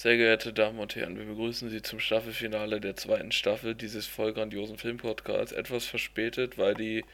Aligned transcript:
Sehr 0.00 0.16
geehrte 0.16 0.52
Damen 0.54 0.78
und 0.78 0.96
Herren, 0.96 1.18
wir 1.18 1.26
begrüßen 1.26 1.68
Sie 1.68 1.82
zum 1.82 2.00
Staffelfinale 2.00 2.80
der 2.80 2.96
zweiten 2.96 3.32
Staffel 3.32 3.74
dieses 3.74 4.06
voll 4.06 4.32
grandiosen 4.32 4.78
Filmpodcasts. 4.78 5.52
Etwas 5.52 5.84
verspätet, 5.84 6.56
weil 6.56 6.72
die 6.72 7.04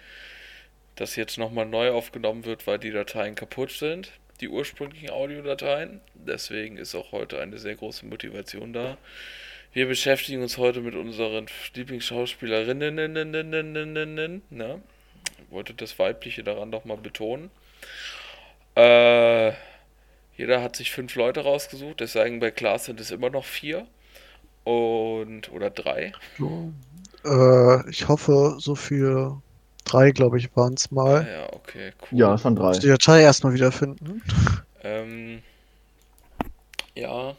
das 0.95 1.17
jetzt 1.17 1.37
nochmal 1.37 1.67
neu 1.67 1.91
aufgenommen 1.91 2.45
wird, 2.45 2.65
weil 2.69 2.79
die 2.79 2.93
Dateien 2.93 3.35
kaputt 3.35 3.73
sind, 3.73 4.13
die 4.41 4.49
ursprünglichen 4.49 5.11
Audiodateien. 5.11 6.01
Deswegen 6.15 6.77
ist 6.77 6.95
auch 6.95 7.11
heute 7.11 7.41
eine 7.41 7.59
sehr 7.59 7.75
große 7.75 8.07
Motivation 8.07 8.73
da. 8.73 8.99
Wir 9.73 9.89
beschäftigen 9.89 10.43
uns 10.43 10.57
heute 10.57 10.81
mit 10.81 10.95
unseren 10.95 11.47
Lieblingsschauspielerinnen. 11.75 12.95
Na, 14.51 14.75
ich 14.77 15.51
wollte 15.51 15.75
das 15.75 15.99
Weibliche 15.99 16.45
daran 16.45 16.71
nochmal 16.71 16.99
betonen. 16.99 17.51
Äh, 18.77 19.55
jeder 20.37 20.63
hat 20.63 20.77
sich 20.77 20.91
fünf 20.93 21.15
Leute 21.15 21.41
rausgesucht, 21.41 22.01
deswegen 22.01 22.41
bei 22.41 22.51
Klaas 22.51 22.85
sind 22.85 23.01
es 23.01 23.11
immer 23.11 23.31
noch 23.31 23.45
vier. 23.45 23.87
Und, 24.65 25.53
oder 25.53 25.71
drei. 25.71 26.13
Äh, 27.25 27.91
ich 27.91 28.09
hoffe, 28.09 28.57
so 28.59 28.75
viel. 28.75 29.33
Drei, 29.85 30.11
glaube 30.11 30.39
ich, 30.39 30.55
waren 30.57 30.75
es 30.75 30.91
mal. 30.91 31.25
Ah, 31.25 31.31
ja, 31.31 31.53
okay, 31.53 31.93
cool. 32.03 32.19
Ja, 32.19 32.35
es 32.35 32.45
waren 32.45 32.57
drei. 32.57 32.69
Muss 32.69 32.81
die 32.81 32.89
Datei 32.89 33.21
erstmal 33.21 33.55
wiederfinden. 33.55 34.21
Ähm, 34.83 35.43
ja. 36.97 37.37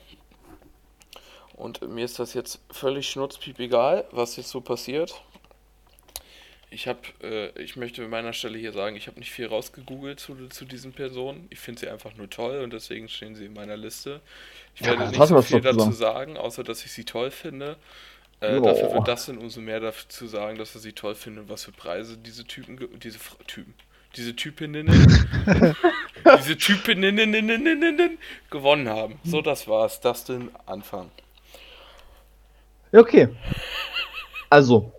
Und 1.58 1.82
mir 1.90 2.06
ist 2.06 2.20
das 2.20 2.34
jetzt 2.34 2.62
völlig 2.72 3.10
schnurzpiep 3.10 3.60
egal, 3.60 4.06
was 4.12 4.38
jetzt 4.38 4.50
so 4.50 4.62
passiert. 4.62 5.22
Ich 6.70 6.88
habe, 6.88 7.00
äh, 7.24 7.62
ich 7.62 7.78
möchte 7.78 8.04
an 8.04 8.10
meiner 8.10 8.34
Stelle 8.34 8.58
hier 8.58 8.74
sagen, 8.74 8.96
ich 8.98 9.08
habe 9.08 9.20
nicht 9.20 9.32
viel 9.32 9.48
rausgegoogelt 9.48 10.20
zu, 10.20 10.48
zu 10.50 10.66
diesen 10.66 10.92
Personen. 10.94 11.48
Ich 11.50 11.60
finde 11.60 11.80
sie 11.82 11.88
einfach 11.90 12.16
nur 12.16 12.30
toll 12.30 12.60
und 12.62 12.74
deswegen 12.74 13.08
stehen 13.08 13.36
sie 13.36 13.46
in 13.46 13.54
meiner 13.54 13.78
Liste. 13.78 14.22
Ich 14.76 14.82
Ja, 14.82 14.88
werde 14.88 15.04
das 15.04 15.12
nicht 15.12 15.28
so 15.28 15.42
viel 15.42 15.62
dazu 15.62 15.92
gesagt. 15.92 15.94
sagen, 15.94 16.38
außer 16.38 16.64
dass 16.64 16.84
ich 16.86 16.92
sie 16.92 17.06
toll 17.06 17.32
finde. 17.32 17.78
Äh. 18.42 18.62
Dafür 18.62 18.92
wird 18.94 19.08
das 19.08 19.26
dann 19.28 19.38
umso 19.38 19.62
mehr 19.62 19.80
dazu 19.80 20.28
sagen, 20.28 20.58
dass 20.58 20.76
er 20.76 20.82
sie 20.82 20.94
toll 20.94 21.16
findet 21.16 21.44
und 21.46 21.50
was 21.50 21.64
für 21.66 21.72
Preise 21.72 22.18
diese 22.18 22.46
Typen, 22.46 23.00
diese 23.00 23.20
Fra- 23.20 23.38
Typen, 23.48 23.74
diese 24.16 24.36
Typinnen, 24.36 24.88
diese 26.38 26.58
Typinnen 26.58 27.18
gewonnen 28.50 28.90
haben. 28.90 29.20
So, 29.24 29.42
das 29.42 29.68
war's. 29.68 30.02
Dustin, 30.02 30.52
Anfang. 30.66 31.12
Ja, 32.92 33.00
okay. 33.00 33.28
Also, 34.50 34.92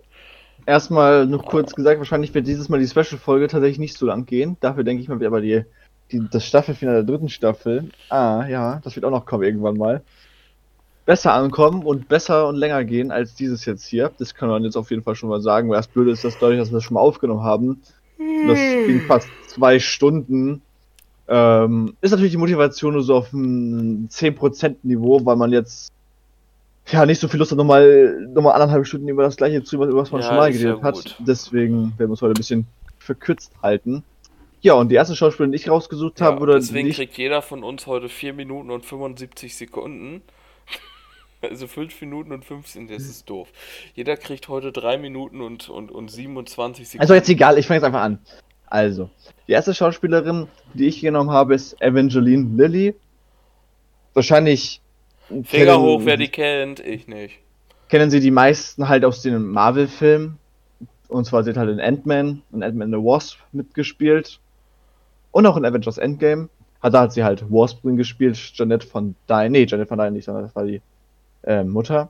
erstmal 0.69 1.25
noch 1.25 1.45
kurz 1.45 1.73
gesagt, 1.73 1.97
wahrscheinlich 1.97 2.33
wird 2.33 2.47
dieses 2.47 2.69
Mal 2.69 2.79
die 2.79 2.87
Special-Folge 2.87 3.47
tatsächlich 3.47 3.79
nicht 3.79 3.97
so 3.97 4.05
lang 4.05 4.25
gehen. 4.25 4.55
Dafür 4.61 4.83
denke 4.83 5.01
ich 5.01 5.09
mal, 5.09 5.19
wird 5.19 5.27
aber 5.27 5.41
die, 5.41 5.65
die, 6.11 6.21
das 6.31 6.45
Staffelfinale 6.45 7.03
der 7.03 7.05
dritten 7.05 7.29
Staffel, 7.29 7.89
ah 8.09 8.45
ja, 8.47 8.79
das 8.83 8.95
wird 8.95 9.03
auch 9.05 9.11
noch 9.11 9.25
kommen 9.25 9.43
irgendwann 9.43 9.77
mal, 9.77 10.01
besser 11.05 11.33
ankommen 11.33 11.83
und 11.83 12.07
besser 12.07 12.47
und 12.47 12.55
länger 12.55 12.83
gehen 12.83 13.11
als 13.11 13.33
dieses 13.33 13.65
jetzt 13.65 13.85
hier. 13.87 14.11
Das 14.19 14.35
kann 14.35 14.47
man 14.47 14.63
jetzt 14.63 14.77
auf 14.77 14.91
jeden 14.91 15.01
Fall 15.01 15.15
schon 15.15 15.29
mal 15.29 15.41
sagen, 15.41 15.69
weil 15.69 15.77
das 15.77 15.87
Blöde 15.87 16.11
ist, 16.11 16.23
dass 16.23 16.37
dadurch, 16.37 16.59
dass 16.59 16.69
wir 16.69 16.75
das 16.75 16.83
schon 16.83 16.93
mal 16.95 17.01
aufgenommen 17.01 17.43
haben, 17.43 17.81
das 18.47 18.59
ging 18.59 19.01
fast 19.07 19.27
zwei 19.47 19.79
Stunden, 19.79 20.61
ähm, 21.27 21.95
ist 22.01 22.11
natürlich 22.11 22.33
die 22.33 22.37
Motivation 22.37 22.93
nur 22.93 23.03
so 23.03 23.15
auf 23.15 23.33
einem 23.33 24.07
10% 24.11 24.77
Niveau, 24.83 25.25
weil 25.25 25.35
man 25.35 25.51
jetzt 25.51 25.91
ja 26.91 27.05
nicht 27.05 27.19
so 27.19 27.27
viel 27.27 27.39
Lust 27.39 27.51
hat, 27.51 27.57
nochmal 27.57 28.27
nochmal 28.33 28.53
anderthalb 28.53 28.85
Stunden 28.85 29.07
über 29.07 29.23
das 29.23 29.37
gleiche 29.37 29.63
zu, 29.63 29.75
über 29.75 29.93
was 29.93 30.11
man 30.11 30.21
Ja, 30.21 30.27
schon 30.27 30.37
mal 30.37 30.51
geredet 30.51 30.81
hat. 30.81 30.95
gut. 30.95 31.15
Deswegen 31.19 31.93
werden 31.97 31.99
wir 31.99 32.09
uns 32.09 32.21
heute 32.21 32.33
ein 32.33 32.37
bisschen 32.39 32.67
verkürzt 32.97 33.51
halten. 33.61 34.03
Ja, 34.61 34.73
und 34.73 34.89
die 34.89 34.95
erste 34.95 35.15
Schauspielerin, 35.15 35.51
die 35.51 35.57
ich 35.57 35.69
rausgesucht 35.69 36.19
habe, 36.21 36.37
Ja, 36.37 36.41
oder 36.41 36.55
deswegen 36.55 36.89
kriegt 36.91 37.17
jeder 37.17 37.41
von 37.41 37.63
uns 37.63 37.87
heute 37.87 38.09
4 38.09 38.33
Minuten 38.33 38.71
und 38.71 38.85
75 38.85 39.55
Sekunden. 39.55 40.21
Also 41.41 41.67
5 41.67 42.01
Minuten 42.01 42.33
und 42.33 42.43
15, 42.43 42.89
das 42.89 43.03
ist 43.03 43.29
doof. 43.29 43.47
Jeder 43.95 44.17
kriegt 44.17 44.49
heute 44.49 44.73
3 44.73 44.97
Minuten 44.97 45.39
und, 45.39 45.69
und, 45.69 45.89
und 45.89 46.11
27 46.11 46.85
Sekunden. 46.85 47.01
Also 47.01 47.13
jetzt 47.13 47.29
egal, 47.29 47.57
ich 47.57 47.65
fange 47.65 47.77
jetzt 47.77 47.85
einfach 47.85 48.01
an. 48.01 48.19
Also, 48.67 49.09
die 49.47 49.53
erste 49.53 49.73
Schauspielerin, 49.73 50.49
die 50.73 50.87
ich 50.87 50.99
genommen 50.99 51.31
habe, 51.31 51.55
ist 51.55 51.81
Evangeline 51.81 52.57
Lilly. 52.57 52.93
Wahrscheinlich 54.13 54.81
Finger 55.29 55.45
kennen- 55.45 55.81
hoch, 55.81 56.01
wer 56.03 56.17
die 56.17 56.27
kennt, 56.27 56.79
ich 56.79 57.07
nicht. 57.07 57.39
kennen 57.87 58.09
sie 58.09 58.19
die 58.19 58.31
meisten 58.31 58.87
halt 58.89 59.05
aus 59.05 59.21
den 59.21 59.43
Marvel-Filmen. 59.47 60.37
Und 61.07 61.25
zwar 61.25 61.43
sie 61.43 61.49
hat 61.49 61.57
halt 61.57 61.69
in 61.71 61.79
Ant-Man 61.79 62.43
und 62.51 62.61
Ant-Man 62.63 62.91
the 62.91 62.97
Wasp 62.97 63.39
mitgespielt. 63.51 64.39
Und 65.31 65.45
auch 65.45 65.57
in 65.57 65.65
Avengers 65.65 65.97
Endgame. 65.97 66.49
Hat 66.81 66.93
da 66.93 67.01
hat 67.01 67.13
sie 67.13 67.23
halt 67.23 67.43
Wasp 67.51 67.81
drin 67.81 67.97
gespielt, 67.97 68.37
Janet 68.55 68.83
von 68.83 69.15
Dyne. 69.27 69.49
Nee, 69.49 69.65
Janet 69.65 69.87
von 69.89 69.97
Dyne 69.97 70.11
nicht, 70.11 70.25
sondern 70.25 70.43
das 70.43 70.55
war 70.55 70.65
die 70.65 70.81
äh, 71.43 71.63
Mutter. 71.63 72.09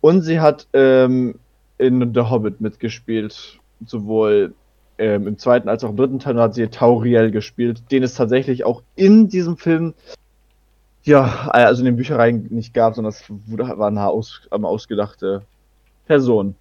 Und 0.00 0.22
sie 0.22 0.40
hat 0.40 0.66
ähm, 0.72 1.34
in 1.78 2.14
The 2.14 2.20
Hobbit 2.22 2.60
mitgespielt. 2.60 3.58
Sowohl 3.84 4.54
ähm, 4.98 5.26
im 5.26 5.38
zweiten 5.38 5.68
als 5.68 5.84
auch 5.84 5.90
im 5.90 5.96
dritten 5.96 6.18
Teil. 6.18 6.36
Und 6.36 6.42
hat 6.42 6.54
sie 6.54 6.68
Tauriel 6.68 7.30
gespielt, 7.30 7.82
den 7.90 8.02
es 8.04 8.14
tatsächlich 8.14 8.64
auch 8.64 8.82
in 8.94 9.28
diesem 9.28 9.56
Film 9.56 9.92
ja, 11.06 11.48
also 11.48 11.80
in 11.80 11.86
den 11.86 11.96
Büchereien 11.96 12.48
nicht 12.50 12.74
gab, 12.74 12.94
sondern 12.94 13.12
es 13.12 13.24
wurde, 13.28 13.78
war 13.78 13.88
eine 13.88 14.06
aus, 14.08 14.42
ausgedachte 14.50 15.42
Person. 16.06 16.56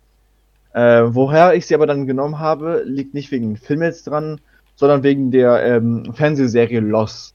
Äh, 0.73 1.03
woher 1.07 1.55
ich 1.55 1.65
sie 1.65 1.73
aber 1.73 1.87
dann 1.87 2.05
genommen 2.05 2.39
habe, 2.39 2.83
liegt 2.85 3.13
nicht 3.13 3.31
wegen 3.31 3.57
Film 3.57 3.81
jetzt 3.81 4.07
dran, 4.07 4.39
sondern 4.75 5.03
wegen 5.03 5.31
der 5.31 5.63
ähm, 5.63 6.13
Fernsehserie 6.13 6.79
Lost, 6.79 7.33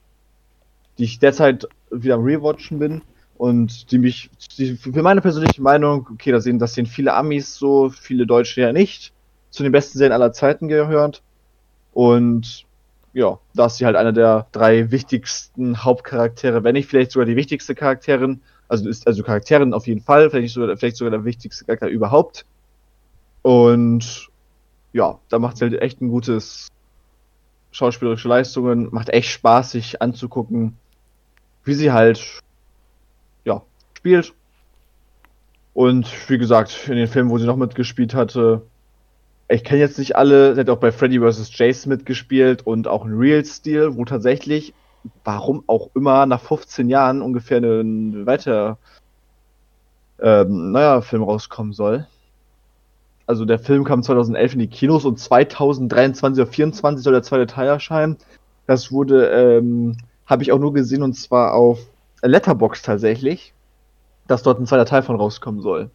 die 0.99 1.05
ich 1.05 1.19
derzeit 1.19 1.67
wieder 1.91 2.15
am 2.15 2.23
Rewatchen 2.23 2.79
bin 2.79 3.03
und 3.37 3.91
die 3.91 3.99
mich, 3.99 4.31
die, 4.59 4.77
für 4.77 5.03
meine 5.03 5.21
persönliche 5.21 5.63
Meinung, 5.63 6.07
okay, 6.13 6.31
da 6.31 6.41
sehen, 6.41 6.59
das 6.59 6.75
sehen 6.75 6.87
viele 6.87 7.15
Amis 7.15 7.57
so, 7.57 7.89
viele 7.91 8.27
Deutsche 8.27 8.61
ja 8.61 8.73
nicht, 8.73 9.13
zu 9.51 9.63
den 9.65 9.73
besten 9.73 9.99
Serien 9.99 10.13
aller 10.13 10.33
Zeiten 10.33 10.69
gehört. 10.69 11.23
Und 11.93 12.67
ja, 13.13 13.39
da 13.55 13.67
ist 13.67 13.77
sie 13.77 13.87
halt 13.87 13.97
einer 13.97 14.13
der 14.13 14.47
drei 14.53 14.91
wichtigsten 14.91 15.83
Hauptcharaktere, 15.85 16.63
wenn 16.63 16.75
nicht 16.75 16.89
vielleicht 16.89 17.11
sogar 17.11 17.27
die 17.27 17.37
wichtigste 17.37 17.75
Charakterin. 17.75 18.41
Also 18.69 18.89
ist 18.89 19.07
also 19.07 19.23
Charakterin 19.25 19.75
auf 19.75 19.87
jeden 19.87 20.01
Fall, 20.01 20.31
vielleicht 20.31 20.55
sogar, 20.55 20.77
vielleicht 20.77 20.97
sogar 20.97 21.11
der 21.11 21.25
wichtigste 21.25 21.65
Charakter 21.65 21.89
überhaupt. 21.89 22.47
Und 23.43 24.29
ja, 24.93 25.19
da 25.29 25.39
macht 25.39 25.57
sie 25.57 25.65
halt 25.65 25.81
echt 25.81 26.01
ein 26.01 26.09
gutes 26.09 26.69
schauspielerische 27.73 28.29
Leistungen, 28.29 28.89
macht 28.93 29.09
echt 29.09 29.31
Spaß, 29.31 29.73
sich 29.73 30.03
anzugucken, 30.03 30.77
wie 31.65 31.75
sie 31.75 31.93
halt 31.93 32.41
ja 33.45 33.63
spielt. 33.97 34.35
Und 35.75 36.09
wie 36.29 36.39
gesagt, 36.39 36.89
in 36.89 36.97
den 36.97 37.09
Filmen, 37.09 37.31
wo 37.31 37.39
sie 37.39 37.47
noch 37.47 37.57
mitgespielt 37.57 38.15
hatte, 38.15 38.63
ich 39.51 39.65
kenne 39.65 39.81
jetzt 39.81 39.99
nicht 39.99 40.17
alle, 40.17 40.55
sie 40.55 40.61
hat 40.61 40.71
auch 40.71 40.79
bei 40.79 40.93
Freddy 40.93 41.19
vs. 41.19 41.51
Jason 41.57 41.91
mitgespielt 41.91 42.67
und 42.67 42.87
auch 42.87 43.05
in 43.05 43.19
Real 43.19 43.45
Steel, 43.45 43.97
wo 43.97 44.05
tatsächlich, 44.05 44.73
warum 45.25 45.65
auch 45.67 45.91
immer, 45.95 46.25
nach 46.27 46.41
15 46.41 46.89
Jahren 46.89 47.21
ungefähr 47.21 47.59
ein 47.59 48.27
weiter, 48.27 48.79
ähm, 50.21 50.71
naja, 50.71 51.01
Film 51.01 51.25
rauskommen 51.25 51.73
soll. 51.73 52.07
Also 53.27 53.45
der 53.45 53.59
Film 53.59 53.83
kam 53.85 54.05
2011 54.05 54.53
in 54.55 54.59
die 54.61 54.69
Kinos 54.69 55.05
und 55.05 55.19
2023 55.19 56.43
oder 56.43 56.51
2024 56.51 57.03
soll 57.03 57.13
der 57.13 57.23
zweite 57.23 57.47
Teil 57.47 57.69
erscheinen. 57.69 58.19
Das 58.67 58.93
wurde, 58.93 59.31
ähm, 59.31 59.97
habe 60.27 60.45
ich 60.45 60.53
auch 60.53 60.59
nur 60.61 60.73
gesehen 60.73 61.03
und 61.03 61.15
zwar 61.15 61.55
auf 61.55 61.81
Letterbox 62.23 62.83
tatsächlich, 62.83 63.53
dass 64.29 64.45
dort 64.45 64.61
ein 64.61 64.67
zweiter 64.67 64.85
Teil 64.85 65.03
von 65.03 65.17
rauskommen 65.17 65.61
soll. 65.61 65.91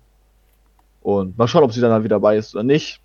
Und 1.01 1.37
mal 1.37 1.47
schauen, 1.47 1.63
ob 1.63 1.71
sie 1.71 1.79
dann 1.79 2.03
wieder 2.03 2.15
dabei 2.15 2.35
ist 2.35 2.53
oder 2.53 2.63
nicht. 2.63 3.01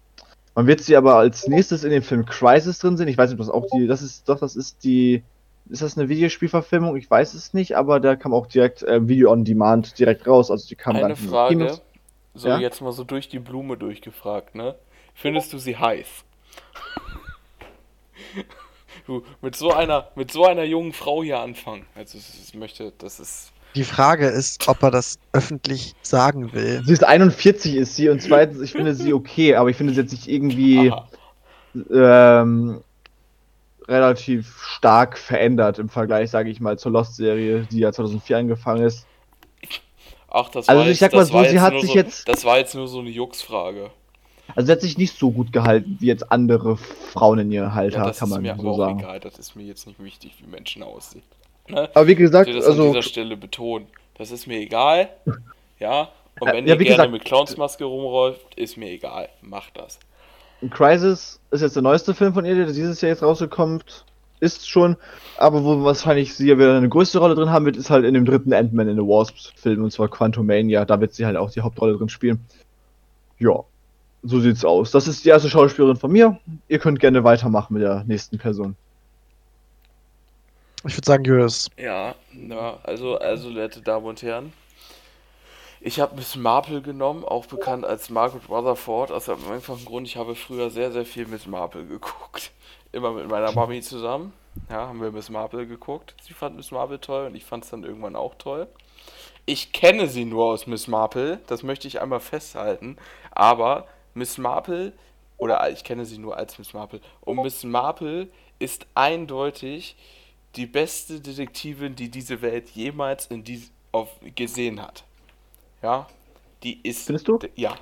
Man 0.55 0.67
wird 0.67 0.81
sie 0.81 0.97
aber 0.97 1.17
als 1.17 1.47
nächstes 1.47 1.85
in 1.85 1.91
dem 1.91 2.03
Film 2.03 2.27
Crisis 2.27 2.79
drin 2.79 2.97
sehen. 2.97 3.09
Ich 3.09 3.17
weiß 3.17 3.31
nicht, 3.31 3.41
ob 3.41 3.47
das 3.47 3.55
auch 3.55 3.67
die, 3.73 3.87
das 3.87 4.03
ist, 4.03 4.29
doch, 4.29 4.41
das 4.41 4.57
ist 4.57 4.83
die, 4.85 5.23
ist 5.69 5.83
das 5.83 5.97
eine 5.97 6.09
Videospielverfilmung? 6.09 6.97
Ich 6.97 7.11
weiß 7.11 7.35
es 7.35 7.55
nicht, 7.55 7.77
aber 7.77 8.01
da 8.01 8.17
kam 8.17 8.35
auch 8.35 8.47
direkt 8.47 8.83
äh, 8.83 9.07
Video 9.07 9.31
on 9.31 9.45
Demand 9.45 9.99
direkt 9.99 10.27
raus. 10.27 10.51
Also 10.51 10.67
die 10.69 10.75
kam 10.75 10.97
Eine 10.97 11.09
dann 11.09 11.17
Frage, 11.17 11.81
so 12.35 12.49
Ja? 12.49 12.59
jetzt 12.59 12.81
mal 12.81 12.93
so 12.93 13.05
durch 13.05 13.29
die 13.29 13.39
Blume 13.39 13.77
durchgefragt, 13.77 14.55
ne? 14.55 14.75
Findest 15.15 15.53
du 15.53 15.59
sie 15.59 15.77
heiß? 15.77 16.07
Du, 19.07 19.25
mit 19.41 19.57
so 19.57 19.73
einer, 19.73 20.09
mit 20.15 20.31
so 20.31 20.45
einer 20.45 20.63
jungen 20.65 20.93
Frau 20.93 21.23
hier 21.23 21.41
anfangen. 21.41 21.87
Also 21.95 22.19
ich 22.19 22.55
möchte, 22.55 22.93
das 22.99 23.19
ist. 23.19 23.51
Die 23.77 23.85
Frage 23.85 24.27
ist, 24.27 24.67
ob 24.69 24.83
er 24.83 24.91
das 24.91 25.19
öffentlich 25.33 25.95
sagen 26.03 26.53
will. 26.53 26.83
Sie 26.85 26.93
ist 26.93 27.05
41 27.05 27.77
ist 27.77 27.95
sie 27.97 28.09
und 28.09 28.21
zweitens, 28.21 28.61
ich 28.61 28.73
finde 28.73 28.95
sie 28.95 29.13
okay, 29.15 29.55
aber 29.55 29.71
ich 29.71 29.77
finde 29.77 29.95
sie 29.95 30.01
jetzt 30.01 30.11
nicht 30.13 30.27
irgendwie 30.29 30.93
ähm, 31.93 32.81
relativ 33.87 34.59
stark 34.63 35.19
verändert 35.19 35.79
im 35.79 35.89
Vergleich, 35.89 36.31
sage 36.31 36.51
ich 36.51 36.61
mal, 36.61 36.79
zur 36.79 36.93
Lost-Serie, 36.93 37.67
die 37.71 37.79
ja 37.79 37.93
2004 37.93 38.39
angefangen 38.39 38.83
ist. 38.85 39.07
Ach, 40.29 40.49
das 40.49 40.69
Also 40.69 40.81
war 40.83 40.89
ich 40.89 41.01
jetzt, 41.01 41.01
sag 41.01 41.13
mal 41.13 41.19
das 41.21 41.29
so, 41.29 41.35
war 41.35 41.45
sie 41.45 41.55
jetzt 41.55 41.61
hat 41.63 41.73
nur 41.73 41.81
sich 41.83 41.91
so, 41.91 41.97
jetzt- 41.97 42.29
Das 42.29 42.45
war 42.45 42.59
jetzt 42.59 42.75
nur 42.75 42.89
so 42.89 43.01
eine 43.01 43.11
Juxfrage. 43.11 43.91
Also 44.57 44.67
sie 44.67 44.73
hat 44.73 44.81
sich 44.81 44.99
nicht 44.99 45.17
so 45.17 45.31
gut 45.31 45.53
gehalten 45.53 45.97
wie 46.01 46.07
jetzt 46.07 46.31
andere 46.33 46.77
Frauen 46.77 47.39
in 47.39 47.53
ihr 47.53 47.73
Alter, 47.73 48.07
Ja, 48.07 48.13
kann 48.13 48.29
man 48.29 48.45
so 48.59 48.69
auch 48.71 48.77
sagen. 48.77 48.99
egal. 48.99 49.21
Das 49.21 49.39
ist 49.39 49.55
mir 49.55 49.63
jetzt 49.65 49.87
nicht 49.87 50.03
wichtig, 50.03 50.35
wie 50.41 50.47
Menschen 50.49 50.83
aussehen. 50.83 51.23
Ne? 51.71 51.89
Aber 51.95 52.07
wie 52.07 52.13
Ich 52.13 52.19
gesagt, 52.19 52.49
will 52.49 52.57
das 52.57 52.65
an 52.67 52.73
also 52.73 52.89
dieser 52.89 53.03
Stelle 53.03 53.37
betonen. 53.37 53.87
Das 54.17 54.31
ist 54.31 54.47
mir 54.47 54.59
egal. 54.59 55.09
Ja. 55.79 56.11
Und 56.39 56.53
wenn 56.53 56.67
ja, 56.67 56.75
ihr 56.75 56.77
gerne 56.77 56.85
gesagt- 56.89 57.13
mit 57.13 57.25
Clownsmaske 57.25 57.85
rumläuft, 57.85 58.55
ist 58.55 58.77
mir 58.77 58.91
egal. 58.91 59.31
Macht 59.41 59.79
das. 59.79 59.99
Crisis 60.69 61.41
ist 61.51 61.63
jetzt 61.63 61.75
der 61.75 61.83
neueste 61.83 62.13
Film 62.13 62.35
von 62.35 62.45
ihr, 62.45 62.55
der 62.55 62.67
dieses 62.67 63.01
Jahr 63.01 63.09
jetzt 63.11 63.23
rausgekommt 63.23 64.05
ist 64.41 64.69
schon, 64.69 64.97
aber 65.37 65.65
wo 65.65 65.83
wahrscheinlich 65.85 66.35
sie 66.35 66.49
ja 66.49 66.57
wieder 66.59 66.75
eine 66.77 66.89
größte 66.89 67.19
Rolle 67.19 67.35
drin 67.35 67.51
haben 67.51 67.67
wird, 67.67 67.77
ist 67.77 67.91
halt 67.91 68.05
in 68.07 68.15
dem 68.15 68.25
dritten 68.25 68.53
Ant-Man 68.55 68.89
in 68.89 68.97
the 68.97 69.03
Wasp 69.03 69.37
Film 69.57 69.85
und 69.85 69.91
zwar 69.91 70.09
Quantumania, 70.09 70.85
da 70.87 70.99
wird 71.01 71.13
sie 71.15 71.27
halt 71.27 71.37
auch 71.37 71.51
die 71.51 71.61
Hauptrolle 71.61 71.97
drin 71.99 72.09
spielen. 72.09 72.41
Ja, 73.39 73.65
so 74.23 74.41
sieht's 74.41 74.65
aus. 74.65 74.91
Das 74.91 75.09
ist 75.09 75.25
die 75.25 75.29
erste 75.31 75.49
Schauspielerin 75.51 75.97
von 75.97 76.11
mir. 76.11 76.39
Ihr 76.69 76.79
könnt 76.79 77.01
gerne 77.01 77.23
weitermachen 77.25 77.75
mit 77.75 77.83
der 77.83 78.05
nächsten 78.05 78.39
Person. 78.39 78.77
Ich 80.87 80.97
würde 80.97 81.07
sagen, 81.07 81.25
Julius. 81.25 81.69
Ja, 81.77 82.15
na, 82.33 82.79
also, 82.85 83.19
also, 83.19 83.55
werte 83.55 83.83
Damen 83.83 84.07
und 84.07 84.23
Herren. 84.23 84.55
Ich 85.83 86.01
habe 86.01 86.17
Miss 86.17 86.37
Marple 86.37 86.81
genommen, 86.81 87.23
auch 87.23 87.45
bekannt 87.47 87.85
als 87.85 88.09
Margaret 88.09 88.49
Rutherford, 88.49 89.13
aus 89.13 89.29
einem 89.29 89.51
einfachen 89.51 89.85
Grund, 89.85 90.07
ich 90.07 90.17
habe 90.17 90.35
früher 90.35 90.71
sehr, 90.71 90.91
sehr 90.91 91.05
viel 91.05 91.27
Miss 91.27 91.47
Marple 91.47 91.85
geguckt. 91.85 92.53
Immer 92.93 93.13
mit 93.13 93.29
meiner 93.29 93.53
Mami 93.53 93.83
zusammen. 93.83 94.33
Ja, 94.71 94.89
haben 94.89 95.03
wir 95.03 95.13
Miss 95.13 95.29
Marple 95.29 95.67
geguckt. 95.67 96.15
Sie 96.23 96.33
fand 96.33 96.57
Miss 96.57 96.71
Marple 96.71 96.99
toll 96.99 97.27
und 97.27 97.35
ich 97.35 97.45
fand 97.45 97.65
es 97.65 97.71
dann 97.71 97.85
irgendwann 97.85 98.17
auch 98.17 98.35
toll. 98.37 98.67
Ich 99.45 99.73
kenne 99.73 100.07
sie 100.07 100.25
nur 100.25 100.47
aus 100.47 100.67
Miss 100.67 100.89
Marple, 100.89 101.41
das 101.47 101.63
möchte 101.63 101.89
ich 101.89 102.01
einmal 102.01 102.21
festhalten. 102.21 102.97
Aber 103.33 103.87
Miss 104.15 104.39
Marple, 104.39 104.95
oder 105.37 105.69
ich 105.71 105.85
kenne 105.85 106.07
sie 106.07 106.19
nur 106.19 106.39
als 106.39 106.59
Miss 106.59 106.73
Marple, 106.73 107.01
und 107.21 107.43
Miss 107.43 107.65
Marple 107.65 108.29
ist 108.59 108.87
eindeutig 108.95 109.97
die 110.57 110.67
beste 110.67 111.21
Detektivin, 111.21 111.95
die 111.95 112.11
diese 112.11 112.43
Welt 112.43 112.71
jemals 112.71 113.27
in 113.27 113.45
dies, 113.45 113.71
auf, 113.93 114.09
gesehen 114.35 114.81
hat. 114.81 115.05
Ja, 115.83 116.09
die 116.63 116.81
ist. 116.83 117.07
Findest 117.07 117.29
du? 117.29 117.39
Ja. 117.55 117.77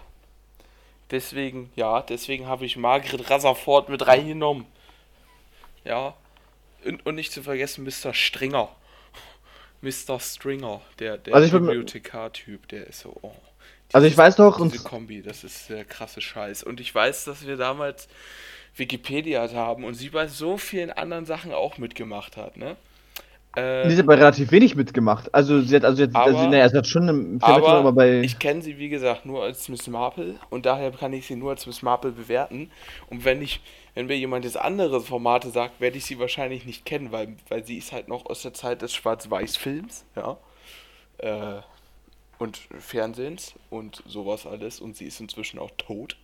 Deswegen, 1.10 1.70
ja, 1.74 2.02
deswegen 2.02 2.46
habe 2.46 2.66
ich 2.66 2.76
Margaret 2.76 3.30
Rutherford 3.30 3.88
mit 3.88 4.06
reingenommen. 4.06 4.66
Ja. 5.84 6.14
Und, 6.84 7.04
und 7.06 7.14
nicht 7.14 7.32
zu 7.32 7.42
vergessen 7.42 7.84
Mr. 7.84 8.12
Stringer. 8.12 8.68
Mr. 9.80 10.20
Stringer, 10.20 10.82
der, 10.98 11.16
der 11.16 11.34
Also 11.34 11.58
Bibliothekar-Typ, 11.58 12.68
der 12.68 12.86
ist 12.88 13.00
so. 13.00 13.16
Oh. 13.22 13.32
Also 13.92 14.06
ich 14.06 14.16
weiß 14.16 14.36
noch, 14.36 14.58
und 14.58 14.72
Diese 14.74 14.84
Kombi, 14.84 15.22
das 15.22 15.44
ist 15.44 15.70
der 15.70 15.84
krasse 15.84 16.20
Scheiß. 16.20 16.62
Und 16.62 16.78
ich 16.78 16.94
weiß, 16.94 17.24
dass 17.24 17.46
wir 17.46 17.56
damals 17.56 18.08
Wikipedia 18.78 19.48
haben 19.52 19.84
und 19.84 19.94
sie 19.94 20.10
bei 20.10 20.28
so 20.28 20.56
vielen 20.56 20.90
anderen 20.90 21.24
Sachen 21.24 21.52
auch 21.52 21.78
mitgemacht 21.78 22.36
hat, 22.36 22.56
ne? 22.56 22.76
Äh, 23.56 23.88
die 23.88 23.94
hat 23.94 24.04
aber 24.04 24.18
relativ 24.18 24.52
wenig 24.52 24.76
mitgemacht. 24.76 25.34
Also 25.34 25.60
sie 25.62 25.74
hat 25.74 25.84
also 25.84 26.02
jetzt, 26.02 26.14
also, 26.14 26.48
naja, 26.48 26.68
sie 26.68 26.76
hat 26.76 26.86
schon 26.86 27.08
aber 27.08 27.18
mitgemacht, 27.18 27.64
aber 27.64 27.92
bei 27.92 28.20
ich 28.20 28.38
kenne 28.38 28.62
sie, 28.62 28.78
wie 28.78 28.88
gesagt, 28.88 29.26
nur 29.26 29.42
als 29.42 29.68
Miss 29.68 29.86
Marple 29.86 30.34
und 30.50 30.66
daher 30.66 30.90
kann 30.92 31.12
ich 31.12 31.26
sie 31.26 31.36
nur 31.36 31.50
als 31.50 31.66
Miss 31.66 31.82
Marple 31.82 32.12
bewerten. 32.12 32.70
Und 33.08 33.24
wenn 33.24 33.40
ich, 33.40 33.60
wenn 33.94 34.06
mir 34.06 34.16
jemand 34.16 34.44
das 34.44 34.56
andere 34.56 35.00
Formate 35.00 35.50
sagt, 35.50 35.80
werde 35.80 35.96
ich 35.96 36.04
sie 36.04 36.18
wahrscheinlich 36.18 36.66
nicht 36.66 36.84
kennen, 36.84 37.10
weil, 37.10 37.36
weil 37.48 37.64
sie 37.64 37.78
ist 37.78 37.92
halt 37.92 38.08
noch 38.08 38.26
aus 38.26 38.42
der 38.42 38.54
Zeit 38.54 38.82
des 38.82 38.94
Schwarz-Weiß-Films, 38.94 40.04
ja. 40.14 40.36
Äh, 41.18 41.62
und 42.38 42.60
Fernsehens 42.78 43.54
und 43.70 44.02
sowas 44.06 44.46
alles. 44.46 44.80
Und 44.80 44.96
sie 44.96 45.06
ist 45.06 45.20
inzwischen 45.20 45.58
auch 45.58 45.72
tot. 45.76 46.16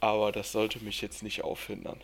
Aber 0.00 0.32
das 0.32 0.52
sollte 0.52 0.82
mich 0.84 1.02
jetzt 1.02 1.22
nicht 1.22 1.44
aufhindern. 1.44 1.96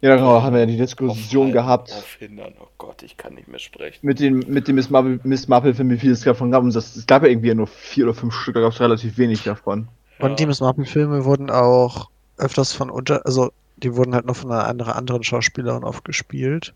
ja 0.00 0.16
genau, 0.16 0.42
haben 0.42 0.54
wir 0.54 0.60
ja 0.60 0.66
die 0.66 0.76
Diskussion 0.78 1.48
Aufhalten, 1.48 1.52
gehabt 1.52 1.92
Aufhindern, 1.92 2.54
oh 2.60 2.68
Gott, 2.78 3.02
ich 3.02 3.16
kann 3.16 3.34
nicht 3.34 3.48
mehr 3.48 3.58
sprechen. 3.58 3.98
mit 4.06 4.20
dem 4.20 4.38
mit 4.48 4.68
dem 4.68 4.76
Miss 4.76 4.90
Marple, 4.90 5.20
Miss 5.24 5.48
Marple 5.48 5.74
Film, 5.74 5.90
wie 5.90 5.98
viel 5.98 6.12
es 6.12 6.22
davon 6.22 6.50
gab. 6.50 6.62
Und 6.62 6.74
das, 6.74 6.96
es 6.96 7.06
gab 7.06 7.22
ja 7.22 7.28
irgendwie 7.28 7.54
nur 7.54 7.66
vier 7.66 8.04
oder 8.04 8.14
fünf 8.14 8.34
Stück, 8.34 8.54
da 8.54 8.60
gab 8.60 8.72
es 8.72 8.80
relativ 8.80 9.18
wenig 9.18 9.42
davon. 9.44 9.88
Und 10.18 10.38
die 10.38 10.46
Miss 10.46 10.60
Marple-Filme 10.60 11.24
wurden 11.24 11.50
auch 11.50 12.10
öfters 12.36 12.72
von 12.72 12.90
unter, 12.90 13.24
also 13.24 13.52
die 13.78 13.96
wurden 13.96 14.14
halt 14.14 14.26
noch 14.26 14.36
von 14.36 14.52
einer 14.52 14.66
anderen, 14.66 14.92
anderen 14.92 15.22
Schauspielerin 15.22 15.84
oft 15.84 16.04
gespielt. 16.04 16.74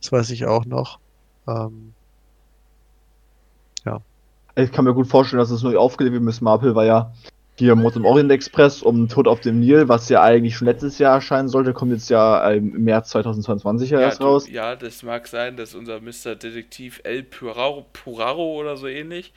Das 0.00 0.12
weiß 0.12 0.30
ich 0.30 0.46
auch 0.46 0.64
noch. 0.64 0.98
Ähm, 1.46 1.92
Ich 4.58 4.72
kann 4.72 4.84
mir 4.84 4.94
gut 4.94 5.06
vorstellen, 5.06 5.38
dass 5.38 5.50
es 5.50 5.62
neu 5.62 5.76
aufgelebt 5.76 6.14
wird. 6.14 6.24
Miss 6.24 6.40
Marple 6.40 6.74
war 6.74 6.84
ja 6.84 7.12
hier 7.58 7.74
Mord 7.74 7.96
im 7.96 8.04
Orient 8.04 8.30
Express 8.30 8.82
um 8.82 9.08
Tod 9.08 9.28
auf 9.28 9.40
dem 9.40 9.60
Nil, 9.60 9.88
was 9.88 10.08
ja 10.08 10.22
eigentlich 10.22 10.56
schon 10.56 10.66
letztes 10.66 10.98
Jahr 10.98 11.14
erscheinen 11.14 11.48
sollte, 11.48 11.72
kommt 11.72 11.92
jetzt 11.92 12.10
ja 12.10 12.50
ähm, 12.50 12.74
im 12.74 12.84
März 12.84 13.10
2022 13.10 13.90
ja, 13.90 14.00
Ja, 14.00 14.06
erst 14.06 14.22
raus. 14.22 14.48
ja, 14.48 14.76
das 14.76 15.02
mag 15.02 15.26
sein, 15.26 15.56
dass 15.56 15.74
unser 15.74 16.00
Mr. 16.00 16.34
Detektiv 16.36 17.00
El 17.04 17.22
Puraro, 17.24 17.86
Puraro 17.92 18.54
oder 18.54 18.76
so 18.76 18.86
ähnlich, 18.86 19.32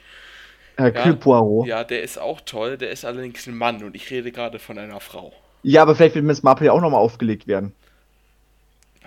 Hercule 0.76 1.16
Poirot. 1.16 1.66
Ja. 1.66 1.78
ja, 1.78 1.84
der 1.84 2.02
ist 2.02 2.18
auch 2.18 2.40
toll, 2.40 2.78
der 2.78 2.90
ist 2.90 3.04
allerdings 3.04 3.46
ein 3.46 3.56
Mann 3.56 3.82
und 3.84 3.94
ich 3.94 4.10
rede 4.10 4.32
gerade 4.32 4.58
von 4.58 4.78
einer 4.78 5.00
Frau. 5.00 5.32
aber 5.76 5.94
vielleicht 5.94 6.14
wird 6.14 6.24
Miss 6.24 6.42
Marple 6.42 6.66
ja 6.66 6.72
auch 6.72 6.80
nochmal 6.80 7.00
aufgelegt 7.00 7.46
werden. 7.46 7.74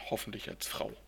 Hoffentlich 0.09 0.49
als 0.49 0.67
Frau. 0.67 0.91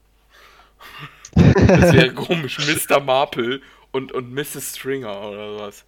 Das 1.35 1.93
wäre 1.93 2.13
komisch, 2.13 2.57
Mr. 2.59 2.99
Marple 2.99 3.61
und, 3.91 4.11
und 4.11 4.33
Mrs. 4.33 4.75
Stringer 4.75 5.21
oder 5.29 5.59
was. 5.59 5.85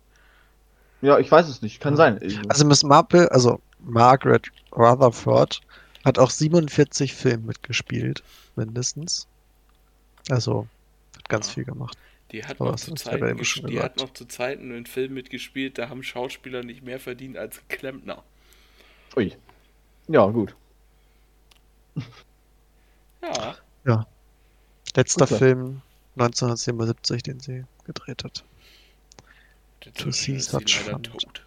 Ja, 1.01 1.17
ich 1.19 1.31
weiß 1.31 1.47
es 1.47 1.61
nicht, 1.61 1.79
kann 1.79 1.95
sein. 1.95 2.19
also 2.49 2.65
Miss 2.65 2.83
Marple, 2.83 3.31
also 3.31 3.61
Margaret 3.79 4.47
Rutherford, 4.73 5.61
hat 6.03 6.19
auch 6.19 6.29
47 6.29 7.13
Filme 7.13 7.47
mitgespielt, 7.47 8.23
mindestens. 8.55 9.27
Also, 10.29 10.67
hat 11.15 11.29
ganz 11.29 11.47
Ja. 11.47 11.53
viel 11.53 11.65
gemacht. 11.65 11.97
Die 12.31 12.43
hat, 12.43 12.61
Aber 12.61 12.71
noch 12.71 12.79
zu 12.79 12.93
Zeiten 12.93 13.37
die 13.67 13.79
hat 13.79 13.97
noch 13.97 14.13
zu 14.13 14.25
Zeiten 14.25 14.71
in 14.75 14.85
Filmen 14.85 15.15
mitgespielt, 15.15 15.77
da 15.77 15.89
haben 15.89 16.03
Schauspieler 16.03 16.63
nicht 16.63 16.83
mehr 16.83 16.99
verdient 16.99 17.37
als 17.37 17.61
Klempner. 17.69 18.23
Ui. 19.15 19.33
Ja, 20.07 20.25
gut. 20.27 20.55
Ja, 23.85 24.05
Letzter 24.95 25.25
Gut, 25.25 25.31
ja. 25.31 25.37
Film 25.37 25.81
1977, 26.17 27.23
den 27.23 27.39
sie 27.39 27.63
gedreht 27.85 28.23
hat. 28.23 28.43
To 29.97 30.11
see 30.11 30.39
such 30.39 30.67
leider 30.71 30.95
fun. 30.95 31.03
tot. 31.03 31.41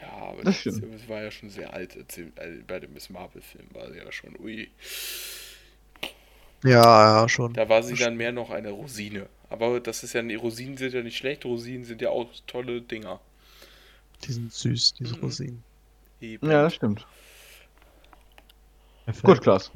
Ja, 0.00 0.08
aber 0.12 0.44
Das 0.44 0.62
das, 0.64 0.80
das 0.80 1.08
war 1.08 1.22
ja 1.22 1.30
schon 1.30 1.50
sehr 1.50 1.72
alt. 1.74 1.96
äh, 1.96 2.24
Bei 2.66 2.80
dem 2.80 2.92
Miss 2.94 3.10
Marple-Film 3.10 3.66
war 3.74 3.90
sie 3.90 3.98
ja 3.98 4.10
schon, 4.12 4.34
ui. 4.40 4.70
Ja, 6.64 7.20
ja, 7.22 7.28
schon. 7.28 7.52
Da 7.52 7.68
war 7.68 7.82
sie 7.84 7.96
dann 7.96 8.16
mehr 8.16 8.32
noch 8.32 8.50
eine 8.50 8.70
Rosine. 8.70 9.28
Aber 9.48 9.78
das 9.80 10.02
ist 10.02 10.14
ja, 10.14 10.22
Rosinen 10.38 10.76
sind 10.76 10.94
ja 10.94 11.02
nicht 11.02 11.16
schlecht, 11.16 11.44
Rosinen 11.44 11.84
sind 11.84 12.02
ja 12.02 12.10
auch 12.10 12.28
tolle 12.48 12.82
Dinger. 12.82 13.20
Die 14.24 14.32
sind 14.32 14.50
süß, 14.52 14.94
diese 14.94 15.16
Mhm. 15.16 15.20
Rosinen. 15.20 15.64
Eben. 16.20 16.50
Ja, 16.50 16.62
das 16.64 16.74
stimmt. 16.74 17.06
Perfekt. 19.04 19.24
Gut, 19.24 19.40
Klaas. 19.42 19.72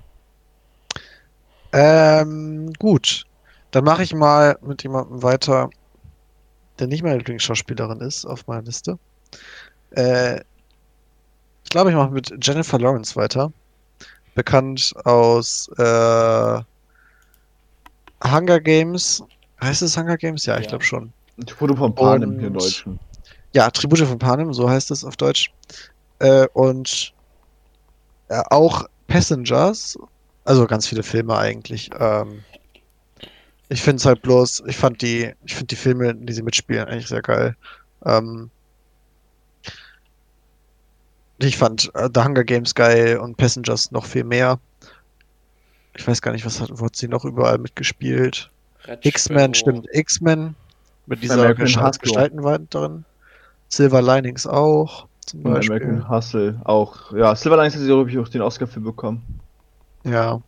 Ähm, 1.73 2.73
gut. 2.79 3.25
Dann 3.71 3.85
mache 3.85 4.03
ich 4.03 4.15
mal 4.15 4.57
mit 4.63 4.83
jemandem 4.83 5.23
weiter, 5.23 5.71
der 6.79 6.87
nicht 6.87 7.03
meine 7.03 7.19
Lieblingsschauspielerin 7.19 8.01
ist, 8.01 8.25
auf 8.25 8.47
meiner 8.47 8.63
Liste. 8.63 8.99
Äh, 9.91 10.41
ich 11.65 11.71
glaube, 11.71 11.91
ich 11.91 11.97
mache 11.97 12.11
mit 12.11 12.33
Jennifer 12.45 12.79
Lawrence 12.79 13.17
weiter. 13.17 13.53
Bekannt 14.35 14.93
aus 15.05 15.69
äh, 15.79 16.61
Hunger 18.25 18.61
Games. 18.61 19.23
Heißt 19.63 19.83
es 19.83 19.97
Hunger 19.97 20.17
Games? 20.17 20.47
Ja, 20.47 20.57
ich 20.59 20.65
Ja. 20.65 20.71
glaube 20.71 20.85
schon. 20.85 21.13
Foto 21.57 21.75
von 21.77 21.95
Panem 21.95 22.31
Und- 22.31 22.39
hier 22.39 22.49
im 22.49 22.55
Deutschen. 22.55 23.01
Ja, 23.53 23.71
Tribute 23.71 24.01
von 24.07 24.19
Panem, 24.19 24.53
so 24.53 24.69
heißt 24.69 24.91
es 24.91 25.05
auf 25.05 25.17
Deutsch. 25.17 25.53
Äh, 26.19 26.47
und 26.55 27.13
äh, 28.29 28.43
auch 28.51 28.85
Passengers, 29.07 29.97
also 30.45 30.67
ganz 30.67 30.89
viele 30.89 31.03
Filme 31.05 31.37
eigentlich. 31.37 31.91
Ähm, 31.99 32.43
ich 33.69 33.83
finde 33.83 33.97
es 33.97 34.07
halt 34.07 34.23
bloß, 34.23 34.65
ich 34.67 34.77
fand 34.77 35.03
die, 35.03 35.33
ich 35.45 35.55
finde 35.55 35.67
die 35.67 35.77
Filme, 35.77 36.15
die 36.15 36.33
sie 36.33 36.43
mitspielen, 36.43 36.87
eigentlich 36.87 37.09
sehr 37.09 37.23
geil. 37.23 37.57
Ähm, 38.05 38.51
ich 41.39 41.57
fand 41.57 41.91
äh, 41.95 42.09
The 42.13 42.23
Hunger 42.23 42.45
Games 42.45 42.75
geil 42.75 43.19
und 43.19 43.37
Passengers 43.37 43.91
noch 43.91 44.05
viel 44.05 44.25
mehr. 44.25 44.59
Ich 45.97 46.07
weiß 46.07 46.23
gar 46.23 46.33
nicht, 46.33 46.45
was 46.45 46.61
hat, 46.61 46.71
wo 46.73 46.87
hat 46.87 46.97
sie 46.97 47.09
noch 47.09 47.25
überall 47.25 47.59
mitgespielt? 47.59 48.51
X-Men, 49.03 49.55
stimmt, 49.55 49.87
X-Men 49.93 50.55
mit 51.07 51.23
dieser. 51.23 51.55
Gestaltenwand 51.55 52.75
drin. 52.75 53.05
Silver 53.69 54.03
Linings 54.03 54.47
auch, 54.47 55.07
zum 55.25 55.43
Und 55.43 55.55
Beispiel. 55.55 55.77
American 55.77 56.09
Hustle 56.09 56.61
auch. 56.65 57.13
Ja, 57.13 57.35
Silver 57.35 57.57
Linings 57.57 57.75
hat 57.75 57.81
sie, 57.81 57.87
glaube 57.87 58.11
ich, 58.11 58.19
auch 58.19 58.29
den 58.29 58.43
Oscar 58.43 58.67
für 58.67 58.81
bekommen. 58.81 59.23
Ja. 60.05 60.41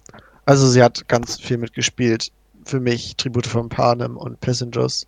Also 0.44 0.68
sie 0.68 0.82
hat 0.82 1.08
ganz 1.08 1.40
viel 1.40 1.58
mitgespielt. 1.58 2.30
Für 2.66 2.80
mich, 2.80 3.14
Tribute 3.14 3.46
von 3.46 3.68
Panem 3.68 4.16
und 4.16 4.40
Passengers 4.40 5.06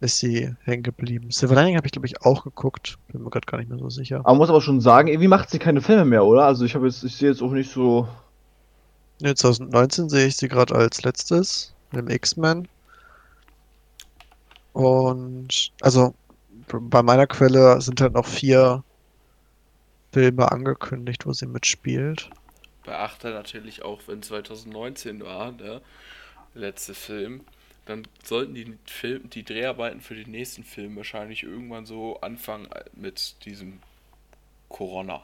ist 0.00 0.18
sie 0.18 0.54
hängen 0.64 0.82
geblieben. 0.82 1.30
Silver 1.30 1.54
Lining 1.54 1.78
habe 1.78 1.86
ich, 1.86 1.92
glaube 1.92 2.06
ich, 2.06 2.20
auch 2.20 2.44
geguckt. 2.44 2.98
Bin 3.08 3.22
mir 3.22 3.30
gerade 3.30 3.46
gar 3.46 3.56
nicht 3.56 3.70
mehr 3.70 3.78
so 3.78 3.88
sicher. 3.88 4.18
Aber 4.18 4.32
man 4.32 4.38
muss 4.38 4.50
aber 4.50 4.60
schon 4.60 4.82
sagen, 4.82 5.08
irgendwie 5.08 5.28
macht 5.28 5.48
sie 5.48 5.58
keine 5.58 5.80
Filme 5.80 6.04
mehr, 6.04 6.22
oder? 6.22 6.44
Also 6.44 6.66
ich 6.66 6.74
habe 6.74 6.86
jetzt, 6.86 7.02
ich 7.02 7.16
sehe 7.16 7.30
jetzt 7.30 7.40
auch 7.40 7.52
nicht 7.52 7.72
so. 7.72 8.06
Nee, 9.22 9.34
2019 9.34 10.10
sehe 10.10 10.26
ich 10.26 10.36
sie 10.36 10.48
gerade 10.48 10.74
als 10.74 11.02
letztes 11.02 11.72
im 11.92 12.10
X-Men. 12.10 12.68
Und 14.74 15.72
also 15.80 16.12
bei 16.70 17.02
meiner 17.02 17.26
Quelle 17.26 17.80
sind 17.80 18.02
halt 18.02 18.12
noch 18.12 18.26
vier 18.26 18.84
Filme 20.12 20.52
angekündigt, 20.52 21.24
wo 21.24 21.32
sie 21.32 21.46
mitspielt. 21.46 22.28
Beachte 22.84 23.30
natürlich 23.30 23.82
auch, 23.82 24.02
wenn 24.08 24.22
2019 24.22 25.22
war, 25.22 25.52
der 25.52 25.80
letzte 26.54 26.94
Film, 26.94 27.40
dann 27.86 28.06
sollten 28.22 28.54
die 28.54 28.74
Film, 28.86 29.28
die 29.30 29.44
Dreharbeiten 29.44 30.00
für 30.00 30.14
den 30.14 30.30
nächsten 30.30 30.62
Film 30.62 30.96
wahrscheinlich 30.96 31.42
irgendwann 31.42 31.86
so 31.86 32.20
anfangen 32.20 32.68
mit 32.94 33.44
diesem 33.44 33.78
Corona. 34.68 35.22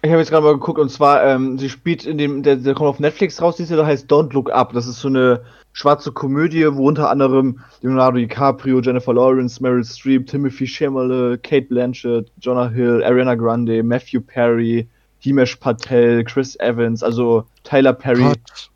Ich 0.00 0.10
habe 0.10 0.20
jetzt 0.20 0.30
gerade 0.30 0.44
mal 0.44 0.52
geguckt 0.52 0.78
und 0.78 0.90
zwar, 0.90 1.24
ähm, 1.24 1.58
sie 1.58 1.68
spielt 1.68 2.06
in 2.06 2.18
dem, 2.18 2.44
der, 2.44 2.56
der 2.56 2.74
kommt 2.74 2.88
auf 2.88 3.00
Netflix 3.00 3.42
raus, 3.42 3.56
dieser, 3.56 3.76
der 3.76 3.86
heißt 3.86 4.10
Don't 4.10 4.32
Look 4.32 4.50
Up. 4.50 4.72
Das 4.72 4.86
ist 4.86 5.00
so 5.00 5.08
eine 5.08 5.42
schwarze 5.72 6.12
Komödie, 6.12 6.66
wo 6.72 6.86
unter 6.86 7.10
anderem 7.10 7.60
Leonardo 7.82 8.18
DiCaprio, 8.18 8.80
Jennifer 8.80 9.12
Lawrence, 9.12 9.60
Meryl 9.60 9.84
Streep, 9.84 10.28
Timothy 10.28 10.66
Chalamet, 10.66 11.42
Kate 11.42 11.66
Blanchett, 11.66 12.30
Jonah 12.40 12.68
Hill, 12.68 13.02
Ariana 13.02 13.34
Grande, 13.34 13.82
Matthew 13.82 14.20
Perry, 14.20 14.88
Himesh 15.18 15.56
Patel, 15.56 16.22
Chris 16.24 16.54
Evans, 16.60 17.02
also 17.02 17.44
Tyler 17.64 17.92
Perry. 17.92 18.22
Gott, 18.22 18.70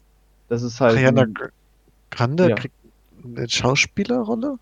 Das 0.53 0.63
ist 0.63 0.83
halt. 0.83 0.97
Ariana 0.97 1.23
ein- 1.23 1.35
Grande 2.11 2.51
Ja. 2.51 2.55
kriegt 2.57 2.75
eine 3.25 3.49
Schauspielerrolle? 3.49 4.59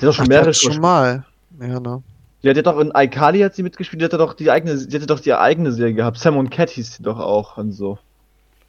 Der 0.00 0.08
hat 0.08 0.08
doch 0.08 0.14
schon 0.14 0.24
Ach, 0.24 0.28
mehrere 0.28 0.54
schon 0.54 0.80
mal. 0.80 1.26
Ja, 1.60 1.78
ne? 1.80 2.02
Die 2.42 2.48
hat 2.48 2.56
ja 2.56 2.62
doch 2.62 2.78
in 2.80 2.92
iCarly 2.94 3.40
hat 3.40 3.54
sie 3.54 3.62
mitgespielt, 3.62 4.00
die 4.00 4.06
hat 4.06 4.12
ja 4.12 4.18
doch 4.18 4.32
die 4.32 4.50
eigene, 4.50 4.74
die 4.86 4.96
hatte 4.96 5.06
doch 5.06 5.20
die 5.20 5.34
eigene 5.34 5.70
Serie 5.72 5.92
gehabt. 5.92 6.16
Sam 6.18 6.38
und 6.38 6.48
Cat 6.50 6.70
hieß 6.70 6.94
sie 6.94 7.02
doch 7.02 7.18
auch 7.18 7.58
und 7.58 7.72
so. 7.72 7.98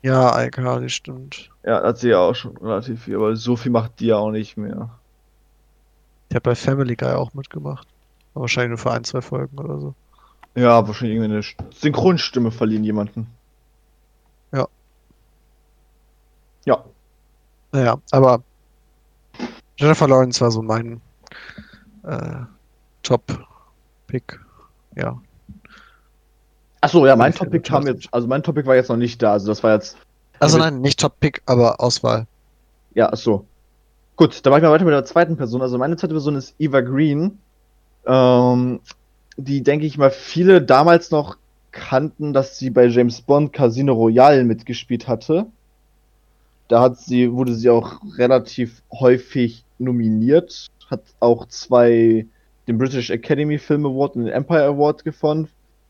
Ja, 0.01 0.37
iCarly, 0.43 0.89
stimmt. 0.89 1.49
Ja, 1.65 1.81
hat 1.81 1.97
sie 1.99 2.09
ja 2.09 2.19
auch 2.19 2.35
schon 2.35 2.57
relativ 2.57 3.03
viel, 3.03 3.15
aber 3.15 3.37
so 3.37 3.55
viel 3.55 3.71
macht 3.71 4.01
die 4.01 4.07
ja 4.07 4.17
auch 4.17 4.31
nicht 4.31 4.57
mehr. 4.57 4.89
Die 6.29 6.35
hat 6.35 6.43
bei 6.43 6.55
Family 6.55 6.97
Guy 6.97 7.13
auch 7.13 7.33
mitgemacht. 7.33 7.87
Aber 8.33 8.41
wahrscheinlich 8.41 8.71
nur 8.71 8.79
für 8.79 8.91
ein, 8.91 9.05
zwei 9.05 9.21
Folgen 9.21 9.57
oder 9.57 9.79
so. 9.79 9.93
Ja, 10.55 10.85
wahrscheinlich 10.85 11.15
irgendwie 11.15 11.33
eine 11.35 11.71
Synchronstimme 11.73 12.51
verliehen 12.51 12.83
jemanden. 12.83 13.27
Ja. 14.51 14.67
Ja. 16.65 16.83
Naja, 17.71 17.97
aber 18.11 18.41
Jennifer 19.77 20.07
Lawrence 20.07 20.41
war 20.41 20.51
so 20.51 20.61
mein 20.61 21.01
äh, 22.03 22.41
Top-Pick. 23.03 24.39
Ja. 24.95 25.19
Achso, 26.81 27.05
ja, 27.05 27.15
mein 27.15 27.33
Topic 27.33 27.67
kam 27.67 27.87
jetzt, 27.87 28.07
also 28.11 28.27
mein 28.27 28.43
Topic 28.43 28.67
war 28.67 28.75
jetzt 28.75 28.89
noch 28.89 28.97
nicht 28.97 29.21
da, 29.21 29.33
also 29.33 29.47
das 29.47 29.63
war 29.63 29.73
jetzt, 29.73 29.97
Also 30.39 30.57
nein, 30.57 30.81
nicht 30.81 30.99
Top-Pick, 30.99 31.41
aber 31.45 31.79
Auswahl. 31.81 32.27
ja, 32.93 33.11
achso. 33.11 33.45
Gut, 34.17 34.45
dann 34.45 34.51
mache 34.51 34.59
ich 34.59 34.63
mal 34.63 34.71
weiter 34.71 34.85
mit 34.85 34.93
der 34.93 35.03
zweiten 35.03 35.35
Person. 35.35 35.61
Also 35.61 35.77
meine 35.77 35.97
zweite 35.97 36.13
Person 36.13 36.35
ist 36.35 36.55
Eva 36.57 36.79
Green. 36.79 37.37
Ähm, 38.05 38.79
die, 39.35 39.61
denke 39.61 39.85
ich 39.85 39.97
mal, 39.97 40.09
viele 40.09 40.61
damals 40.61 41.11
noch 41.11 41.35
kannten, 41.73 42.31
dass 42.31 42.57
sie 42.57 42.69
bei 42.69 42.85
James 42.85 43.19
Bond 43.21 43.51
Casino 43.51 43.91
Royale 43.91 44.45
mitgespielt 44.45 45.09
hatte. 45.09 45.47
Da 46.67 46.81
hat 46.81 46.97
sie, 46.97 47.31
wurde 47.31 47.53
sie 47.53 47.69
auch 47.69 48.01
relativ 48.17 48.81
häufig 48.91 49.63
nominiert, 49.77 50.67
hat 50.89 51.03
auch 51.19 51.47
zwei 51.47 52.25
den 52.67 52.77
British 52.77 53.11
Academy 53.11 53.59
Film 53.59 53.85
Award 53.85 54.15
und 54.15 54.25
den 54.25 54.33
Empire 54.33 54.63
Award 54.63 55.03
gewonnen 55.03 55.47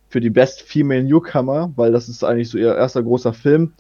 für 0.10 0.20
die 0.20 0.30
Best 0.30 0.62
Female 0.62 1.04
Newcomer, 1.04 1.72
weil 1.76 1.92
das 1.92 2.10
ist 2.10 2.24
eigentlich 2.24 2.50
so 2.50 2.58
ihr 2.58 2.76
erster 2.76 3.04
großer 3.04 3.34
Film. 3.34 3.74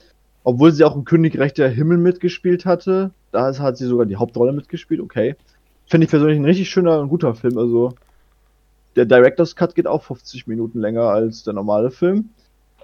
Obwohl 0.43 0.71
sie 0.71 0.83
auch 0.83 0.95
im 0.95 1.05
Königreich 1.05 1.53
der 1.53 1.69
Himmel 1.69 1.97
mitgespielt 1.97 2.65
hatte, 2.65 3.11
da 3.31 3.57
hat 3.57 3.77
sie 3.77 3.87
sogar 3.87 4.05
die 4.05 4.15
Hauptrolle 4.15 4.53
mitgespielt, 4.53 5.01
okay. 5.01 5.35
Finde 5.87 6.05
ich 6.05 6.11
persönlich 6.11 6.39
ein 6.39 6.45
richtig 6.45 6.69
schöner 6.69 6.99
und 6.99 7.09
guter 7.09 7.35
Film, 7.35 7.57
also 7.57 7.93
der 8.95 9.05
Director's 9.05 9.55
Cut 9.55 9.75
geht 9.75 9.87
auch 9.87 10.03
50 10.03 10.47
Minuten 10.47 10.79
länger 10.79 11.03
als 11.03 11.43
der 11.43 11.53
normale 11.53 11.91
Film. 11.91 12.29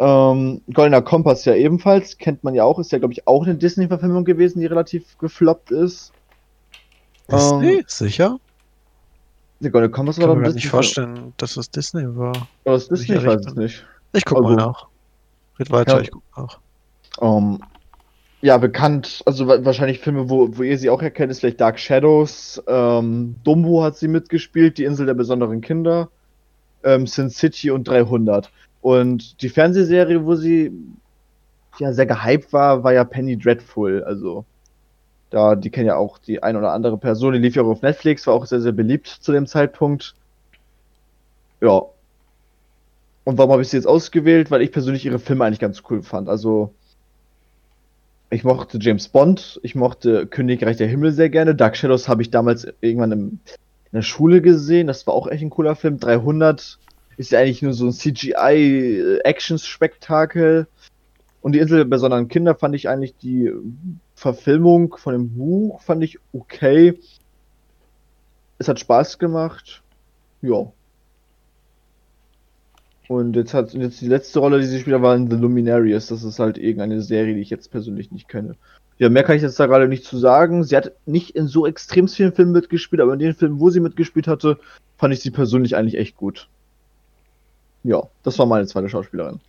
Ähm, 0.03 0.61
Goldener 0.73 1.03
Kompass 1.03 1.45
ja 1.45 1.53
ebenfalls, 1.53 2.17
kennt 2.17 2.43
man 2.43 2.55
ja 2.55 2.63
auch, 2.63 2.79
ist 2.79 2.91
ja 2.91 2.97
glaube 2.97 3.13
ich 3.13 3.27
auch 3.27 3.43
eine 3.43 3.53
Disney-Verfilmung 3.53 4.25
gewesen, 4.25 4.59
die 4.59 4.65
relativ 4.65 5.15
gefloppt 5.19 5.69
ist. 5.69 6.11
Disney? 7.31 7.73
Ähm, 7.75 7.83
Sicher? 7.85 8.39
Der 9.59 9.69
Goldene 9.69 9.91
Kompass 9.91 10.17
Ich 10.17 10.23
war 10.23 10.33
kann 10.33 10.41
doch 10.43 10.49
mir 10.49 10.55
nicht 10.55 10.67
vorstellen, 10.69 11.33
dass 11.37 11.55
es 11.55 11.69
Disney 11.69 12.03
war. 12.17 12.31
Aber 12.65 12.73
das 12.73 12.87
Disney, 12.87 13.15
ich 13.17 13.25
weiß 13.25 13.41
ich 13.41 13.47
es 13.47 13.55
nicht. 13.55 13.85
Ich 14.13 14.25
guck 14.25 14.41
mal 14.41 14.55
nach. 14.55 14.87
Red 15.59 15.69
weiter, 15.69 15.97
Ja. 15.97 16.01
ich 16.01 16.09
guck 16.09 16.23
nach. 16.35 16.59
Ähm, 17.21 17.59
ja, 18.41 18.57
bekannt, 18.57 19.21
also 19.27 19.47
wa- 19.47 19.63
wahrscheinlich 19.63 19.99
Filme, 19.99 20.31
wo, 20.31 20.57
wo 20.57 20.63
ihr 20.63 20.79
sie 20.79 20.89
auch 20.89 21.03
erkennt, 21.03 21.29
ist 21.31 21.41
vielleicht 21.41 21.61
Dark 21.61 21.77
Shadows, 21.77 22.59
ähm, 22.65 23.35
Dumbo 23.43 23.83
hat 23.83 23.97
sie 23.97 24.07
mitgespielt, 24.07 24.79
Die 24.79 24.83
Insel 24.85 25.05
der 25.05 25.13
besonderen 25.13 25.61
Kinder, 25.61 26.09
ähm, 26.83 27.05
Sin 27.05 27.29
City 27.29 27.69
und 27.69 27.87
300. 27.87 28.51
Und 28.81 29.41
die 29.41 29.49
Fernsehserie, 29.49 30.25
wo 30.25 30.35
sie 30.35 30.71
ja 31.79 31.93
sehr 31.93 32.05
gehypt 32.05 32.51
war, 32.51 32.83
war 32.83 32.93
ja 32.93 33.03
Penny 33.03 33.37
Dreadful, 33.37 34.03
also 34.03 34.45
da, 35.31 35.55
die 35.55 35.69
kennen 35.69 35.87
ja 35.87 35.95
auch 35.95 36.17
die 36.17 36.43
ein 36.43 36.57
oder 36.57 36.73
andere 36.73 36.97
Person, 36.97 37.33
die 37.33 37.39
lief 37.39 37.55
ja 37.55 37.63
auch 37.63 37.69
auf 37.69 37.81
Netflix, 37.81 38.27
war 38.27 38.33
auch 38.33 38.45
sehr, 38.45 38.59
sehr 38.59 38.73
beliebt 38.73 39.07
zu 39.07 39.31
dem 39.31 39.47
Zeitpunkt. 39.47 40.13
Ja. 41.61 41.83
Und 43.23 43.37
warum 43.37 43.51
habe 43.51 43.61
ich 43.61 43.69
sie 43.69 43.77
jetzt 43.77 43.87
ausgewählt? 43.87 44.51
Weil 44.51 44.61
ich 44.61 44.73
persönlich 44.73 45.05
ihre 45.05 45.19
Filme 45.19 45.45
eigentlich 45.45 45.59
ganz 45.59 45.83
cool 45.89 46.03
fand. 46.03 46.27
Also, 46.27 46.73
ich 48.29 48.43
mochte 48.43 48.77
James 48.81 49.07
Bond, 49.07 49.59
ich 49.63 49.73
mochte 49.73 50.27
Königreich 50.27 50.75
der 50.75 50.87
Himmel 50.87 51.13
sehr 51.13 51.29
gerne. 51.29 51.55
Dark 51.55 51.77
Shadows 51.77 52.09
habe 52.09 52.23
ich 52.23 52.29
damals 52.29 52.67
irgendwann 52.81 53.11
im, 53.13 53.21
in 53.29 53.39
der 53.93 54.01
Schule 54.01 54.41
gesehen. 54.41 54.87
Das 54.87 55.07
war 55.07 55.13
auch 55.13 55.27
echt 55.27 55.43
ein 55.43 55.49
cooler 55.49 55.75
Film. 55.75 55.97
300 55.97 56.77
ist 57.17 57.31
ja 57.31 57.39
eigentlich 57.39 57.61
nur 57.61 57.73
so 57.73 57.85
ein 57.85 57.93
CGI-Action-Spektakel. 57.93 60.67
Und 61.41 61.53
die 61.53 61.59
Insel 61.59 61.77
der 61.79 61.85
besonderen 61.85 62.27
Kinder 62.27 62.55
fand 62.55 62.75
ich 62.75 62.89
eigentlich 62.89 63.15
die 63.17 63.51
Verfilmung 64.15 64.95
von 64.97 65.13
dem 65.13 65.35
Buch 65.35 65.81
fand 65.81 66.03
ich 66.03 66.19
okay. 66.33 66.99
Es 68.59 68.67
hat 68.67 68.79
Spaß 68.79 69.17
gemacht. 69.17 69.81
Ja. 70.43 70.71
Und 73.07 73.35
jetzt 73.35 73.53
hat 73.53 73.73
jetzt 73.73 73.99
die 73.99 74.07
letzte 74.07 74.39
Rolle, 74.39 74.59
die 74.59 74.67
sie 74.67 74.79
spielt, 74.79 75.01
war 75.01 75.15
in 75.15 75.29
The 75.29 75.35
Luminaries. 75.35 76.07
Das 76.07 76.23
ist 76.23 76.39
halt 76.39 76.57
irgendeine 76.57 77.01
Serie, 77.01 77.33
die 77.33 77.41
ich 77.41 77.49
jetzt 77.49 77.71
persönlich 77.71 78.11
nicht 78.11 78.29
kenne. 78.29 78.55
Ja, 78.99 79.09
mehr 79.09 79.23
kann 79.23 79.35
ich 79.35 79.41
jetzt 79.41 79.59
da 79.59 79.65
gerade 79.65 79.87
nicht 79.87 80.05
zu 80.05 80.19
sagen. 80.19 80.63
Sie 80.63 80.77
hat 80.77 80.91
nicht 81.07 81.31
in 81.31 81.47
so 81.47 81.65
extrem 81.65 82.07
vielen 82.07 82.33
Filmen 82.33 82.51
mitgespielt, 82.51 83.01
aber 83.01 83.13
in 83.13 83.19
den 83.19 83.33
Filmen, 83.33 83.59
wo 83.59 83.71
sie 83.71 83.79
mitgespielt 83.79 84.27
hatte, 84.27 84.59
fand 84.97 85.13
ich 85.13 85.21
sie 85.21 85.31
persönlich 85.31 85.75
eigentlich 85.75 85.97
echt 85.97 86.15
gut. 86.15 86.47
Ja, 87.83 88.03
das 88.23 88.37
war 88.37 88.45
meine 88.45 88.67
zweite 88.67 88.89
Schauspielerin. 88.89 89.39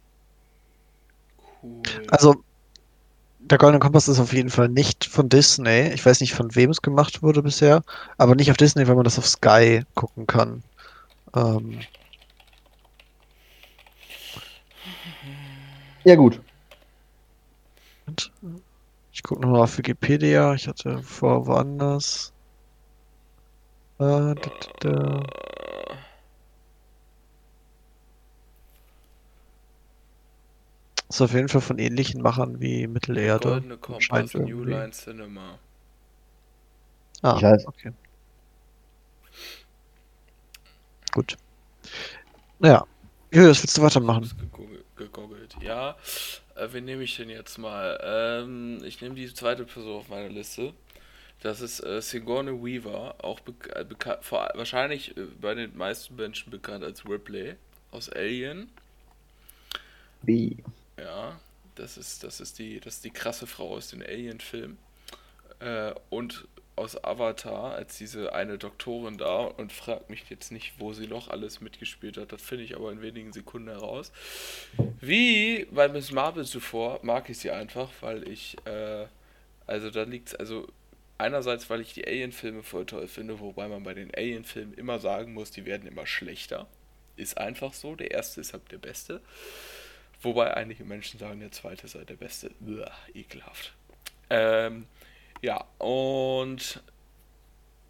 Cool. 1.63 1.83
Also, 2.11 2.43
der 3.41 3.59
Goldene 3.59 3.81
Kompass 3.81 4.09
ist 4.09 4.21
auf 4.21 4.33
jeden 4.33 4.51
Fall 4.51 4.69
nicht 4.69 5.05
von 5.05 5.29
Disney. 5.29 5.93
Ich 5.93 6.05
weiß 6.05 6.21
nicht, 6.21 6.35
von 6.35 6.55
wem 6.55 6.71
es 6.71 6.81
gemacht 6.81 7.23
wurde 7.23 7.43
bisher, 7.43 7.83
aber 8.17 8.35
nicht 8.35 8.51
auf 8.51 8.57
Disney, 8.57 8.87
weil 8.89 8.95
man 8.95 9.05
das 9.05 9.19
auf 9.19 9.27
Sky 9.27 9.83
gucken 9.95 10.27
kann. 10.27 10.63
Ähm, 11.35 11.81
Ja, 16.05 16.17
gut. 16.17 16.41
ich 19.13 19.23
gucke 19.23 19.41
nochmal 19.41 19.63
auf 19.63 19.79
Wikipedia. 19.79 20.55
Ich 20.55 20.67
hatte 20.67 21.01
vor 21.03 21.47
woanders. 21.47 22.33
Äh, 23.99 24.05
da, 24.05 24.35
da, 24.35 24.51
da. 24.81 25.23
Ist 31.13 31.21
auf 31.21 31.35
jeden 31.35 31.49
Fall 31.51 31.61
von 31.61 31.79
ähnlichen 31.79 32.23
Machern 32.23 32.59
wie 32.59 32.87
Mittelerde. 32.87 33.49
Goldene 33.51 33.77
Kompass, 33.77 34.05
Scheint 34.05 34.35
New 34.35 34.47
irgendwie. 34.49 34.71
Line 34.71 34.93
Cinema. 34.93 35.59
Ah, 37.21 37.37
Ich 37.37 37.43
weiß. 37.43 37.67
okay. 37.67 37.93
Gut. 41.13 41.37
Naja. 42.59 42.87
Julius, 43.31 43.63
willst 43.63 43.77
du 43.77 43.83
weitermachen? 43.83 44.31
Gegoogelt-. 44.97 45.57
Ja, 45.61 45.99
äh, 46.55 46.69
wen 46.71 46.87
nehme 46.87 47.03
ich 47.03 47.15
denn 47.17 47.29
jetzt 47.29 47.59
mal? 47.59 48.01
Ähm, 48.03 48.83
ich 48.83 49.03
nehme 49.03 49.15
die 49.15 49.33
zweite 49.35 49.65
Person 49.67 49.99
auf 50.01 50.09
meiner 50.09 50.31
Liste. 50.31 50.73
Das 51.41 51.61
ist 51.61 51.81
äh, 51.81 52.01
Sigourney 52.01 52.53
Weaver, 52.53 53.17
auch 53.23 53.41
äh, 53.75 53.85
beka 53.85 54.19
vor, 54.23 54.51
wahrscheinlich 54.55 55.15
äh, 55.17 55.27
bei 55.41 55.55
den 55.55 55.77
meisten 55.77 56.17
Menschen 56.17 56.51
bekannt 56.51 56.85
als 56.85 57.05
Ripley 57.07 57.57
aus 57.91 58.09
Alien. 58.09 58.71
Wie? 60.23 60.57
Ja, 61.03 61.41
das 61.75 61.97
ist, 61.97 62.25
das 62.25 62.41
ist 62.41 62.59
die, 62.59 62.81
das 62.81 62.97
ist 62.97 63.05
die 63.05 63.11
krasse 63.11 63.47
Frau 63.47 63.71
aus 63.71 63.89
den 63.89 64.03
Alien-Filmen. 64.03 64.79
Äh, 65.61 65.95
und 66.11 66.47
aus 66.75 67.03
Avatar 67.05 67.75
als 67.75 67.99
diese 67.99 68.33
eine 68.33 68.57
Doktorin 68.57 69.19
da 69.19 69.41
und 69.45 69.73
fragt 69.73 70.09
mich 70.09 70.25
jetzt 70.31 70.53
nicht, 70.53 70.75
wo 70.79 70.95
sie 70.95 71.07
noch 71.07 71.29
alles 71.29 71.61
mitgespielt 71.61 72.17
hat. 72.17 72.33
Das 72.33 72.41
finde 72.41 72.65
ich 72.65 72.75
aber 72.77 72.91
in 72.91 73.03
wenigen 73.03 73.33
Sekunden 73.33 73.69
heraus. 73.69 74.11
Wie 75.01 75.67
bei 75.67 75.89
Miss 75.89 76.13
Marvel 76.13 76.47
zuvor 76.47 77.01
mag 77.03 77.29
ich 77.29 77.39
sie 77.39 77.51
einfach, 77.51 77.91
weil 78.01 78.27
ich, 78.27 78.57
äh, 78.65 79.07
also 79.67 79.91
da 79.91 80.03
liegt 80.05 80.29
es, 80.29 80.35
also 80.35 80.67
Einerseits, 81.23 81.71
weil 81.71 81.81
ich 81.81 81.95
die 81.95 82.05
Alien-Filme 82.05 82.65
voll 82.65 82.85
toll 82.85 83.07
finde, 83.07 83.39
wobei 83.39 83.69
man 83.69 83.85
bei 83.85 83.95
den 83.95 84.13
Alien-Filmen 84.13 84.75
immer 84.75 84.99
sagen 84.99 85.35
muss, 85.35 85.53
die 85.53 85.65
werden 85.65 85.87
immer 85.87 86.05
schlechter. 86.05 86.67
Ist 87.15 87.39
einfach 87.39 87.75
so. 87.75 87.95
Der 87.95 88.11
erste 88.11 88.41
ist 88.41 88.53
halt 88.53 88.73
der 88.73 88.79
beste. 88.79 89.21
Wobei 90.23 90.55
einige 90.55 90.85
Menschen 90.85 91.19
sagen, 91.19 91.41
der 91.41 91.51
zweite 91.51 91.89
sei 91.89 92.05
der 92.05 92.15
beste. 92.15 92.51
Uah, 92.61 92.93
ekelhaft. 93.13 93.75
Ähm, 94.31 94.87
ja, 95.41 95.65
und 95.79 96.81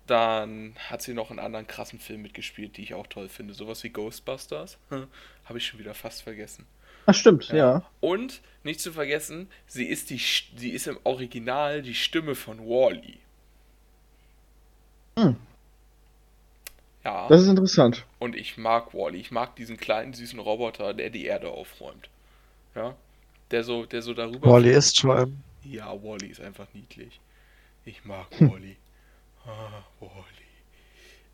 dann 0.07 0.75
hat 0.89 1.03
sie 1.03 1.15
noch 1.15 1.31
einen 1.31 1.39
anderen 1.39 1.67
krassen 1.67 1.99
Film 1.99 2.23
mitgespielt, 2.23 2.77
die 2.77 2.83
ich 2.83 2.95
auch 2.95 3.07
toll 3.07 3.29
finde. 3.29 3.55
Sowas 3.55 3.85
wie 3.85 3.91
Ghostbusters. 3.91 4.79
Habe 5.45 5.59
ich 5.59 5.67
schon 5.67 5.79
wieder 5.79 5.95
fast 5.95 6.23
vergessen. 6.23 6.67
Ach, 7.07 7.15
stimmt, 7.15 7.49
ja. 7.49 7.83
Und 8.01 8.41
nicht 8.63 8.81
zu 8.81 8.93
vergessen, 8.93 9.49
sie 9.67 9.87
ist, 9.87 10.11
die, 10.11 10.19
sie 10.19 10.71
ist 10.71 10.87
im 10.87 10.99
Original 11.05 11.83
die 11.83 11.95
Stimme 11.95 12.35
von 12.35 12.61
Wally. 12.61 13.19
Hm. 15.19 15.37
Ja. 17.05 17.29
Das 17.29 17.43
ist 17.43 17.49
interessant. 17.49 18.07
Und 18.21 18.37
ich 18.37 18.57
mag 18.57 18.95
Wally. 18.95 19.19
Ich 19.19 19.33
mag 19.33 19.57
diesen 19.57 19.77
kleinen 19.77 20.15
süßen 20.15 20.39
Roboter, 20.39 20.95
der 20.95 21.11
die 21.11 21.25
Erde 21.25 21.51
aufräumt. 21.51 22.09
Ja. 22.75 22.97
Der 23.51 23.65
so, 23.65 23.85
der 23.87 24.03
so 24.03 24.15
darüber. 24.15 24.51
Wally 24.51 24.71
ist 24.73 24.97
schon. 24.97 25.43
Ja, 25.65 25.93
Wally 26.03 26.29
ist 26.29 26.41
einfach 26.41 26.67
niedlich. 26.73 27.21
Ich 27.85 28.05
mag 28.05 28.27
Wally. 28.41 28.77
Ah, 29.45 29.83
Wally. 30.01 30.17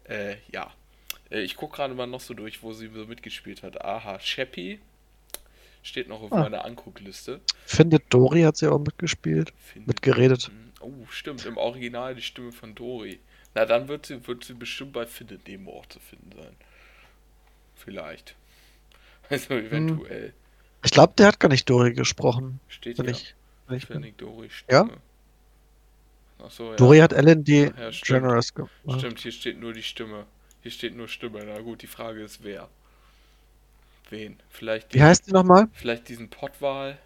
Äh, 0.05 0.37
ja. 0.51 0.73
Äh, 1.31 1.41
ich 1.43 1.57
gucke 1.57 1.77
gerade 1.77 1.95
mal 1.95 2.07
noch 2.07 2.21
so 2.21 2.35
durch, 2.35 2.63
wo 2.63 2.73
sie 2.73 2.89
so 2.89 3.07
mitgespielt 3.07 3.63
hat. 3.63 3.83
Aha, 3.85 4.19
Chappie. 4.19 4.81
Steht 5.83 6.09
noch 6.09 6.23
auf 6.23 6.33
Ah. 6.33 6.41
meiner 6.43 6.65
Anguckliste. 6.65 7.41
Findet 7.67 8.05
Dory 8.13 8.43
hat 8.43 8.57
sie 8.57 8.71
auch 8.71 8.79
mitgespielt. 8.81 9.53
Findet- 9.59 9.87
Mitgeredet. 9.89 10.51
Oh, 10.81 10.93
stimmt, 11.11 11.45
im 11.47 11.57
Original 11.57 12.15
die 12.15 12.23
Stimme 12.23 12.53
von 12.53 12.75
Dory. 12.75 13.21
Na, 13.55 13.65
dann 13.65 13.89
wird 13.89 14.07
sie, 14.07 14.27
wird 14.27 14.45
sie 14.45 14.55
bestimmt 14.55 14.93
bei 14.93 15.07
Findet 15.07 15.47
Nemo 15.47 15.79
auch 15.79 15.87
zu 15.87 16.01
finden 16.01 16.33
sein. 16.37 16.57
Vielleicht. 17.77 18.35
Also 19.31 19.55
eventuell. 19.55 20.33
Ich 20.85 20.91
glaube, 20.93 21.13
der 21.19 21.29
hat 21.29 21.41
gar 21.41 21.49
nicht 21.49 21.69
Dory 21.69 21.93
gesprochen. 21.93 22.61
Steht 22.69 22.99
Wenn 22.99 23.07
hier. 23.07 23.15
ich, 23.15 23.35
wenn 23.67 23.77
ich 23.77 23.89
bin. 23.89 24.03
Findet 24.03 24.21
Dory 24.21 24.49
Ja? 24.71 24.85
Stimme. 24.85 25.01
Achso, 26.45 26.71
ja. 26.71 26.77
Dory 26.77 26.99
hat 26.99 27.13
Ellen 27.13 27.43
die 27.45 27.73
Ja, 27.77 27.93
stimmt. 27.93 28.23
Generous 28.23 28.55
gemacht. 28.55 28.73
Stimmt, 28.99 29.19
hier 29.19 29.33
steht 29.33 29.59
nur 29.59 29.73
die 29.73 29.83
Stimme. 29.83 30.25
Hier 30.63 30.71
steht 30.71 30.97
nur 30.97 31.09
Stimme. 31.09 31.45
Na 31.45 31.61
gut, 31.61 31.83
die 31.83 31.87
Frage 31.89 32.23
ist 32.23 32.43
wer. 32.45 32.69
Wen? 34.11 34.39
Vielleicht, 34.49 34.95
Wie 34.95 35.03
heißt 35.03 35.27
die 35.27 35.33
nochmal? 35.33 35.69
vielleicht 35.73 36.09
diesen 36.09 36.31
Pottwal. 36.31 36.99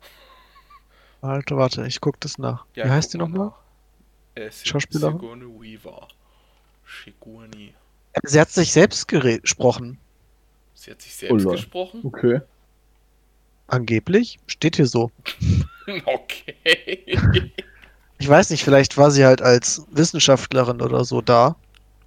Alter, 1.20 1.56
warte, 1.56 1.86
ich 1.86 2.00
guck 2.00 2.20
das 2.20 2.38
nach. 2.38 2.64
Ja, 2.74 2.84
Wie 2.86 2.90
heißt 2.90 3.12
die 3.12 3.18
mal 3.18 3.28
nochmal? 3.28 3.52
Äh, 4.34 4.50
Schauspielerin? 4.50 5.14
Sigourney 5.18 5.44
Weaver. 5.60 6.08
Sigourney. 7.04 7.74
Sie 8.22 8.40
hat 8.40 8.50
sich 8.50 8.72
selbst 8.72 9.08
gesprochen. 9.08 9.98
Sie 10.74 10.90
hat 10.90 11.02
sich 11.02 11.14
selbst 11.16 11.44
Oh 11.46 11.50
gesprochen? 11.50 12.00
Okay. 12.04 12.40
Angeblich. 13.68 14.38
Steht 14.46 14.76
hier 14.76 14.86
so. 14.86 15.10
Okay. 16.04 17.20
Ich 18.18 18.28
weiß 18.28 18.50
nicht, 18.50 18.64
vielleicht 18.64 18.96
war 18.96 19.12
sie 19.12 19.24
halt 19.24 19.40
als 19.40 19.86
Wissenschaftlerin 19.92 20.80
oder 20.82 21.04
so 21.04 21.20
da. 21.20 21.54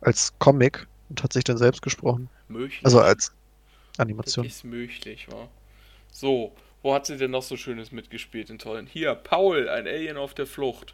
Als 0.01 0.33
Comic. 0.39 0.85
Und 1.09 1.23
hat 1.23 1.31
sich 1.31 1.45
dann 1.45 1.57
selbst 1.57 1.81
gesprochen. 1.81 2.29
möglich. 2.49 2.81
Also 2.83 2.99
als 2.99 3.31
das 3.93 3.99
Animation. 3.99 4.45
ist 4.45 4.65
möglich, 4.65 5.27
wa? 5.31 5.47
So, 6.11 6.51
wo 6.83 6.93
hat 6.93 7.05
sie 7.05 7.15
denn 7.15 7.31
noch 7.31 7.41
so 7.43 7.55
Schönes 7.55 7.93
mitgespielt 7.93 8.49
in 8.49 8.59
tollen? 8.59 8.85
Hier, 8.85 9.15
Paul, 9.15 9.69
ein 9.69 9.87
Alien 9.87 10.17
auf 10.17 10.33
der 10.33 10.45
Flucht. 10.45 10.93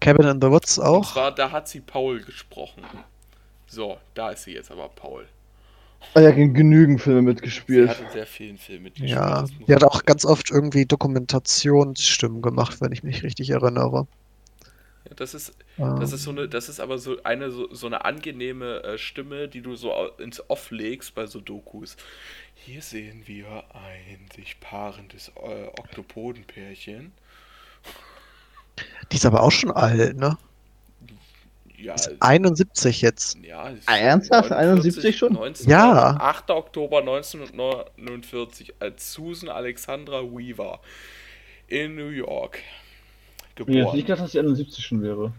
Cabin 0.00 0.26
in 0.26 0.40
the 0.40 0.48
Woods 0.50 0.76
Und 0.78 0.84
auch. 0.86 1.12
zwar, 1.12 1.32
da 1.32 1.52
hat 1.52 1.68
sie 1.68 1.80
Paul 1.80 2.20
gesprochen. 2.20 2.82
So, 3.68 3.98
da 4.14 4.30
ist 4.30 4.42
sie 4.42 4.54
jetzt 4.54 4.72
aber 4.72 4.88
Paul. 4.88 5.26
Ah, 6.14 6.20
ja, 6.20 6.30
genügend 6.32 7.00
Filme 7.00 7.22
Sie 7.22 7.26
mitgespielt. 7.34 7.88
hat 7.88 8.00
in 8.00 8.08
sehr 8.10 8.26
vielen 8.26 8.58
Filmen 8.58 8.84
mitgespielt. 8.84 9.10
Ja, 9.10 9.50
die 9.66 9.74
hat 9.74 9.84
auch 9.84 10.04
ganz 10.04 10.24
oft 10.24 10.50
irgendwie 10.50 10.86
Dokumentationsstimmen 10.86 12.42
gemacht, 12.42 12.80
wenn 12.80 12.92
ich 12.92 13.02
mich 13.02 13.22
richtig 13.22 13.50
erinnere. 13.50 14.06
Ja, 15.04 15.14
das 15.14 15.34
ist, 15.34 15.54
Ähm, 15.78 15.96
das 15.98 16.12
ist 16.12 16.22
so 16.24 16.30
eine, 16.30 16.48
das 16.48 16.68
ist 16.68 16.80
aber 16.80 16.98
so 16.98 17.22
eine 17.22 17.50
so, 17.50 17.72
so 17.74 17.86
eine 17.86 18.04
angenehme 18.04 18.82
äh, 18.82 18.98
Stimme, 18.98 19.48
die 19.48 19.62
du 19.62 19.76
so 19.76 19.92
ins 20.18 20.48
Off 20.50 20.70
legst 20.70 21.14
bei 21.14 21.26
so 21.26 21.40
Dokus. 21.40 21.96
Hier 22.54 22.82
sehen 22.82 23.22
wir 23.26 23.64
ein 23.74 24.28
sich 24.34 24.60
paarendes 24.60 25.32
äh, 25.36 25.66
Oktopodenpärchen. 25.68 27.12
die 29.12 29.16
ist 29.16 29.26
aber 29.26 29.42
auch 29.42 29.50
schon 29.52 29.70
alt, 29.72 30.16
ne? 30.16 30.36
Ja, 31.80 31.94
Ist 31.94 32.10
71 32.20 33.00
jetzt. 33.00 33.38
ja. 33.42 33.68
ist 33.70 33.88
Ah, 33.88 33.96
ernsthaft? 33.96 34.52
71 34.52 35.16
schon? 35.16 35.32
19, 35.32 35.70
Ja. 35.70 36.16
8. 36.20 36.50
Oktober 36.50 36.98
1949 36.98 38.74
als 38.80 39.12
Susan 39.12 39.48
Alexandra 39.48 40.22
Weaver 40.22 40.80
in 41.68 41.94
New 41.94 42.08
York 42.08 42.58
Ich 42.58 43.60
hätte 43.60 43.64
geboren. 43.72 43.96
nicht 43.96 44.06
gedacht, 44.06 44.22
dass 44.24 44.32
sie 44.32 44.40
71 44.40 44.84
schon 44.84 45.02
wäre. 45.02 45.32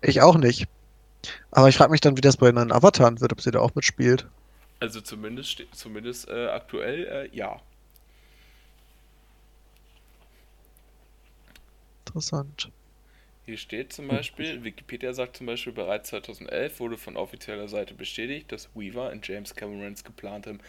Ich 0.00 0.20
auch 0.20 0.36
nicht. 0.36 0.66
Aber 1.50 1.68
ich 1.68 1.76
frage 1.76 1.90
mich 1.90 2.00
dann, 2.00 2.16
wie 2.16 2.20
das 2.20 2.36
bei 2.36 2.50
den 2.50 2.72
Avataren 2.72 3.20
wird, 3.20 3.32
ob 3.32 3.40
sie 3.40 3.50
da 3.50 3.60
auch 3.60 3.74
mitspielt. 3.74 4.26
Also 4.80 5.00
zumindest, 5.00 5.62
zumindest 5.72 6.28
äh, 6.28 6.46
aktuell, 6.48 7.04
äh, 7.32 7.36
ja. 7.36 7.60
Interessant. 12.06 12.70
Hier 13.48 13.56
steht 13.56 13.94
zum 13.94 14.08
Beispiel, 14.08 14.62
Wikipedia 14.62 15.14
sagt 15.14 15.38
zum 15.38 15.46
Beispiel, 15.46 15.72
bereits 15.72 16.10
2011 16.10 16.80
wurde 16.80 16.98
von 16.98 17.16
offizieller 17.16 17.66
Seite 17.66 17.94
bestätigt, 17.94 18.52
dass 18.52 18.68
Weaver 18.74 19.10
in 19.10 19.22
James 19.24 19.54
Camerons 19.54 20.04
geplantem 20.04 20.60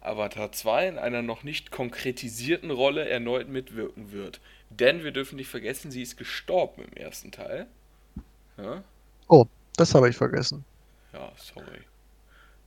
Avatar 0.00 0.50
2 0.50 0.88
in 0.88 0.98
einer 0.98 1.22
noch 1.22 1.44
nicht 1.44 1.70
konkretisierten 1.70 2.72
Rolle 2.72 3.08
erneut 3.08 3.48
mitwirken 3.48 4.10
wird. 4.10 4.40
Denn 4.68 5.04
wir 5.04 5.12
dürfen 5.12 5.36
nicht 5.36 5.46
vergessen, 5.46 5.92
sie 5.92 6.02
ist 6.02 6.16
gestorben 6.16 6.82
im 6.82 6.96
ersten 6.96 7.30
Teil. 7.30 7.66
Ja, 8.58 8.82
Das 9.76 9.94
habe 9.94 10.08
ich 10.08 10.16
vergessen. 10.16 10.64
ja 11.12 11.30
sorry. 11.36 11.82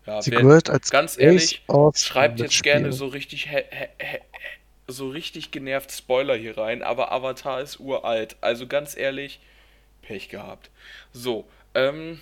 Ja, 0.06 0.21
Sie 0.21 0.32
wer- 0.32 0.43
gehört 0.43 0.69
als 0.69 0.89
ganz 0.91 1.17
ehrlich, 1.17 1.62
schreibt 1.93 2.39
jetzt 2.39 2.63
gerne 2.63 2.88
mitspielen. 2.88 2.91
so 2.93 3.08
richtig 3.08 3.49
so 4.88 5.10
richtig 5.10 5.51
genervt 5.51 5.91
Spoiler 5.91 6.38
hier 6.38 6.58
rein, 6.58 6.82
aber 6.84 7.12
Avatar 7.12 7.60
ist 7.60 7.82
uralt. 7.82 8.38
Also 8.39 8.65
ganz 8.65 8.95
ehrlich, 8.95 9.41
Pech 10.08 10.30
gehabt. 10.30 10.72
So, 11.12 11.48
ähm, 11.76 12.20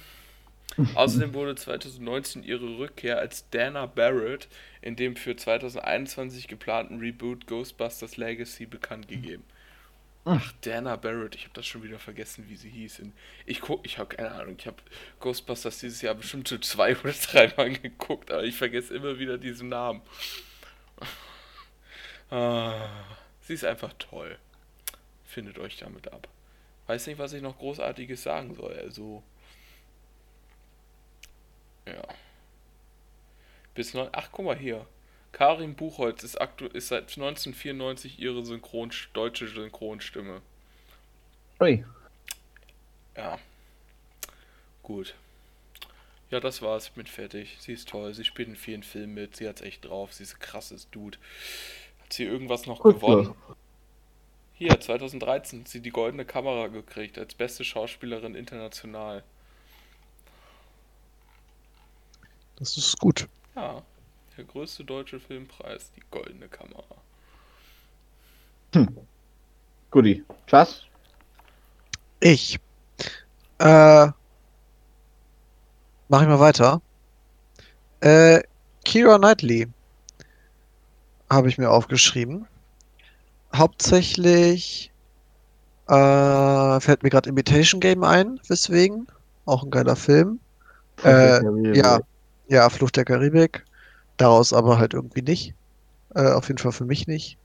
außerdem 0.95 1.33
wurde 1.33 1.55
2019 1.55 2.43
ihre 2.43 2.77
Rückkehr 2.77 3.19
als 3.19 3.47
Dana 3.51 3.85
Barrett 3.85 4.47
in 4.81 4.95
dem 4.95 5.15
für 5.15 5.35
2021 5.35 6.47
geplanten 6.47 6.99
Reboot 6.99 7.45
Ghostbusters 7.45 8.17
Legacy 8.17 8.65
bekannt 8.65 9.07
gegeben. 9.07 9.43
Ach, 10.27 10.51
Dana 10.61 10.95
Barrett, 10.95 11.35
ich 11.35 11.43
habe 11.43 11.53
das 11.53 11.67
schon 11.67 11.83
wieder 11.83 11.99
vergessen, 11.99 12.45
wie 12.49 12.55
sie 12.55 12.69
hieß. 12.69 13.03
Ich 13.45 13.61
guck, 13.61 13.85
ich 13.85 13.99
habe 13.99 14.15
keine 14.15 14.31
Ahnung, 14.31 14.55
ich 14.57 14.65
habe 14.65 14.77
Ghostbusters 15.19 15.77
dieses 15.77 16.01
Jahr 16.01 16.15
bestimmt 16.15 16.49
schon 16.49 16.63
zwei 16.63 16.97
oder 17.03 17.13
dreimal 17.13 17.71
geguckt, 17.71 18.31
aber 18.31 18.43
ich 18.43 18.55
vergesse 18.55 18.95
immer 18.95 19.19
wieder 19.19 19.37
diesen 19.37 19.69
Namen. 19.69 20.01
Ah, 22.31 22.89
sie 23.41 23.53
ist 23.53 23.63
einfach 23.63 23.93
toll. 23.99 24.39
Findet 25.25 25.59
euch 25.59 25.77
damit 25.77 26.11
ab. 26.11 26.27
Weiß 26.87 27.07
nicht, 27.07 27.17
was 27.17 27.33
ich 27.33 27.41
noch 27.41 27.57
Großartiges 27.57 28.23
sagen 28.23 28.55
soll, 28.55 28.73
also. 28.73 29.23
Ja. 31.87 32.03
Bis 33.73 33.93
neun. 33.93 34.09
Ach, 34.11 34.29
guck 34.31 34.45
mal 34.45 34.57
hier. 34.57 34.85
Karin 35.31 35.75
Buchholz 35.75 36.23
ist, 36.23 36.39
aktu 36.39 36.65
ist 36.67 36.87
seit 36.87 37.03
1994 37.03 38.19
ihre 38.19 38.45
Synchron 38.45 38.91
deutsche 39.13 39.47
Synchronstimme. 39.47 40.41
Ui. 41.59 41.83
Ja. 43.17 43.37
Gut. 44.81 45.15
Ja, 46.31 46.39
das 46.39 46.61
war's. 46.61 46.87
Ich 46.87 46.93
bin 46.93 47.05
fertig. 47.05 47.57
Sie 47.59 47.73
ist 47.73 47.89
toll. 47.89 48.13
Sie 48.13 48.23
spielt 48.23 48.47
in 48.47 48.55
vielen 48.55 48.83
Filmen 48.83 49.13
mit. 49.13 49.35
Sie 49.35 49.47
hat's 49.47 49.61
echt 49.61 49.85
drauf. 49.85 50.13
Sie 50.13 50.23
ist 50.23 50.35
ein 50.35 50.39
krasses 50.39 50.89
Dude. 50.89 51.17
Hat 52.03 52.13
sie 52.13 52.23
irgendwas 52.23 52.65
noch 52.65 52.79
Gut, 52.79 52.95
gewonnen? 52.95 53.35
Hier, 54.57 54.79
2013 54.79 55.61
hat 55.61 55.67
sie 55.67 55.81
die 55.81 55.89
goldene 55.89 56.23
Kamera 56.23 56.67
gekriegt 56.67 57.19
als 57.19 57.35
beste 57.35 57.65
Schauspielerin 57.65 58.35
international. 58.35 59.21
Das 62.55 62.77
ist 62.77 62.97
gut. 62.99 63.27
Ja, 63.53 63.81
der 64.37 64.45
größte 64.45 64.85
deutsche 64.85 65.19
Filmpreis, 65.19 65.91
die 65.97 66.03
goldene 66.09 66.47
Kamera. 66.47 66.95
Goodie. 69.91 70.23
Klass? 70.47 70.83
Ich. 72.21 72.57
Äh. 73.59 74.07
Mach 76.07 76.21
ich 76.21 76.27
mal 76.27 76.39
weiter. 76.39 76.81
Äh, 77.99 78.41
Kira 78.85 79.17
Knightley. 79.17 79.67
Habe 81.29 81.49
ich 81.49 81.57
mir 81.57 81.71
aufgeschrieben. 81.71 82.47
Hauptsächlich 83.57 84.91
Äh, 85.87 86.79
fällt 86.81 87.03
mir 87.03 87.09
gerade 87.09 87.29
Imitation 87.29 87.79
Game 87.81 88.03
ein, 88.03 88.39
weswegen. 88.47 89.07
Auch 89.45 89.63
ein 89.63 89.71
geiler 89.71 89.95
Film. 89.95 90.39
Fluch 90.97 91.19
der 91.19 91.33
Äh, 91.37 91.39
Karibik. 91.39 91.75
ja. 91.75 91.99
Ja, 92.47 92.69
Fluch 92.69 92.91
der 92.91 93.05
Karibik. 93.05 93.65
Daraus 94.17 94.53
aber 94.53 94.77
halt 94.79 94.93
irgendwie 94.93 95.21
nicht. 95.23 95.55
Äh, 96.15 96.31
auf 96.31 96.47
jeden 96.47 96.59
Fall 96.59 96.71
für 96.71 96.85
mich 96.85 97.07
nicht. 97.07 97.39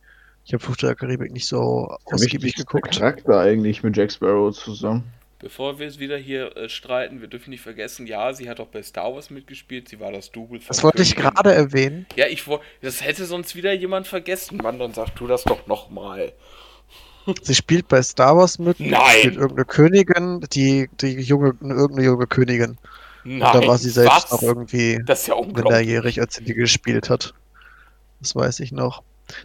Ich 0.45 0.53
habe 0.55 0.63
Fluch 0.65 0.77
der 0.77 0.95
Karibik 0.95 1.33
nicht 1.33 1.47
so 1.49 1.97
Für 2.09 2.15
ausgiebig 2.15 2.55
geguckt. 2.55 2.99
Charakter 2.99 3.41
eigentlich 3.41 3.83
mit 3.83 3.97
Jack 3.97 4.13
Sparrow 4.13 4.53
zusammen. 4.57 5.05
Bevor 5.41 5.79
wir 5.79 5.87
es 5.87 5.99
wieder 5.99 6.19
hier 6.19 6.55
äh, 6.57 6.69
streiten, 6.69 7.23
wir 7.23 7.29
dürfen 7.29 7.51
nicht 7.51 7.63
vergessen, 7.63 8.07
ja, 8.07 8.35
sie 8.35 8.51
hat 8.51 8.61
auch 8.61 8.67
bei 8.67 8.83
Star 8.83 9.15
Wars 9.15 9.31
mitgespielt, 9.31 9.89
sie 9.89 9.99
war 9.99 10.13
das 10.13 10.31
Double 10.31 10.61
von 10.61 10.69
Das 10.69 10.83
wollte 10.85 11.01
ich 11.01 11.17
gerade 11.17 11.53
erwähnen. 11.53 12.07
Ja, 12.15 12.27
ich 12.27 12.47
wollte, 12.47 12.65
das 12.83 13.03
hätte 13.03 13.25
sonst 13.25 13.57
wieder 13.57 13.73
jemand 13.73 14.07
vergessen. 14.07 14.59
Mann, 14.59 14.79
dann 14.79 14.93
sag 14.93 15.15
du 15.17 15.27
das 15.27 15.45
doch 15.45 15.67
nochmal. 15.67 16.33
Sie 17.43 17.55
spielt 17.55 17.89
bei 17.89 18.03
Star 18.03 18.37
Wars 18.37 18.59
mit. 18.59 18.81
Nein. 18.81 19.01
Spielt 19.19 19.37
irgendeine 19.37 19.65
Königin, 19.65 20.41
die, 20.53 20.91
die 21.01 21.21
junge, 21.21 21.55
irgendeine 21.61 22.05
junge 22.05 22.27
Königin. 22.27 22.77
Nein, 23.25 23.43
Und 23.43 23.63
da 23.63 23.67
war 23.67 23.79
sie 23.79 23.91
selbst 23.91 24.25
was? 24.25 24.31
noch 24.33 24.43
irgendwie 24.43 25.01
Das 25.07 25.21
ist 25.23 25.29
ja 25.29 25.41
minderjährig, 25.41 26.21
als 26.21 26.35
sie 26.35 26.45
die 26.45 26.55
gespielt 26.55 27.09
hat. 27.09 27.35
Das 28.21 28.35
weiß 28.35 28.61
ich 28.61 28.73
noch. 28.73 29.03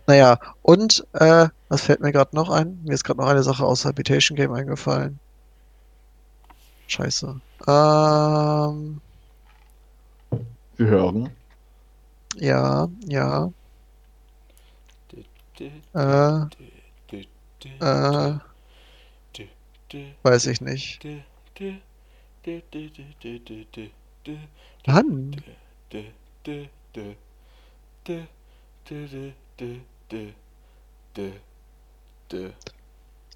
Naja, 0.07 0.39
und 0.61 1.05
äh, 1.13 1.47
was 1.69 1.81
fällt 1.81 2.01
mir 2.01 2.11
gerade 2.11 2.35
noch 2.35 2.49
ein? 2.49 2.79
Mir 2.83 2.93
ist 2.93 3.03
gerade 3.03 3.19
noch 3.19 3.27
eine 3.27 3.43
Sache 3.43 3.63
aus 3.63 3.85
Habitation 3.85 4.35
Game 4.35 4.51
eingefallen. 4.51 5.19
Scheiße. 6.87 7.39
Ähm. 7.67 9.01
Wir 10.77 10.87
hören. 10.87 11.29
Ja, 12.35 12.89
ja. 13.05 13.51
Äh, 15.93 16.41
äh, 17.79 18.37
weiß 20.23 20.47
ich 20.47 20.59
nicht. 20.61 21.05
Mann! 24.85 25.35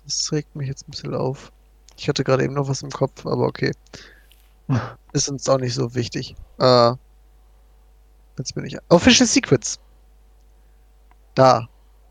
Das 0.04 0.32
regt 0.32 0.56
mich 0.56 0.68
jetzt 0.68 0.88
ein 0.88 0.92
bisschen 0.92 1.16
auf. 1.16 1.52
Ich 2.00 2.08
hatte 2.08 2.24
gerade 2.24 2.46
eben 2.46 2.54
noch 2.54 2.70
was 2.70 2.82
im 2.82 2.92
Kopf, 2.92 3.26
aber 3.26 3.46
okay. 3.46 3.74
Ist 5.14 5.28
uns 5.30 5.50
auch 5.50 5.58
nicht 5.58 5.74
so 5.74 5.96
wichtig. 5.96 6.36
Äh, 6.60 6.94
jetzt 8.38 8.56
bin 8.56 8.66
ich. 8.66 8.78
Official 8.88 9.28
Secrets. 9.28 9.80
Da, 11.36 11.68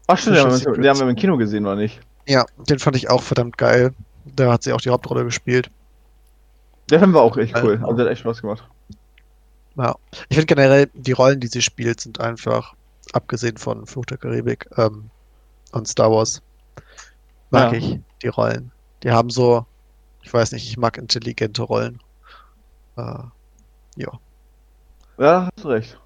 Ach 0.06 0.18
stimmt, 0.18 0.36
den 0.36 0.44
haben, 0.44 0.60
wir, 0.60 0.72
den 0.72 0.88
haben 0.88 1.00
wir 1.00 1.08
im 1.08 1.16
Kino 1.16 1.36
gesehen, 1.38 1.64
oder 1.64 1.76
nicht? 1.76 2.00
Ja, 2.26 2.44
den 2.68 2.78
fand 2.78 2.96
ich 2.96 3.08
auch 3.08 3.22
verdammt 3.22 3.56
geil. 3.56 3.94
Da 4.26 4.52
hat 4.52 4.62
sie 4.62 4.72
auch 4.74 4.80
die 4.80 4.90
Hauptrolle 4.90 5.24
gespielt. 5.24 5.70
Der 6.90 6.98
Film 6.98 7.14
war 7.14 7.22
auch 7.22 7.36
echt 7.38 7.56
Äh, 7.56 7.62
cool. 7.62 7.78
Also 7.82 7.96
der 7.96 8.06
hat 8.06 8.12
echt 8.12 8.20
Spaß 8.20 8.42
gemacht. 8.42 8.64
Ja. 9.76 9.94
Ich 10.28 10.36
finde 10.36 10.46
generell, 10.46 10.90
die 10.92 11.12
Rollen, 11.12 11.40
die 11.40 11.46
sie 11.46 11.62
spielt, 11.62 12.00
sind 12.00 12.20
einfach, 12.20 12.74
abgesehen 13.12 13.56
von 13.56 13.86
Fluch 13.86 14.04
der 14.04 14.18
Karibik 14.18 14.68
ähm, 14.76 15.10
und 15.72 15.88
Star 15.88 16.10
Wars, 16.10 16.42
mag 17.50 17.72
Ja. 17.72 17.78
ich 17.78 18.00
die 18.22 18.28
Rollen. 18.28 18.70
Die 19.02 19.10
haben 19.12 19.30
so, 19.30 19.64
ich 20.22 20.32
weiß 20.32 20.52
nicht, 20.52 20.66
ich 20.68 20.76
mag 20.76 20.98
intelligente 20.98 21.62
Rollen. 21.62 22.02
Äh, 22.96 23.22
ja, 23.96 24.12
Ja, 25.18 25.48
hast 25.56 25.64
du 25.64 25.68
recht. 25.68 25.98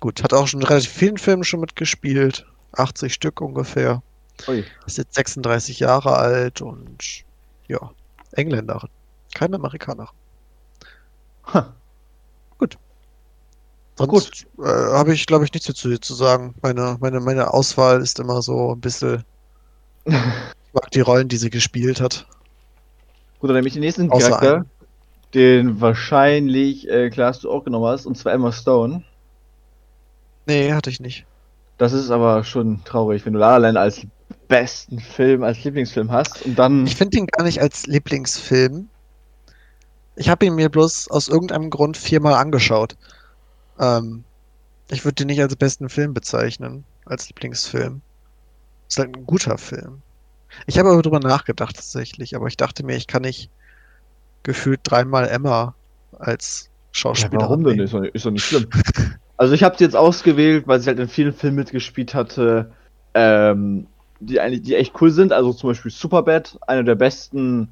gut. 0.00 0.22
Hat 0.22 0.32
auch 0.32 0.46
schon 0.46 0.62
relativ 0.62 0.90
vielen 0.92 1.18
Filmen 1.18 1.44
schon 1.44 1.60
mitgespielt. 1.60 2.46
80 2.72 3.12
Stück 3.14 3.40
ungefähr. 3.40 4.02
Ui. 4.46 4.64
Ist 4.86 4.98
jetzt 4.98 5.14
36 5.14 5.80
Jahre 5.80 6.16
alt 6.16 6.60
und 6.60 7.24
ja, 7.68 7.90
Engländerin. 8.32 8.90
Keine 9.34 9.56
Amerikanerin. 9.56 10.14
Ha. 11.52 11.74
Sonst 13.98 14.46
äh, 14.58 14.62
habe 14.64 15.12
ich, 15.12 15.26
glaube 15.26 15.44
ich, 15.44 15.52
nichts 15.52 15.66
dazu 15.66 15.96
zu 15.98 16.14
sagen. 16.14 16.54
Meine, 16.62 16.96
meine, 17.00 17.18
meine 17.20 17.52
Auswahl 17.52 18.00
ist 18.00 18.18
immer 18.20 18.42
so 18.42 18.72
ein 18.74 18.80
bisschen. 18.80 19.24
Ich 20.68 20.74
mag 20.74 20.90
die 20.90 21.00
Rollen, 21.00 21.28
die 21.28 21.38
sie 21.38 21.48
gespielt 21.48 21.98
hat. 21.98 22.26
Gut, 23.38 23.50
dann 23.50 23.56
nehme 23.56 23.68
ich 23.68 23.74
den 23.74 23.80
nächsten 23.80 24.10
Außer 24.10 24.28
Charakter, 24.28 24.54
einen. 24.54 24.70
den 25.34 25.80
wahrscheinlich 25.80 26.88
äh, 26.88 27.10
Klaas 27.10 27.40
du 27.40 27.50
auch 27.50 27.64
genommen 27.64 27.86
hast, 27.86 28.06
und 28.06 28.16
zwar 28.16 28.32
Emma 28.32 28.52
Stone. 28.52 29.04
Nee, 30.46 30.72
hatte 30.72 30.90
ich 30.90 31.00
nicht. 31.00 31.26
Das 31.76 31.92
ist 31.92 32.10
aber 32.10 32.42
schon 32.42 32.82
traurig, 32.84 33.24
wenn 33.24 33.34
du 33.34 33.38
La 33.38 33.56
La 33.58 33.68
Land 33.68 33.78
als 33.78 34.06
besten 34.48 34.98
Film, 34.98 35.42
als 35.42 35.62
Lieblingsfilm 35.62 36.10
hast 36.10 36.44
und 36.44 36.58
dann. 36.58 36.86
Ich 36.86 36.96
finde 36.96 37.18
ihn 37.18 37.26
gar 37.26 37.44
nicht 37.44 37.60
als 37.60 37.86
Lieblingsfilm. 37.86 38.88
Ich 40.16 40.28
habe 40.28 40.46
ihn 40.46 40.54
mir 40.54 40.68
bloß 40.68 41.08
aus 41.08 41.28
irgendeinem 41.28 41.70
Grund 41.70 41.96
viermal 41.96 42.34
angeschaut. 42.34 42.96
Ähm, 43.78 44.24
ich 44.90 45.04
würde 45.04 45.14
den 45.16 45.28
nicht 45.28 45.40
als 45.40 45.54
besten 45.54 45.88
Film 45.88 46.14
bezeichnen, 46.14 46.84
als 47.04 47.28
Lieblingsfilm. 47.28 48.00
Ist 48.88 48.98
halt 48.98 49.14
ein 49.14 49.26
guter 49.26 49.58
Film. 49.58 50.02
Ich 50.66 50.78
habe 50.78 50.90
aber 50.90 51.02
drüber 51.02 51.20
nachgedacht 51.20 51.76
tatsächlich, 51.76 52.36
aber 52.36 52.46
ich 52.46 52.56
dachte 52.56 52.84
mir, 52.84 52.96
ich 52.96 53.06
kann 53.06 53.22
nicht 53.22 53.50
gefühlt 54.42 54.80
dreimal 54.82 55.28
Emma 55.28 55.74
als 56.18 56.68
Ja, 56.68 57.00
Schauspielerin 57.00 57.40
warum 57.40 57.64
denn? 57.64 57.80
Ist 57.80 57.94
doch, 57.94 58.02
ist 58.02 58.24
doch 58.26 58.30
nicht 58.30 58.44
schlimm. 58.44 58.68
Also 59.40 59.54
ich 59.54 59.62
habe 59.62 59.78
sie 59.78 59.84
jetzt 59.84 59.94
ausgewählt, 59.94 60.66
weil 60.66 60.80
sie 60.80 60.88
halt 60.88 60.98
in 60.98 61.06
vielen 61.06 61.32
Filmen 61.32 61.58
mitgespielt 61.58 62.12
hatte, 62.12 62.72
ähm, 63.14 63.86
die 64.18 64.40
eigentlich, 64.40 64.62
die 64.62 64.74
echt 64.74 65.00
cool 65.00 65.12
sind. 65.12 65.32
Also 65.32 65.52
zum 65.52 65.70
Beispiel 65.70 65.92
Superbad, 65.92 66.58
einer 66.66 66.82
der 66.82 66.96
besten 66.96 67.70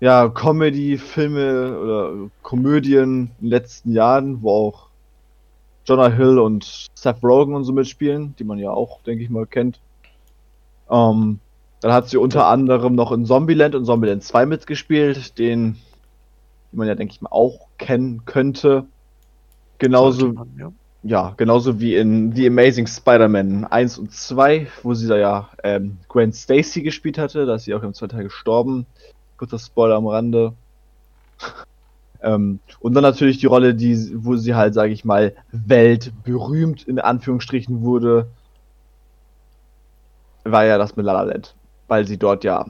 ja, 0.00 0.28
Comedy-Filme 0.28 1.78
oder 1.78 2.30
Komödien 2.42 3.30
in 3.38 3.46
den 3.46 3.50
letzten 3.50 3.92
Jahren, 3.92 4.42
wo 4.42 4.50
auch 4.50 4.88
Jonah 5.84 6.10
Hill 6.10 6.38
und 6.38 6.88
Seth 6.94 7.22
Rogen 7.22 7.54
und 7.54 7.62
so 7.62 7.72
mitspielen, 7.72 8.34
die 8.36 8.44
man 8.44 8.58
ja 8.58 8.70
auch, 8.70 9.00
denke 9.02 9.22
ich 9.22 9.30
mal, 9.30 9.46
kennt. 9.46 9.78
Ähm, 10.90 11.38
dann 11.86 11.94
hat 11.94 12.08
sie 12.08 12.16
unter 12.16 12.46
anderem 12.46 12.96
noch 12.96 13.12
in 13.12 13.24
Zombieland 13.26 13.76
und 13.76 13.84
Zombieland 13.84 14.24
2 14.24 14.46
mitgespielt, 14.46 15.38
den, 15.38 15.76
man 16.72 16.88
ja, 16.88 16.96
denke 16.96 17.12
ich 17.12 17.20
mal, 17.20 17.30
auch 17.30 17.68
kennen 17.78 18.24
könnte. 18.24 18.86
Genauso, 19.78 20.32
man, 20.32 20.50
ja. 20.58 20.72
ja, 21.04 21.34
genauso 21.36 21.78
wie 21.78 21.94
in 21.94 22.32
The 22.32 22.48
Amazing 22.48 22.88
Spider-Man 22.88 23.66
1 23.66 23.98
und 23.98 24.12
2, 24.12 24.66
wo 24.82 24.94
sie 24.94 25.06
da 25.06 25.16
ja 25.16 25.48
ähm, 25.62 25.98
Gwen 26.08 26.32
Stacy 26.32 26.82
gespielt 26.82 27.18
hatte, 27.18 27.46
da 27.46 27.54
ist 27.54 27.66
sie 27.66 27.74
auch 27.74 27.84
im 27.84 27.94
zweiten 27.94 28.16
Teil 28.16 28.24
gestorben. 28.24 28.86
Kurzer 29.36 29.60
Spoiler 29.60 29.94
am 29.94 30.08
Rande. 30.08 30.54
ähm, 32.20 32.58
und 32.80 32.94
dann 32.94 33.04
natürlich 33.04 33.38
die 33.38 33.46
Rolle, 33.46 33.76
die, 33.76 34.10
wo 34.24 34.34
sie 34.34 34.56
halt, 34.56 34.74
sage 34.74 34.92
ich 34.92 35.04
mal, 35.04 35.36
weltberühmt 35.52 36.82
in 36.82 36.98
Anführungsstrichen 36.98 37.82
wurde, 37.82 38.26
war 40.42 40.64
ja 40.64 40.78
das 40.78 40.96
mit 40.96 41.06
La 41.06 41.12
La 41.12 41.22
Land, 41.22 41.54
weil 41.88 42.06
sie 42.06 42.18
dort 42.18 42.44
ja 42.44 42.66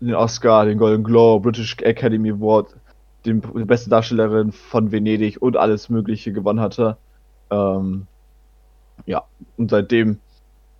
den 0.00 0.14
Oscar, 0.14 0.64
den 0.64 0.78
Golden 0.78 1.04
Globe, 1.04 1.50
British 1.50 1.76
Academy 1.80 2.30
Award, 2.30 2.74
den, 3.26 3.42
die 3.42 3.64
beste 3.64 3.90
Darstellerin 3.90 4.52
von 4.52 4.92
Venedig 4.92 5.42
und 5.42 5.56
alles 5.56 5.88
Mögliche 5.88 6.32
gewonnen 6.32 6.60
hatte. 6.60 6.96
Ähm, 7.50 8.06
ja, 9.06 9.24
und 9.56 9.70
seitdem 9.70 10.18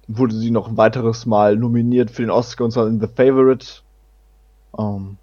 wurde 0.06 0.34
sie 0.34 0.50
noch 0.50 0.68
ein 0.68 0.76
weiteres 0.76 1.26
Mal 1.26 1.56
nominiert 1.56 2.10
für 2.10 2.22
den 2.22 2.30
Oscar 2.30 2.64
und 2.64 2.70
zwar 2.70 2.86
in 2.86 3.00
The 3.00 3.08
Favorite. 3.08 3.66
Ähm, 4.78 5.16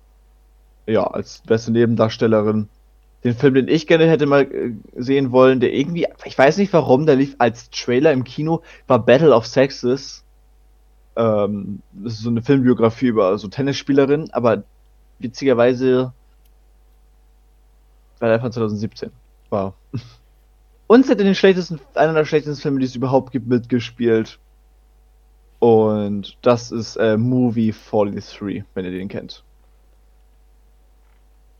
ja, 0.88 1.06
als 1.06 1.42
beste 1.46 1.72
Nebendarstellerin. 1.72 2.70
Den 3.24 3.34
Film, 3.34 3.56
den 3.56 3.68
ich 3.68 3.88
gerne 3.88 4.08
hätte 4.08 4.28
mal 4.28 4.44
äh, 4.44 4.74
sehen 4.96 5.32
wollen, 5.32 5.60
der 5.60 5.74
irgendwie, 5.74 6.06
ich 6.26 6.38
weiß 6.38 6.58
nicht 6.58 6.74
warum, 6.74 7.08
der 7.08 7.16
lief 7.16 7.36
als 7.40 7.72
Trailer 7.72 8.12
im 8.12 8.24
Kino, 8.24 8.62
war 8.86 9.04
Battle 9.04 9.34
of 9.34 9.48
Sexes. 9.48 10.25
Ähm, 11.16 11.82
das 11.94 12.14
ist 12.14 12.22
so 12.22 12.30
eine 12.30 12.42
Filmbiografie 12.42 13.08
über 13.08 13.38
so 13.38 13.48
Tennisspielerin, 13.48 14.30
aber 14.32 14.64
witzigerweise 15.20 16.14
war 18.20 18.30
der 18.30 18.40
von 18.40 18.52
2017. 18.52 19.12
Wow. 19.50 19.74
Und 20.88 21.06
sie 21.06 21.12
hat 21.12 21.20
in 21.20 21.26
den 21.26 21.36
schlechtesten, 21.36 21.80
einer 21.96 22.14
der 22.14 22.26
schlechtesten 22.26 22.62
Filme, 22.62 22.80
die 22.80 22.86
es 22.86 22.96
überhaupt 22.96 23.32
gibt, 23.32 23.48
mitgespielt. 23.48 24.40
Und 25.60 26.38
das 26.42 26.72
ist 26.72 26.96
äh, 26.98 27.18
Movie 27.18 27.74
43, 27.90 28.64
wenn 28.74 28.86
ihr 28.86 28.92
den 28.92 29.08
kennt. 29.08 29.44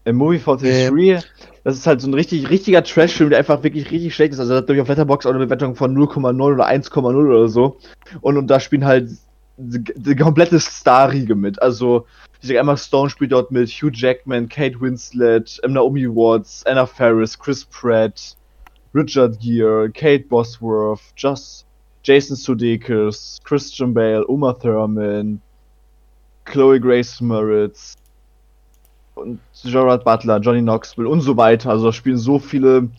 Im 0.04 0.18
Movie 0.18 0.38
43, 0.38 1.28
das 1.64 1.78
ist 1.78 1.88
halt 1.88 2.02
so 2.02 2.08
ein 2.08 2.14
richtig, 2.14 2.52
richtiger 2.52 2.84
Trash-Film, 2.84 3.32
der 3.32 3.40
einfach 3.40 3.64
wirklich 3.64 3.90
richtig 3.90 4.14
schlecht 4.14 4.34
ist. 4.34 4.40
Also 4.40 4.52
da 4.52 4.58
hat 4.60 4.70
durch 4.70 4.80
auf 4.80 4.88
Letterboxd 4.88 5.26
auch 5.26 5.32
eine 5.32 5.44
Bewertung 5.44 5.74
von 5.74 5.98
0,9 5.98 6.54
oder 6.54 6.68
1,0 6.68 7.16
oder 7.16 7.50
so. 7.50 7.78
Und, 8.22 8.38
und 8.38 8.46
da 8.46 8.60
spielen 8.60 8.86
halt 8.86 9.10
die, 9.58 10.16
komplette 10.16 10.60
Star-Riege 10.60 11.36
mit. 11.36 11.62
Also, 11.62 12.06
ich 12.42 12.48
sag 12.48 12.58
Emma 12.58 12.78
Stone 12.78 13.10
spielt 13.10 13.32
dort 13.32 13.52
mit, 13.52 13.70
Hugh 13.70 13.92
Jackman, 13.94 14.50
Kate 14.50 14.80
Winslet, 14.80 15.60
Naomi 15.68 16.08
Watts, 16.08 16.66
Anna 16.66 16.86
Faris, 16.86 17.38
Chris 17.38 17.66
Pratt, 17.66 18.36
Richard 18.94 19.40
Gere, 19.40 19.90
Kate 19.90 20.26
Bosworth, 20.28 21.02
Just, 21.16 21.66
Jason 22.04 22.36
Sudeikis, 22.36 23.40
Christian 23.44 23.94
Bale, 23.94 24.26
Uma 24.28 24.54
Thurman, 24.54 25.42
Chloe 26.46 26.80
Grace 26.80 27.20
Moritz 27.20 27.96
und 29.16 29.40
Gerard 29.64 30.04
Butler, 30.04 30.40
Johnny 30.40 30.62
Knoxville 30.62 31.10
und 31.10 31.22
so 31.22 31.36
weiter. 31.36 31.72
Also 31.72 31.86
da 31.86 31.94
spielen 31.94 32.18
so 32.18 32.38
viele 32.40 32.90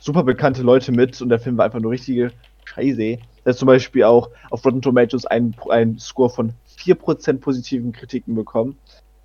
super 0.00 0.22
bekannte 0.22 0.62
Leute 0.62 0.92
mit 0.92 1.20
und 1.22 1.30
der 1.30 1.38
Film 1.38 1.56
war 1.56 1.66
einfach 1.66 1.80
nur 1.80 1.92
richtige 1.92 2.32
Scheiße. 2.74 2.96
Der 2.96 3.18
hat 3.46 3.56
zum 3.56 3.66
Beispiel 3.66 4.04
auch 4.04 4.30
auf 4.50 4.64
Rotten 4.64 4.82
Tomatoes 4.82 5.26
einen, 5.26 5.56
einen 5.68 5.98
Score 5.98 6.30
von 6.30 6.52
4% 6.78 7.38
positiven 7.38 7.92
Kritiken 7.92 8.34
bekommen. 8.34 8.78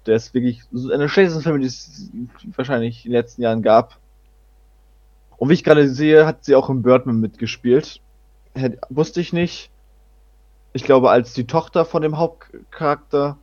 Der 0.06 0.16
ist 0.16 0.34
wirklich 0.34 0.62
einer 0.74 1.00
der 1.00 1.08
schlechtesten 1.08 1.44
Filme, 1.44 1.60
die 1.60 1.66
es 1.66 2.12
wahrscheinlich 2.56 3.06
in 3.06 3.12
den 3.12 3.20
letzten 3.20 3.42
Jahren 3.42 3.62
gab. 3.62 4.00
Und 5.38 5.50
wie 5.50 5.54
ich 5.54 5.64
gerade 5.64 5.90
sehe, 5.90 6.26
hat 6.26 6.46
sie 6.46 6.56
auch 6.56 6.70
im 6.70 6.82
Birdman 6.82 7.20
mitgespielt. 7.20 8.02
Wusste 8.90 9.22
ich 9.22 9.34
nicht. 9.34 9.70
Ich 10.74 10.84
glaube, 10.84 11.10
als 11.10 11.34
die 11.34 11.48
Tochter 11.48 11.86
von 11.86 12.02
dem 12.02 12.18
Hauptcharakter. 12.18 13.38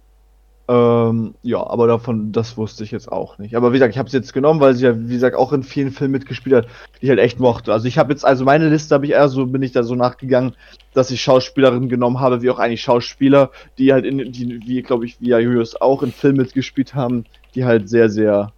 Ähm, 0.72 1.34
ja, 1.42 1.58
aber 1.66 1.86
davon, 1.86 2.32
das 2.32 2.56
wusste 2.56 2.82
ich 2.82 2.92
jetzt 2.92 3.12
auch 3.12 3.36
nicht. 3.36 3.56
Aber 3.56 3.72
wie 3.72 3.76
gesagt, 3.76 3.92
ich 3.92 3.98
habe 3.98 4.08
sie 4.08 4.16
jetzt 4.16 4.32
genommen, 4.32 4.58
weil 4.60 4.72
sie 4.72 4.86
ja, 4.86 4.98
wie 4.98 5.12
gesagt, 5.12 5.36
auch 5.36 5.52
in 5.52 5.64
vielen 5.64 5.90
Filmen 5.90 6.12
mitgespielt 6.12 6.56
hat, 6.56 6.66
die 6.98 7.04
ich 7.04 7.10
halt 7.10 7.18
echt 7.18 7.40
mochte. 7.40 7.74
Also 7.74 7.88
ich 7.88 7.98
habe 7.98 8.10
jetzt, 8.10 8.24
also 8.24 8.46
meine 8.46 8.70
Liste 8.70 8.94
habe 8.94 9.04
ich 9.04 9.12
eher 9.12 9.28
so, 9.28 9.44
bin 9.44 9.60
ich 9.60 9.72
da 9.72 9.82
so 9.82 9.94
nachgegangen, 9.94 10.54
dass 10.94 11.10
ich 11.10 11.20
Schauspielerinnen 11.20 11.90
genommen 11.90 12.20
habe, 12.20 12.40
wie 12.40 12.48
auch 12.48 12.58
eigentlich 12.58 12.80
Schauspieler, 12.80 13.50
die 13.76 13.92
halt 13.92 14.06
in, 14.06 14.32
die, 14.32 14.60
wie 14.64 14.80
glaube 14.80 15.04
ich, 15.04 15.20
wie 15.20 15.28
ja 15.28 15.38
Julius 15.38 15.78
auch 15.78 16.02
in 16.02 16.10
Filmen 16.10 16.38
mitgespielt 16.38 16.94
haben, 16.94 17.26
die 17.54 17.66
halt 17.66 17.90
sehr, 17.90 18.08
sehr, 18.08 18.54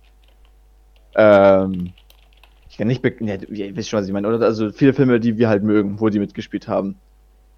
ähm, 1.16 1.90
ich 2.70 2.77
kann 2.77 2.87
nicht, 2.87 3.05
ja, 3.22 3.35
ihr 3.35 3.77
wisst 3.77 3.88
schon, 3.88 3.98
was 3.98 4.07
ich 4.07 4.12
meine, 4.12 4.29
oder? 4.29 4.46
Also 4.46 4.70
viele 4.70 4.92
Filme, 4.92 5.18
die 5.18 5.37
wir 5.37 5.48
halt 5.48 5.64
mögen, 5.64 5.98
wo 5.98 6.11
die 6.11 6.20
mitgespielt 6.20 6.68
haben. 6.68 6.94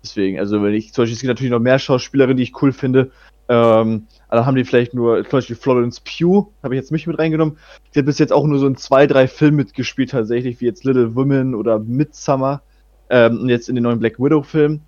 Deswegen, 0.02 0.38
also 0.38 0.62
wenn 0.62 0.72
ich, 0.72 0.94
zum 0.94 1.02
Beispiel, 1.02 1.14
es 1.14 1.20
gibt 1.20 1.28
natürlich 1.28 1.50
noch 1.50 1.58
mehr 1.58 1.78
Schauspielerinnen, 1.78 2.38
die 2.38 2.44
ich 2.44 2.62
cool 2.62 2.72
finde, 2.72 3.10
ähm, 3.48 4.06
also 4.28 4.46
haben 4.46 4.56
die 4.56 4.64
vielleicht 4.64 4.94
nur, 4.94 5.22
zum 5.22 5.38
Beispiel 5.38 5.56
Florence 5.56 6.00
Pugh, 6.00 6.48
habe 6.62 6.74
ich 6.74 6.80
jetzt 6.80 6.90
mich 6.90 7.06
mit 7.06 7.18
reingenommen. 7.18 7.58
Die 7.94 7.98
hat 8.00 8.06
bis 8.06 8.18
jetzt 8.18 8.32
auch 8.32 8.46
nur 8.46 8.58
so 8.58 8.66
in 8.66 8.76
zwei, 8.76 9.06
drei 9.06 9.28
Filmen 9.28 9.56
mitgespielt, 9.56 10.10
tatsächlich, 10.10 10.60
wie 10.60 10.64
jetzt 10.64 10.84
Little 10.84 11.14
Women 11.14 11.54
oder 11.54 11.78
Midsummer. 11.78 12.62
Ähm, 13.08 13.40
und 13.40 13.48
jetzt 13.48 13.68
in 13.68 13.76
den 13.76 13.84
neuen 13.84 14.00
Black 14.00 14.18
Widow-Film. 14.18 14.80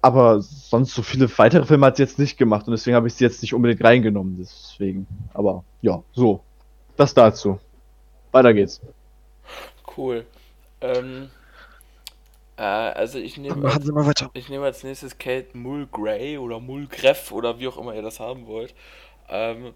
Aber 0.00 0.40
sonst 0.40 0.94
so 0.94 1.02
viele 1.02 1.28
weitere 1.38 1.66
Filme 1.66 1.86
hat 1.86 1.96
sie 1.96 2.04
jetzt 2.04 2.20
nicht 2.20 2.38
gemacht 2.38 2.68
und 2.68 2.70
deswegen 2.70 2.94
habe 2.94 3.08
ich 3.08 3.14
sie 3.14 3.24
jetzt 3.24 3.42
nicht 3.42 3.54
unbedingt 3.54 3.82
reingenommen. 3.82 4.36
Deswegen. 4.38 5.08
Aber 5.34 5.64
ja, 5.82 6.02
so. 6.12 6.40
Das 6.96 7.14
dazu. 7.14 7.58
Weiter 8.30 8.54
geht's. 8.54 8.80
Cool. 9.96 10.24
Ähm, 10.80 11.28
äh, 12.58 12.62
also 12.62 13.18
ich 13.18 13.38
nehme 13.38 13.56
Machen 13.62 13.82
Sie 13.82 13.92
mal 13.92 14.06
weiter. 14.06 14.30
Ich 14.34 14.48
nehme 14.48 14.64
als 14.66 14.82
nächstes 14.84 15.18
Kate 15.18 15.56
Mulgray 15.56 16.38
oder 16.38 16.60
Mulgreff 16.60 17.32
oder 17.32 17.58
wie 17.58 17.68
auch 17.68 17.78
immer 17.78 17.94
ihr 17.94 18.02
das 18.02 18.20
haben 18.20 18.46
wollt. 18.46 18.74
Ähm, 19.28 19.74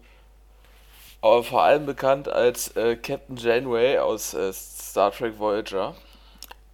aber 1.21 1.43
vor 1.43 1.63
allem 1.63 1.85
bekannt 1.85 2.27
als 2.27 2.75
äh, 2.75 2.95
Captain 2.97 3.37
Janeway 3.37 3.99
aus 3.99 4.33
äh, 4.33 4.51
Star 4.53 5.11
Trek 5.11 5.39
Voyager. 5.39 5.95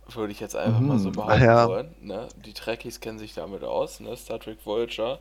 Würde 0.07 0.31
ich 0.31 0.39
jetzt 0.39 0.55
einfach 0.55 0.79
mal 0.79 0.97
so 0.97 1.09
Mhm. 1.09 1.13
behaupten 1.13 1.43
ja. 1.43 1.67
wollen. 1.67 1.95
Ne? 2.01 2.27
Die 2.37 2.53
Trekkies 2.53 2.99
kennen 2.99 3.19
sich 3.19 3.35
damit 3.35 3.63
aus, 3.63 3.99
ne? 3.99 4.17
Star 4.17 4.39
Trek 4.39 4.57
Voyager. 4.65 5.19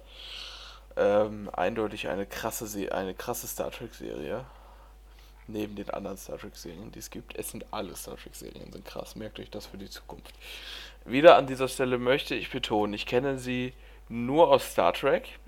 Ähm, 0.96 1.50
eindeutig 1.52 2.08
eine 2.08 2.26
krasse, 2.26 2.66
Se 2.66 2.90
eine 2.92 3.14
krasse 3.14 3.46
Star 3.46 3.70
Trek-Serie. 3.70 4.44
Neben 5.48 5.76
den 5.76 5.88
anderen 5.90 6.18
Star 6.18 6.38
Trek-Serien, 6.38 6.92
die 6.92 6.98
es 6.98 7.10
gibt. 7.10 7.36
Es 7.36 7.50
sind 7.50 7.64
alle 7.70 7.96
Star 7.96 8.16
Trek-Serien, 8.16 8.70
sind 8.70 8.84
krass. 8.84 9.16
Merkt 9.16 9.40
euch 9.40 9.50
das 9.50 9.66
für 9.66 9.78
die 9.78 9.88
Zukunft. 9.88 10.34
Wieder 11.04 11.36
an 11.36 11.46
dieser 11.46 11.68
Stelle 11.68 11.98
möchte 11.98 12.34
ich 12.34 12.50
betonen, 12.50 12.92
ich 12.92 13.06
kenne 13.06 13.38
sie 13.38 13.72
nur 14.10 14.50
aus 14.50 14.72
Star 14.72 14.92
Trek 14.92 15.38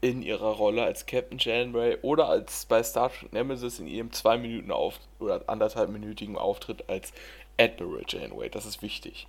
in 0.00 0.22
ihrer 0.22 0.50
Rolle 0.50 0.84
als 0.84 1.06
Captain 1.06 1.38
Janeway 1.38 1.98
oder 2.02 2.28
als 2.28 2.66
bei 2.66 2.82
Star 2.82 3.10
Trek 3.10 3.32
Nemesis 3.32 3.80
in 3.80 3.86
ihrem 3.86 4.12
zwei 4.12 4.36
Minuten 4.36 4.70
auf 4.70 5.00
oder 5.18 5.42
anderthalb 5.46 5.90
minütigen 5.90 6.36
Auftritt 6.36 6.88
als 6.88 7.12
Admiral 7.58 8.04
Janeway. 8.06 8.50
Das 8.50 8.66
ist 8.66 8.82
wichtig. 8.82 9.26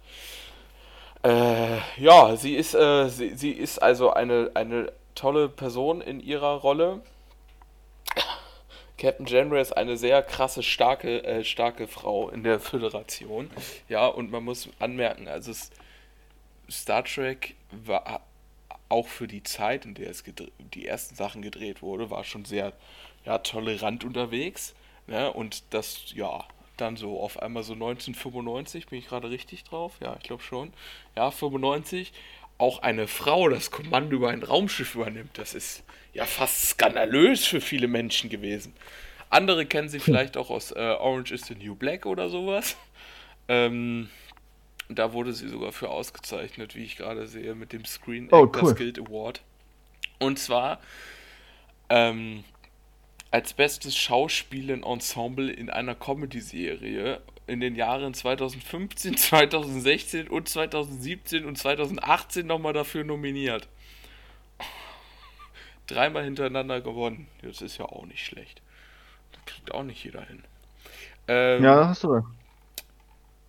Äh, 1.24 1.78
ja, 1.98 2.36
sie 2.36 2.56
ist 2.56 2.76
äh, 2.76 3.10
sie, 3.10 3.36
sie 3.36 3.52
ist 3.52 3.82
also 3.82 4.12
eine 4.12 4.52
eine 4.54 4.92
tolle 5.16 5.50
Person 5.50 6.02
in 6.02 6.20
ihrer 6.20 6.56
Rolle. 6.56 7.02
Captain 8.98 9.26
Janeway 9.26 9.62
ist 9.62 9.76
eine 9.76 9.98
sehr 9.98 10.22
krasse, 10.24 10.64
starke, 10.64 11.24
äh, 11.24 11.44
starke 11.44 11.88
Frau 11.88 12.30
in 12.30 12.44
der 12.44 12.60
Föderation. 12.60 13.50
Ja, 13.90 14.08
und 14.08 14.32
man 14.32 14.44
muss 14.44 14.70
anmerken, 14.80 15.28
also 15.28 15.52
es, 15.52 15.72
Star 16.70 17.04
Trek 17.04 17.56
war 17.72 18.22
auch 18.90 19.08
für 19.08 19.28
die 19.28 19.44
Zeit, 19.44 19.86
in 19.86 19.96
der 19.96 20.10
es 20.10 20.24
die 20.74 20.88
ersten 20.88 21.16
Sachen 21.16 21.42
gedreht 21.42 21.82
wurde, 21.82 22.10
war 22.10 22.24
schon 22.24 22.46
sehr 22.46 22.74
ja, 23.26 23.40
tolerant 23.40 24.04
unterwegs. 24.04 24.76
Ne? 25.08 25.32
Und 25.32 25.64
das, 25.72 26.14
ja, 26.14 26.46
dann 26.78 26.98
so 26.98 27.20
auf 27.20 27.42
einmal 27.42 27.64
so 27.64 27.74
1995, 27.74 28.88
bin 28.88 29.00
ich 29.00 29.08
gerade 29.08 29.30
richtig 29.30 29.64
drauf? 29.64 29.94
Ja, 30.02 30.16
ich 30.18 30.24
glaube 30.24 30.44
schon. 30.44 30.74
Ja, 31.16 31.32
95, 31.32 32.14
auch 32.58 32.80
eine 32.80 33.08
Frau 33.08 33.50
das 33.50 33.72
Kommando 33.72 34.16
über 34.16 34.30
ein 34.30 34.44
Raumschiff 34.44 34.96
übernimmt. 34.96 35.38
Das 35.38 35.54
ist 35.54 35.84
ja 36.14 36.26
fast 36.26 36.70
skandalös 36.70 37.46
für 37.46 37.62
viele 37.62 37.88
Menschen 37.88 38.30
gewesen. 38.30 38.74
Andere 39.30 39.66
kennen 39.66 39.90
sie 39.90 40.00
vielleicht 40.00 40.38
auch 40.38 40.50
aus 40.50 40.72
äh, 40.72 40.76
Orange 40.80 41.32
is 41.34 41.46
the 41.48 41.56
New 41.56 41.76
Black 41.76 42.06
oder 42.06 42.30
sowas. 42.30 42.78
Ähm, 43.48 44.10
da 44.88 45.14
wurde 45.14 45.34
sie 45.34 45.50
sogar 45.50 45.72
für 45.72 45.90
ausgezeichnet, 45.90 46.76
wie 46.76 46.84
ich 46.84 46.96
gerade 46.96 47.28
sehe, 47.28 47.56
mit 47.56 47.74
dem 47.74 47.86
Screen 47.86 48.30
Oh, 48.32 48.46
Actors 48.46 48.70
cool. 48.70 48.76
Guild 48.76 49.00
Award. 49.00 49.42
Und 50.20 50.40
zwar 50.40 50.80
ähm, 51.90 52.44
als 53.32 53.54
bestes 53.54 53.98
Schauspielen-Ensemble 53.98 55.52
in 55.52 55.70
einer 55.70 55.96
Comedy-Serie 55.96 57.22
in 57.48 57.60
den 57.60 57.76
Jahren 57.76 58.14
2015, 58.14 59.18
2016 59.18 60.28
und 60.30 60.48
2017 60.50 61.46
und 61.46 61.58
2018 61.58 62.46
nochmal 62.46 62.74
dafür 62.74 63.04
nominiert. 63.04 63.68
Dreimal 65.88 66.24
hintereinander 66.24 66.82
gewonnen. 66.82 67.28
Das 67.42 67.62
ist 67.62 67.78
ja 67.78 67.86
auch 67.86 68.06
nicht 68.06 68.26
schlecht. 68.26 68.62
Das 69.34 69.46
kriegt 69.46 69.72
auch 69.72 69.84
nicht 69.84 70.04
jeder 70.04 70.22
hin. 70.26 70.44
Ähm, 71.28 71.64
Ja, 71.64 71.88
hast 71.88 72.04
du 72.04 72.24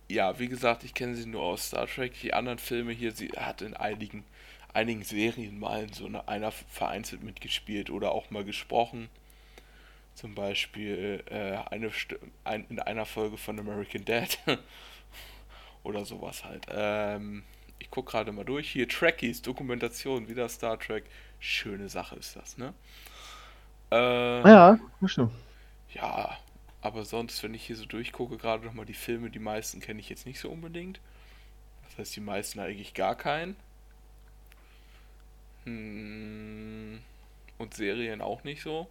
ja, 0.09 0.39
wie 0.39 0.47
gesagt, 0.47 0.83
ich 0.83 0.93
kenne 0.93 1.15
sie 1.15 1.25
nur 1.25 1.41
aus 1.41 1.67
Star 1.67 1.87
Trek. 1.87 2.13
Die 2.21 2.33
anderen 2.33 2.59
Filme 2.59 2.93
hier, 2.93 3.11
sie 3.11 3.29
hat 3.29 3.61
in 3.61 3.75
einigen, 3.75 4.23
einigen 4.73 5.03
Serien 5.03 5.59
mal 5.59 5.83
in 5.83 5.93
so 5.93 6.05
einer, 6.05 6.29
einer 6.29 6.51
vereinzelt 6.51 7.23
mitgespielt 7.23 7.89
oder 7.89 8.11
auch 8.11 8.29
mal 8.31 8.45
gesprochen. 8.45 9.09
Zum 10.17 10.35
Beispiel 10.35 11.23
äh, 11.31 11.57
eine, 11.73 11.89
St- 11.91 12.19
ein, 12.45 12.65
in 12.69 12.79
einer 12.81 13.05
Folge 13.07 13.37
von 13.37 13.59
American 13.59 14.05
Dad. 14.05 14.39
oder 15.83 16.05
sowas 16.05 16.43
halt. 16.43 16.65
Ähm, 16.69 17.43
ich 17.79 17.89
gucke 17.91 18.11
gerade 18.11 18.31
mal 18.31 18.43
durch. 18.45 18.69
Hier 18.71 18.87
Trekkies, 18.87 19.41
Dokumentation, 19.41 20.27
wieder 20.27 20.49
Star 20.49 20.79
Trek. 20.79 21.05
Schöne 21.39 21.89
Sache 21.89 22.15
ist 22.15 22.35
das, 22.35 22.57
ne? 22.57 22.73
Äh, 23.91 24.43
Ja, 24.43 24.79
stimmt. 25.05 25.31
ja, 25.93 26.37
aber 26.81 27.03
sonst, 27.05 27.43
wenn 27.43 27.53
ich 27.53 27.65
hier 27.65 27.75
so 27.75 27.85
durchgucke, 27.85 28.37
gerade 28.37 28.65
nochmal 28.65 28.85
die 28.85 28.93
Filme, 28.93 29.29
die 29.29 29.39
meisten 29.39 29.79
kenne 29.81 29.99
ich 29.99 30.09
jetzt 30.09 30.25
nicht 30.25 30.39
so 30.39 30.49
unbedingt. 30.49 30.99
Das 31.89 31.97
heißt, 31.99 32.15
die 32.17 32.21
meisten 32.21 32.59
eigentlich 32.59 32.93
gar 32.95 33.15
keinen. 33.17 33.57
Hm, 35.65 37.01
und 37.57 37.73
Serien 37.73 38.21
auch 38.21 38.43
nicht 38.43 38.61
so. 38.63 38.87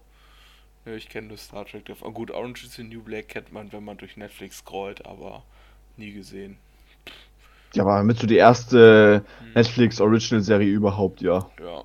Ja, 0.87 0.93
ich 0.93 1.09
kenne 1.09 1.27
nur 1.29 1.37
Star 1.37 1.67
Trek. 1.67 1.83
Oh, 2.01 2.11
gut, 2.13 2.31
Orange 2.31 2.65
is 2.65 2.75
the 2.75 2.85
New 2.85 3.03
Black 3.03 3.29
kennt 3.29 3.53
man, 3.53 3.73
wenn 3.73 3.85
man 3.85 3.97
durch 3.97 4.17
Netflix 4.17 4.59
scrollt, 4.59 5.05
aber 5.05 5.43
nie 5.97 6.13
gesehen. 6.13 6.57
Ja, 7.75 7.83
aber 7.83 8.05
mit 8.05 8.21
so 8.21 8.27
die 8.27 8.37
erste 8.37 9.25
Hm. 9.41 9.53
Netflix 9.55 10.01
Original 10.01 10.43
Serie 10.43 10.69
überhaupt, 10.71 11.21
ja. 11.21 11.51
Ja. 11.61 11.85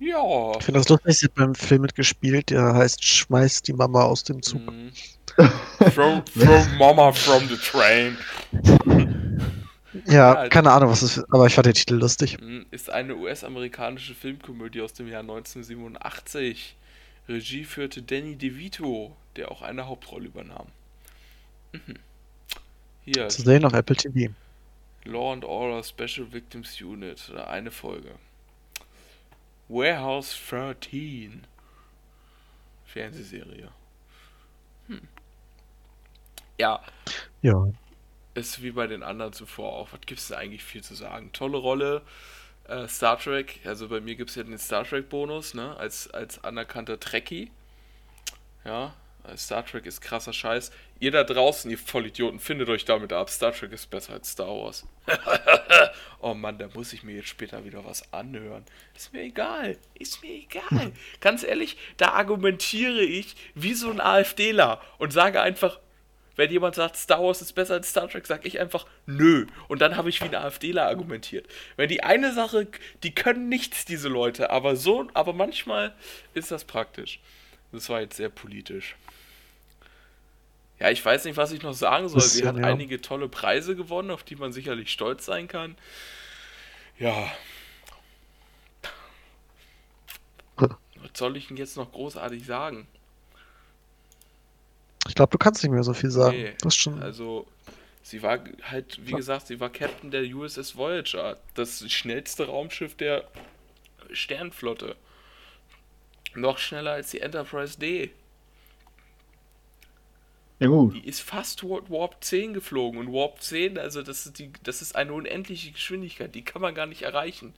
Ja. 0.00 0.52
Ich 0.58 0.64
finde 0.64 0.80
das 0.80 0.88
lustig, 0.88 1.18
sie 1.18 1.26
hat 1.26 1.34
beim 1.34 1.54
Film 1.54 1.82
mitgespielt, 1.82 2.50
der 2.50 2.72
heißt 2.74 3.04
Schmeiß 3.04 3.62
die 3.62 3.72
Mama 3.74 4.04
aus 4.04 4.24
dem 4.24 4.40
Zug. 4.42 4.62
Mhm. 4.70 4.90
throw, 5.94 6.22
throw 6.24 6.66
Mama 6.78 7.12
from 7.12 7.46
the 7.48 7.56
train. 7.56 8.16
Ja, 10.06 10.44
Ja, 10.44 10.48
keine 10.48 10.70
Ahnung, 10.72 10.90
was 10.90 11.02
es 11.02 11.16
ist, 11.18 11.32
aber 11.32 11.46
ich 11.46 11.54
fand 11.54 11.66
den 11.66 11.74
Titel 11.74 11.94
lustig. 11.94 12.40
Mhm, 12.40 12.66
ist 12.70 12.90
eine 12.90 13.16
US-amerikanische 13.16 14.14
Filmkomödie 14.14 14.80
aus 14.80 14.92
dem 14.92 15.08
Jahr 15.08 15.20
1987. 15.22 16.76
Regie 17.28 17.64
führte 17.64 18.02
Danny 18.02 18.36
DeVito, 18.36 19.16
der 19.36 19.50
auch 19.50 19.62
eine 19.62 19.86
Hauptrolle 19.86 20.26
übernahm. 20.26 20.66
Mhm. 21.72 21.96
Hier, 23.04 23.28
Zu 23.28 23.42
sehen 23.42 23.64
auf 23.64 23.72
Apple 23.72 23.96
TV. 23.96 24.32
Law 25.04 25.32
and 25.32 25.44
Order 25.44 25.82
Special 25.82 26.32
Victims 26.32 26.80
Unit, 26.80 27.32
eine 27.46 27.70
Folge. 27.70 28.10
Warehouse 29.68 30.36
13. 30.50 31.42
Fernsehserie. 32.86 33.68
Hm. 34.88 35.00
Ja, 36.58 36.80
Ja. 37.42 37.68
Ist 38.38 38.62
wie 38.62 38.72
bei 38.72 38.86
den 38.86 39.02
anderen 39.02 39.32
zuvor 39.32 39.72
auch. 39.72 39.92
Was 39.92 40.00
gibt 40.06 40.20
es 40.20 40.28
da 40.28 40.36
eigentlich 40.36 40.64
viel 40.64 40.82
zu 40.82 40.94
sagen? 40.94 41.32
Tolle 41.32 41.58
Rolle. 41.58 42.02
äh, 42.68 42.86
Star 42.88 43.18
Trek, 43.18 43.60
also 43.64 43.88
bei 43.88 44.00
mir 44.00 44.14
gibt 44.14 44.30
es 44.30 44.36
ja 44.36 44.42
den 44.42 44.58
Star 44.58 44.84
Trek-Bonus, 44.84 45.54
ne, 45.54 45.76
als, 45.76 46.10
als 46.10 46.44
anerkannter 46.44 47.00
Trekkie. 47.00 47.50
Ja, 48.64 48.94
Star 49.36 49.64
Trek 49.64 49.86
ist 49.86 50.00
krasser 50.00 50.32
Scheiß. 50.32 50.70
Ihr 51.00 51.10
da 51.10 51.24
draußen, 51.24 51.70
ihr 51.70 51.78
Vollidioten, 51.78 52.40
findet 52.40 52.68
euch 52.68 52.84
damit 52.84 53.12
ab. 53.12 53.30
Star 53.30 53.52
Trek 53.52 53.72
ist 53.72 53.88
besser 53.90 54.14
als 54.14 54.32
Star 54.32 54.48
Wars. 54.48 54.86
oh 56.20 56.34
Mann, 56.34 56.58
da 56.58 56.68
muss 56.74 56.92
ich 56.92 57.02
mir 57.02 57.16
jetzt 57.16 57.28
später 57.28 57.64
wieder 57.64 57.84
was 57.84 58.12
anhören. 58.12 58.64
Ist 58.96 59.12
mir 59.12 59.22
egal. 59.22 59.76
Ist 59.94 60.22
mir 60.22 60.32
egal. 60.32 60.92
Ganz 61.20 61.42
ehrlich, 61.42 61.76
da 61.96 62.12
argumentiere 62.12 63.02
ich 63.02 63.36
wie 63.54 63.74
so 63.74 63.90
ein 63.90 64.00
AfDler 64.00 64.80
und 64.98 65.12
sage 65.12 65.40
einfach, 65.40 65.78
wenn 66.38 66.52
jemand 66.52 66.76
sagt, 66.76 66.96
Star 66.96 67.20
Wars 67.20 67.42
ist 67.42 67.52
besser 67.52 67.74
als 67.74 67.90
Star 67.90 68.08
Trek, 68.08 68.24
sage 68.24 68.46
ich 68.46 68.60
einfach 68.60 68.86
nö. 69.06 69.46
Und 69.66 69.80
dann 69.82 69.96
habe 69.96 70.08
ich 70.08 70.20
wie 70.20 70.26
ein 70.26 70.36
AfDler 70.36 70.86
argumentiert. 70.86 71.48
Wenn 71.74 71.88
die 71.88 72.04
eine 72.04 72.32
Sache, 72.32 72.68
die 73.02 73.12
können 73.12 73.48
nichts, 73.48 73.84
diese 73.84 74.08
Leute, 74.08 74.50
aber 74.50 74.76
so, 74.76 75.08
aber 75.14 75.32
manchmal 75.32 75.96
ist 76.34 76.52
das 76.52 76.64
praktisch. 76.64 77.18
Das 77.72 77.88
war 77.88 78.00
jetzt 78.00 78.16
sehr 78.16 78.28
politisch. 78.28 78.94
Ja, 80.78 80.90
ich 80.90 81.04
weiß 81.04 81.24
nicht, 81.24 81.36
was 81.36 81.50
ich 81.50 81.62
noch 81.62 81.74
sagen 81.74 82.08
soll. 82.08 82.20
Sie 82.20 82.46
hat 82.46 82.56
ja. 82.56 82.62
einige 82.62 83.00
tolle 83.00 83.28
Preise 83.28 83.74
gewonnen, 83.74 84.12
auf 84.12 84.22
die 84.22 84.36
man 84.36 84.52
sicherlich 84.52 84.92
stolz 84.92 85.26
sein 85.26 85.48
kann. 85.48 85.74
Ja. 87.00 87.32
Was 91.00 91.10
soll 91.14 91.36
ich 91.36 91.48
denn 91.48 91.56
jetzt 91.56 91.76
noch 91.76 91.90
großartig 91.90 92.46
sagen? 92.46 92.86
Ich 95.08 95.14
glaube, 95.14 95.30
du 95.30 95.38
kannst 95.38 95.62
nicht 95.62 95.72
mehr 95.72 95.82
so 95.82 95.94
viel 95.94 96.10
sagen. 96.10 96.36
Nee, 96.36 96.54
das 96.60 96.76
schon... 96.76 97.02
Also, 97.02 97.46
sie 98.02 98.22
war 98.22 98.38
halt, 98.62 98.98
wie 99.06 99.12
gesagt, 99.12 99.48
sie 99.48 99.58
war 99.58 99.70
Captain 99.70 100.10
der 100.10 100.22
USS 100.22 100.76
Voyager, 100.76 101.38
das 101.54 101.90
schnellste 101.90 102.46
Raumschiff 102.46 102.94
der 102.94 103.24
Sternflotte. 104.12 104.96
Noch 106.34 106.58
schneller 106.58 106.92
als 106.92 107.10
die 107.10 107.20
Enterprise 107.20 107.78
D. 107.78 108.10
Ja, 110.60 110.66
gut. 110.66 110.94
Die 110.94 111.06
ist 111.06 111.20
fast 111.20 111.62
Warp 111.64 112.16
10 112.20 112.52
geflogen. 112.52 113.00
Und 113.00 113.12
Warp 113.12 113.40
10, 113.40 113.78
also 113.78 114.02
das 114.02 114.26
ist, 114.26 114.38
die, 114.38 114.52
das 114.62 114.82
ist 114.82 114.96
eine 114.96 115.12
unendliche 115.12 115.70
Geschwindigkeit, 115.70 116.34
die 116.34 116.42
kann 116.42 116.62
man 116.62 116.74
gar 116.74 116.86
nicht 116.86 117.02
erreichen. 117.02 117.54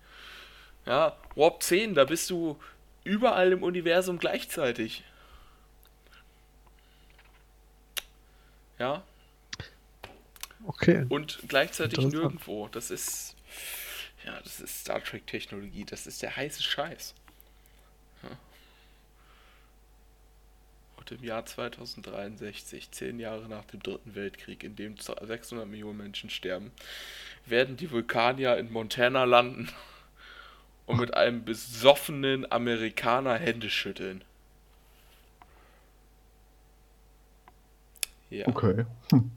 Ja, 0.87 1.17
Warp 1.35 1.63
10, 1.63 1.95
da 1.95 2.05
bist 2.05 2.31
du 2.31 2.59
überall 3.05 3.53
im 3.53 3.63
Universum 3.63 4.19
gleichzeitig. 4.19 5.05
Ja. 8.81 9.05
Okay. 10.67 11.07
Und 11.09 11.39
gleichzeitig 11.47 12.01
nirgendwo. 12.01 12.67
Das 12.69 12.91
ist. 12.91 13.37
Ja, 14.25 14.39
das 14.43 14.61
ist 14.61 14.81
Star 14.81 15.03
Trek-Technologie. 15.03 15.85
Das 15.85 16.07
ist 16.07 16.21
der 16.23 16.37
heiße 16.37 16.63
Scheiß. 16.63 17.15
im 21.11 21.25
Jahr 21.25 21.45
2063, 21.45 22.91
zehn 22.91 23.19
Jahre 23.19 23.49
nach 23.49 23.65
dem 23.65 23.83
Dritten 23.83 24.15
Weltkrieg, 24.15 24.65
in 24.65 24.77
dem 24.77 24.97
600 24.97 25.67
Millionen 25.67 25.99
Menschen 25.99 26.31
sterben, 26.31 26.71
werden 27.47 27.77
die 27.77 27.91
Vulkanier 27.91 28.57
in 28.57 28.73
Montana 28.73 29.25
landen 29.25 29.69
und 30.87 30.99
mit 30.99 31.15
einem 31.15 31.45
besoffenen 31.45 32.51
Amerikaner 32.51 33.35
Hände 33.35 33.71
schütteln. 33.71 34.25
Ja. 38.31 38.47
Okay. 38.49 38.87
Hm. 39.11 39.31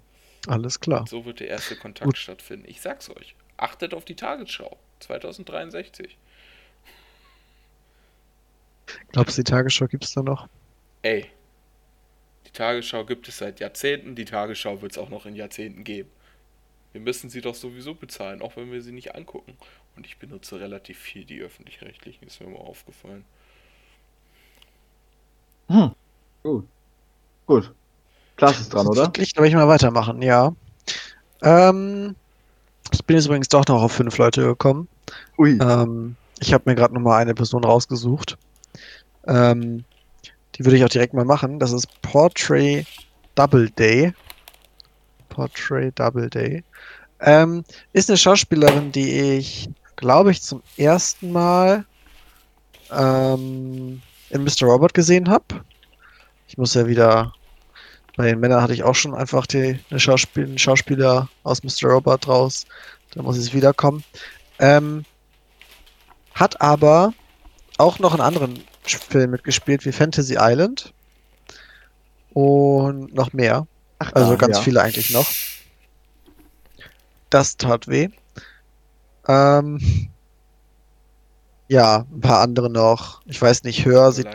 Alles 0.48 0.80
klar. 0.80 1.06
So 1.08 1.26
wird 1.26 1.40
der 1.40 1.48
erste 1.48 1.76
Kontakt 1.76 2.06
Gut. 2.06 2.18
stattfinden. 2.18 2.66
Ich 2.68 2.82
sag's 2.82 3.10
euch. 3.10 3.36
Achtet 3.58 3.94
auf 3.94 4.06
die 4.06 4.16
Tagesschau. 4.16 4.78
2063. 5.00 6.18
Glaubst 9.12 9.38
du, 9.38 9.44
die 9.44 9.50
Tagesschau 9.50 9.88
gibt's 9.88 10.14
da 10.14 10.22
noch? 10.22 10.48
Ey, 11.02 11.30
die 12.46 12.52
Tagesschau 12.52 13.06
gibt 13.06 13.28
es 13.28 13.38
seit 13.38 13.60
Jahrzehnten, 13.60 14.16
die 14.16 14.26
Tagesschau 14.26 14.82
wird 14.82 14.94
es 14.94 14.98
auch 14.98 15.10
noch 15.10 15.26
in 15.26 15.36
Jahrzehnten 15.36 15.84
geben. 15.84 16.10
Wir 16.92 17.02
müssen 17.02 17.30
sie 17.30 17.42
doch 17.42 17.56
sowieso 17.56 17.96
bezahlen, 17.96 18.42
auch 18.42 18.56
wenn 18.56 18.72
wir 18.72 18.82
sie 18.82 18.92
nicht 18.92 19.16
angucken. 19.16 19.58
Und 19.96 20.06
ich 20.06 20.18
benutze 20.18 20.60
relativ 20.60 21.00
viel 21.00 21.26
die 21.26 21.42
öffentlich-rechtlichen, 21.42 22.28
ist 22.28 22.40
mir 22.40 22.48
mal 22.48 22.60
aufgefallen. 22.60 23.26
Hm. 25.68 25.96
Gut. 26.44 26.68
Gut. 27.48 27.74
Klasse 28.36 28.62
ist 28.62 28.74
dran, 28.74 28.88
oder? 28.88 29.12
Ich 29.18 29.34
glaube, 29.34 29.48
ich 29.48 29.54
mal 29.54 29.68
weitermachen, 29.68 30.22
ja. 30.22 30.54
Ähm, 31.42 32.16
ich 32.92 33.04
bin 33.06 33.16
jetzt 33.16 33.26
übrigens 33.26 33.50
doch 33.50 33.66
noch 33.68 33.82
auf 33.82 33.92
fünf 33.92 34.18
Leute 34.18 34.44
gekommen. 34.44 34.88
Ui. 35.38 35.58
Ähm, 35.62 36.16
ich 36.40 36.54
habe 36.54 36.64
mir 36.66 36.76
gerade 36.76 36.94
noch 36.94 37.02
mal 37.02 37.18
eine 37.18 37.34
Person 37.34 37.64
rausgesucht. 37.64 38.38
Ähm, 39.28 39.84
die 40.56 40.66
würde 40.66 40.78
ich 40.78 40.84
auch 40.84 40.90
direkt 40.90 41.14
mal 41.14 41.26
machen. 41.26 41.60
Das 41.60 41.72
ist 41.72 41.88
Portrait 42.02 42.86
Double 43.36 43.70
Day. 43.72 44.14
Portrait 45.30 45.98
Double 45.98 46.30
Day. 46.30 46.64
Ähm, 47.20 47.64
ist 47.94 48.10
eine 48.10 48.18
Schauspielerin, 48.18 48.92
die 48.92 49.38
ich, 49.38 49.70
glaube 49.96 50.32
ich, 50.32 50.42
zum 50.42 50.62
ersten 50.78 51.32
Mal 51.32 51.86
ähm, 52.92 54.02
in 54.30 54.44
Mr. 54.44 54.64
Robot 54.64 54.94
gesehen 54.94 55.30
habe. 55.30 55.64
Ich 56.48 56.58
muss 56.58 56.74
ja 56.74 56.86
wieder. 56.86 57.34
Bei 58.16 58.28
den 58.28 58.40
Männern 58.40 58.62
hatte 58.62 58.74
ich 58.74 58.84
auch 58.84 58.96
schon 58.96 59.16
einfach 59.16 59.48
die, 59.48 59.80
eine 59.90 60.00
Schauspiel, 60.00 60.46
einen 60.46 60.60
Schauspieler 60.60 61.30
aus 61.44 61.64
Mr. 61.64 61.90
Robot 61.90 62.28
raus. 62.28 62.66
Da 63.14 63.22
muss 63.22 63.38
es 63.38 63.54
wiederkommen. 63.54 64.04
Ähm, 64.60 65.04
hat 66.34 66.62
aber 66.62 67.14
auch 67.78 68.00
noch 68.00 68.14
einen 68.14 68.22
anderen 68.22 68.64
Film 68.84 69.32
mitgespielt 69.32 69.86
wie 69.86 69.92
Fantasy 69.92 70.36
Island 70.40 70.94
und 72.34 73.14
noch 73.14 73.34
mehr. 73.34 73.68
Ach, 74.00 74.12
also 74.14 74.38
ganz 74.38 74.58
ja. 74.58 74.64
viele 74.64 74.82
eigentlich 74.82 75.12
noch. 75.12 75.28
Das 77.30 77.58
tat 77.58 77.88
weh. 77.88 78.10
Ähm, 79.28 80.10
ja, 81.68 82.06
ein 82.12 82.22
paar 82.22 82.42
andere 82.42 82.70
noch. 82.70 83.22
Ich 83.26 83.42
weiß 83.42 83.64
nicht, 83.64 83.86
Hör 83.86 84.12
sieht 84.12 84.28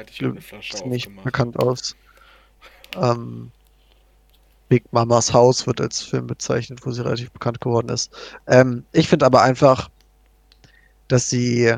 ziemlich 0.73 1.09
bekannt 1.23 1.59
aus. 1.59 1.95
Ähm, 2.97 3.53
Big 4.69 4.85
Mamas 4.93 5.33
Haus 5.33 5.67
wird 5.67 5.81
als 5.81 6.03
Film 6.03 6.27
bezeichnet, 6.27 6.81
wo 6.85 6.91
sie 6.91 7.03
relativ 7.03 7.31
bekannt 7.31 7.61
geworden 7.61 7.89
ist. 7.89 8.11
Ähm, 8.47 8.85
ich 8.93 9.09
finde 9.09 9.27
aber 9.27 9.43
einfach, 9.43 9.89
dass 11.09 11.31
sie 11.31 11.75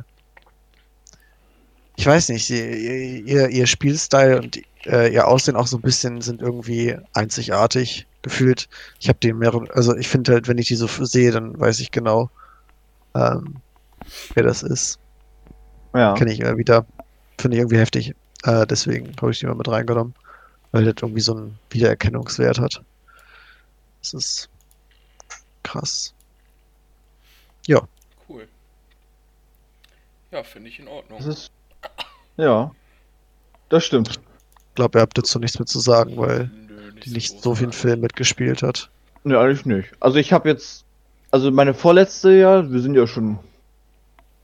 ich 2.01 2.07
weiß 2.07 2.31
nicht, 2.31 2.47
sie, 2.47 3.21
ihr, 3.27 3.51
ihr 3.51 3.67
Spielstil 3.67 4.41
und 4.43 4.59
äh, 4.87 5.13
ihr 5.13 5.29
Aussehen 5.29 5.55
auch 5.55 5.67
so 5.67 5.77
ein 5.77 5.83
bisschen 5.83 6.23
sind 6.23 6.41
irgendwie 6.41 6.97
einzigartig 7.13 8.07
gefühlt. 8.23 8.71
Ich 8.99 9.11
habe 9.11 9.19
die 9.23 9.35
mehrere, 9.35 9.67
also 9.75 9.95
ich 9.95 10.09
finde 10.09 10.33
halt, 10.33 10.49
wenn 10.49 10.57
ich 10.57 10.69
die 10.69 10.77
so 10.77 10.87
sehe, 10.87 11.31
dann 11.31 11.61
weiß 11.61 11.79
ich 11.81 11.91
genau, 11.91 12.31
ähm, 13.15 13.57
wer 14.33 14.45
das 14.45 14.63
ist. 14.63 14.99
Ja. 15.95 16.15
Kenne 16.15 16.33
ich 16.33 16.41
immer 16.41 16.57
wieder. 16.57 16.87
Finde 17.39 17.59
ich 17.59 17.61
irgendwie 17.61 17.79
heftig. 17.79 18.15
Äh, 18.45 18.67
deswegen 18.67 19.13
habe 19.21 19.33
ich 19.33 19.41
die 19.41 19.47
mal 19.47 19.55
mit 19.55 19.69
reingenommen, 19.69 20.15
weil 20.73 20.85
das 20.85 20.95
irgendwie 21.03 21.21
so 21.21 21.37
einen 21.37 21.59
Wiedererkennungswert 21.71 22.59
hat. 22.59 22.83
Das 24.01 24.15
ist 24.15 24.49
krass. 25.63 26.15
Ja. 27.67 27.83
Cool. 28.29 28.49
Ja, 30.31 30.43
finde 30.43 30.69
ich 30.69 30.79
in 30.79 30.89
Ordnung. 30.89 31.19
Das 31.19 31.27
ist 31.27 31.51
ja, 32.37 32.71
das 33.69 33.85
stimmt. 33.85 34.09
Ich 34.09 34.75
glaube, 34.75 34.99
ihr 34.99 35.03
habt 35.03 35.19
dazu 35.19 35.39
nichts 35.39 35.59
mehr 35.59 35.67
zu 35.67 35.79
sagen, 35.79 36.17
weil 36.17 36.51
Nö, 36.69 36.93
nicht 36.93 37.07
die 37.07 37.11
nicht 37.11 37.31
so, 37.35 37.51
so 37.51 37.55
viel 37.57 37.73
Film 37.73 38.01
mitgespielt 38.01 38.63
hat. 38.63 38.89
Ne, 39.25 39.39
eigentlich 39.39 39.67
nicht. 39.67 39.91
Also 40.01 40.17
ich 40.17 40.33
habe 40.33 40.49
jetzt, 40.49 40.85
also 41.31 41.51
meine 41.51 41.75
vorletzte 41.75 42.33
ja, 42.33 42.71
wir 42.71 42.81
sind 42.81 42.95
ja 42.95 43.07
schon 43.07 43.39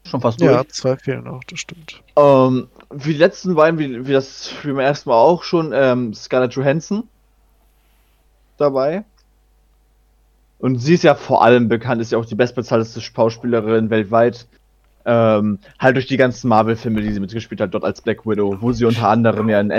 schon 0.08 0.20
fast 0.20 0.40
durch. 0.40 0.50
Ja, 0.50 0.66
zwei 0.68 0.96
fehlen 0.96 1.24
noch, 1.24 1.42
das 1.44 1.60
stimmt. 1.60 2.02
Ähm, 2.16 2.68
wie 2.90 3.12
die 3.12 3.18
letzten 3.18 3.54
beiden, 3.54 3.78
wie, 3.78 4.06
wie 4.06 4.12
das 4.12 4.50
wie 4.62 4.68
beim 4.68 4.80
ersten 4.80 5.10
Mal 5.10 5.16
auch 5.16 5.42
schon, 5.42 5.72
ähm, 5.74 6.14
Scarlett 6.14 6.54
Johansson 6.54 7.04
dabei. 8.56 9.04
Und 10.58 10.78
sie 10.78 10.94
ist 10.94 11.04
ja 11.04 11.14
vor 11.14 11.44
allem 11.44 11.68
bekannt, 11.68 12.00
ist 12.00 12.12
ja 12.12 12.18
auch 12.18 12.24
die 12.24 12.34
bestbezahlteste 12.34 13.00
Schauspielerin 13.00 13.90
weltweit. 13.90 14.46
Ähm, 15.04 15.58
halt 15.78 15.96
durch 15.96 16.06
die 16.06 16.16
ganzen 16.16 16.48
Marvel-Filme, 16.48 17.00
die 17.00 17.12
sie 17.12 17.20
mitgespielt 17.20 17.60
hat, 17.60 17.74
dort 17.74 17.84
als 17.84 18.00
Black 18.00 18.26
Widow, 18.26 18.56
wo 18.60 18.72
sie 18.72 18.86
unter 18.86 19.08
anderem 19.08 19.48
ja 19.48 19.60
in, 19.60 19.72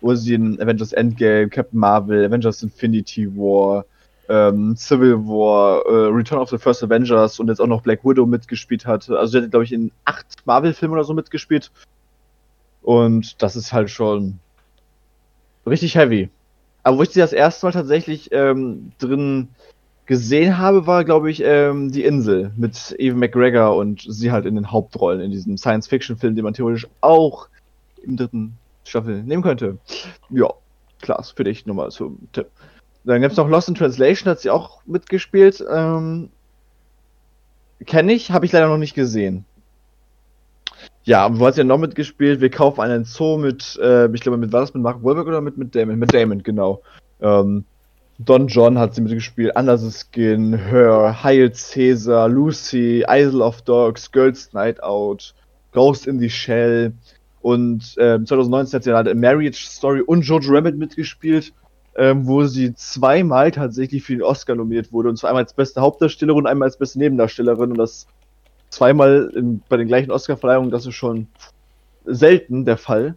wo 0.00 0.14
sie 0.14 0.34
in 0.34 0.60
Avengers 0.60 0.92
Endgame, 0.92 1.50
Captain 1.50 1.78
Marvel, 1.78 2.24
Avengers 2.24 2.62
Infinity 2.62 3.26
War, 3.36 3.84
ähm, 4.30 4.76
Civil 4.76 5.16
War, 5.26 5.84
äh, 5.86 6.06
Return 6.06 6.38
of 6.38 6.48
the 6.48 6.58
First 6.58 6.84
Avengers 6.84 7.40
und 7.40 7.48
jetzt 7.48 7.60
auch 7.60 7.66
noch 7.66 7.82
Black 7.82 8.04
Widow 8.04 8.26
mitgespielt 8.26 8.86
hat. 8.86 9.10
Also 9.10 9.32
sie 9.32 9.44
hat, 9.44 9.50
glaube 9.50 9.64
ich, 9.64 9.72
in 9.72 9.90
acht 10.04 10.46
Marvel-Filmen 10.46 10.94
oder 10.94 11.04
so 11.04 11.12
mitgespielt. 11.12 11.70
Und 12.82 13.42
das 13.42 13.56
ist 13.56 13.72
halt 13.72 13.90
schon 13.90 14.38
richtig 15.66 15.96
heavy. 15.96 16.30
Aber 16.84 16.98
wo 16.98 17.02
ich 17.02 17.10
sie 17.10 17.20
das 17.20 17.32
erste 17.32 17.66
Mal 17.66 17.72
tatsächlich 17.72 18.30
ähm, 18.32 18.92
drin 18.98 19.48
gesehen 20.06 20.58
habe, 20.58 20.86
war, 20.86 21.04
glaube 21.04 21.30
ich, 21.30 21.42
ähm, 21.44 21.90
Die 21.90 22.04
Insel 22.04 22.52
mit 22.56 22.94
Eve 22.98 23.16
McGregor 23.16 23.76
und 23.76 24.04
sie 24.08 24.32
halt 24.32 24.46
in 24.46 24.54
den 24.54 24.70
Hauptrollen 24.70 25.20
in 25.20 25.30
diesem 25.30 25.58
Science-Fiction-Film, 25.58 26.36
den 26.36 26.44
man 26.44 26.54
theoretisch 26.54 26.86
auch 27.00 27.48
im 28.02 28.16
dritten 28.16 28.56
Staffel 28.84 29.22
nehmen 29.22 29.42
könnte. 29.42 29.78
Ja, 30.30 30.48
klar, 31.00 31.22
für 31.22 31.44
dich 31.44 31.66
nochmal 31.66 31.90
zum 31.90 32.18
Tipp. 32.32 32.46
Dann 33.04 33.20
gibt 33.20 33.32
es 33.32 33.38
noch 33.38 33.48
Lost 33.48 33.68
in 33.68 33.74
Translation, 33.74 34.30
hat 34.30 34.40
sie 34.40 34.50
auch 34.50 34.82
mitgespielt. 34.84 35.64
Ähm, 35.70 36.30
Kenne 37.86 38.12
ich, 38.12 38.30
habe 38.30 38.44
ich 38.44 38.52
leider 38.52 38.68
noch 38.68 38.76
nicht 38.76 38.94
gesehen. 38.94 39.46
Ja, 41.04 41.38
wo 41.38 41.46
hat 41.46 41.54
sie 41.54 41.62
ja 41.62 41.64
noch 41.64 41.78
mitgespielt? 41.78 42.40
Wir 42.40 42.50
kaufen 42.50 42.82
einen 42.82 43.04
Zoo 43.04 43.38
mit, 43.38 43.78
äh, 43.82 44.06
ich 44.12 44.20
glaube, 44.20 44.36
mit 44.36 44.52
war 44.52 44.60
das 44.60 44.74
mit 44.74 44.82
Mark 44.82 45.02
Wahlberg 45.02 45.26
oder 45.26 45.40
mit, 45.40 45.56
mit 45.56 45.74
Damon? 45.74 45.98
Mit 45.98 46.12
Damon, 46.12 46.42
genau. 46.42 46.82
Ähm, 47.20 47.64
Don 48.18 48.48
John 48.48 48.78
hat 48.78 48.94
sie 48.94 49.00
mitgespielt, 49.00 49.56
Anders 49.56 50.06
Skin, 50.12 50.52
Her, 50.52 51.22
Heil 51.22 51.50
Caesar, 51.50 52.28
Lucy, 52.28 53.02
Isle 53.08 53.42
of 53.42 53.62
Dogs, 53.62 54.12
Girls 54.12 54.52
Night 54.52 54.82
Out, 54.82 55.34
Ghost 55.72 56.06
in 56.06 56.18
the 56.18 56.28
Shell 56.28 56.92
und 57.40 57.96
äh, 57.96 58.22
2019 58.22 58.76
hat 58.76 58.84
sie 58.84 58.92
halt 58.92 59.14
Marriage 59.16 59.64
Story 59.66 60.02
und 60.02 60.22
Jojo 60.22 60.52
Rabbit 60.52 60.76
mitgespielt, 60.76 61.54
ähm, 61.96 62.26
wo 62.26 62.44
sie 62.44 62.74
zweimal 62.74 63.50
tatsächlich 63.50 64.02
für 64.02 64.12
den 64.12 64.22
Oscar 64.22 64.54
nominiert 64.54 64.92
wurde 64.92 65.08
und 65.08 65.16
zwar 65.16 65.30
einmal 65.30 65.44
als 65.44 65.54
beste 65.54 65.80
Hauptdarstellerin 65.80 66.42
und 66.42 66.46
einmal 66.46 66.66
als 66.66 66.78
beste 66.78 66.98
Nebendarstellerin 66.98 67.72
und 67.72 67.78
das 67.78 68.06
zweimal 68.70 69.32
in, 69.34 69.62
bei 69.68 69.76
den 69.76 69.88
gleichen 69.88 70.10
Oscar-Verleihungen, 70.10 70.70
das 70.70 70.86
ist 70.86 70.94
schon 70.94 71.26
selten 72.04 72.64
der 72.64 72.76
Fall. 72.76 73.16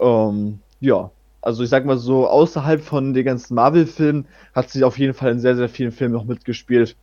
Ähm, 0.00 0.60
ja, 0.80 1.10
also 1.42 1.62
ich 1.62 1.70
sag 1.70 1.84
mal 1.86 1.98
so, 1.98 2.28
außerhalb 2.28 2.82
von 2.82 3.14
den 3.14 3.24
ganzen 3.24 3.54
Marvel-Filmen 3.54 4.26
hat 4.54 4.70
sie 4.70 4.84
auf 4.84 4.98
jeden 4.98 5.14
Fall 5.14 5.32
in 5.32 5.40
sehr, 5.40 5.56
sehr 5.56 5.68
vielen 5.68 5.92
Filmen 5.92 6.14
noch 6.14 6.24
mitgespielt, 6.24 6.96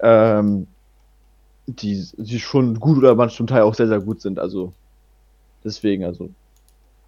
ähm, 0.00 0.66
die, 1.66 2.06
die 2.16 2.40
schon 2.40 2.78
gut 2.78 2.98
oder 2.98 3.14
manchmal 3.14 3.36
zum 3.36 3.46
Teil 3.46 3.62
auch 3.62 3.74
sehr, 3.74 3.88
sehr 3.88 4.00
gut 4.00 4.20
sind. 4.20 4.38
Also 4.38 4.72
deswegen, 5.64 6.04
also 6.04 6.30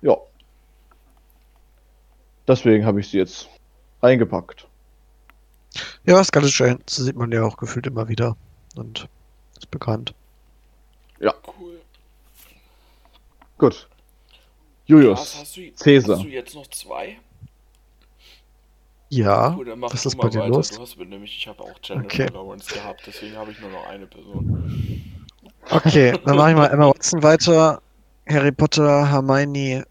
ja. 0.03 0.17
Deswegen 2.47 2.85
habe 2.85 3.01
ich 3.01 3.09
sie 3.09 3.19
jetzt 3.19 3.49
reingepackt. 4.03 4.67
Ja, 6.05 6.23
Scarlett 6.23 6.53
Johansson 6.53 7.05
sieht 7.07 7.17
man 7.17 7.33
ja 7.33 7.43
auch 7.43 7.57
gefühlt 7.57 7.87
immer 7.87 8.09
wieder 8.09 8.37
und 8.77 9.09
ist 9.57 9.71
bekannt. 9.71 10.15
Cool. 11.21 11.81
Gut. 13.59 13.89
Julius, 14.87 15.37
hast 15.39 15.57
du, 15.57 15.73
Cäsar. 15.75 16.17
hast 16.17 16.25
du 16.25 16.29
jetzt 16.29 16.55
noch 16.55 16.67
zwei? 16.67 17.19
Ja, 19.09 19.55
Cool, 19.57 19.67
dann 19.67 19.79
mach 19.79 19.93
was 19.93 20.03
du 20.03 20.09
ist 20.09 20.17
mal 20.17 20.25
bei 20.25 20.29
dir 20.31 20.41
weiter. 20.41 20.51
los? 20.51 20.71
Du 20.71 20.81
hast 20.81 20.99
nämlich, 20.99 21.37
ich 21.37 21.47
habe 21.47 21.63
auch 21.63 21.79
Jennifer 21.83 22.07
Okay. 22.07 22.27
Lawrence 22.33 22.75
gehabt, 22.75 23.03
deswegen 23.07 23.37
habe 23.37 23.53
ich 23.53 23.61
nur 23.61 23.71
noch 23.71 23.87
eine 23.87 24.07
Person. 24.07 25.25
Okay, 25.71 26.19
dann 26.25 26.37
mache 26.37 26.51
ich 26.51 26.57
mal 26.57 26.67
Emma 26.67 26.89
Watson 26.89 27.23
weiter. 27.23 27.81
Harry 28.29 28.53
Potter, 28.53 29.09
Hermione, 29.11 29.87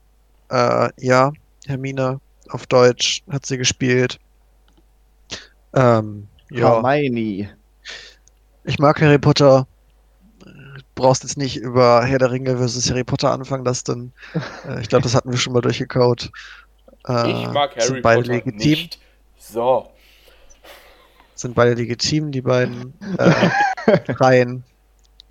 äh, 0.49 0.89
ja, 0.99 1.31
Hermine 1.65 2.19
auf 2.53 2.67
Deutsch 2.67 3.23
hat 3.29 3.45
sie 3.45 3.57
gespielt. 3.57 4.19
Ähm, 5.73 6.27
ja, 6.51 6.81
Hermione. 6.83 7.57
ich 8.63 8.79
mag 8.79 9.01
Harry 9.01 9.17
Potter. 9.17 9.67
Brauchst 10.95 11.23
jetzt 11.23 11.37
nicht 11.37 11.57
über 11.57 12.03
Herr 12.05 12.19
der 12.19 12.29
Ringe 12.29 12.57
versus 12.57 12.89
Harry 12.89 13.03
Potter 13.03 13.31
anfangen, 13.31 13.65
das 13.65 13.83
dann. 13.83 14.13
Äh, 14.67 14.81
ich 14.81 14.87
glaube, 14.87 15.03
das 15.03 15.15
hatten 15.15 15.31
wir 15.31 15.37
schon 15.37 15.53
mal 15.53 15.61
durchgekaut. 15.61 16.31
Äh, 17.07 17.31
ich 17.31 17.47
mag 17.49 17.75
Harry 17.75 17.87
sind 17.87 18.01
beide 18.01 18.21
Potter 18.21 18.33
legitim. 18.33 18.69
nicht. 18.69 18.99
So. 19.37 19.89
Sind 21.35 21.55
beide 21.55 21.73
legitim, 21.73 22.31
die 22.31 22.41
beiden 22.41 22.93
äh, 23.17 23.49
Reihen 24.13 24.63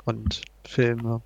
und 0.04 0.42
Filme. 0.64 1.22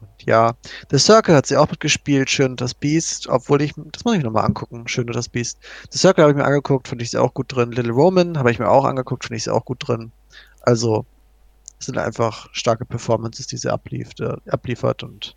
Und 0.00 0.22
ja, 0.24 0.54
The 0.90 0.98
Circle 0.98 1.34
hat 1.34 1.46
sie 1.46 1.56
auch 1.56 1.70
mitgespielt, 1.70 2.30
Schön 2.30 2.52
und 2.52 2.60
das 2.60 2.74
Beast, 2.74 3.28
obwohl 3.28 3.62
ich, 3.62 3.74
das 3.76 4.04
muss 4.04 4.14
ich 4.14 4.20
mir 4.20 4.26
nochmal 4.26 4.44
angucken, 4.44 4.88
Schön 4.88 5.06
und 5.06 5.16
das 5.16 5.28
Beast. 5.28 5.58
The 5.90 5.98
Circle 5.98 6.22
habe 6.22 6.32
ich 6.32 6.36
mir 6.36 6.44
angeguckt, 6.44 6.88
finde 6.88 7.04
ich 7.04 7.10
sie 7.10 7.18
auch 7.18 7.34
gut 7.34 7.54
drin. 7.54 7.72
Little 7.72 7.94
Woman 7.94 8.38
habe 8.38 8.50
ich 8.50 8.58
mir 8.58 8.68
auch 8.68 8.84
angeguckt, 8.84 9.24
finde 9.24 9.36
ich 9.36 9.44
sie 9.44 9.52
auch 9.52 9.64
gut 9.64 9.86
drin. 9.86 10.12
Also, 10.62 11.06
es 11.78 11.86
sind 11.86 11.98
einfach 11.98 12.48
starke 12.52 12.84
Performances, 12.84 13.46
die 13.46 13.56
sie 13.56 13.72
ablief, 13.72 14.10
äh, 14.20 14.36
abliefert 14.50 15.02
und 15.02 15.36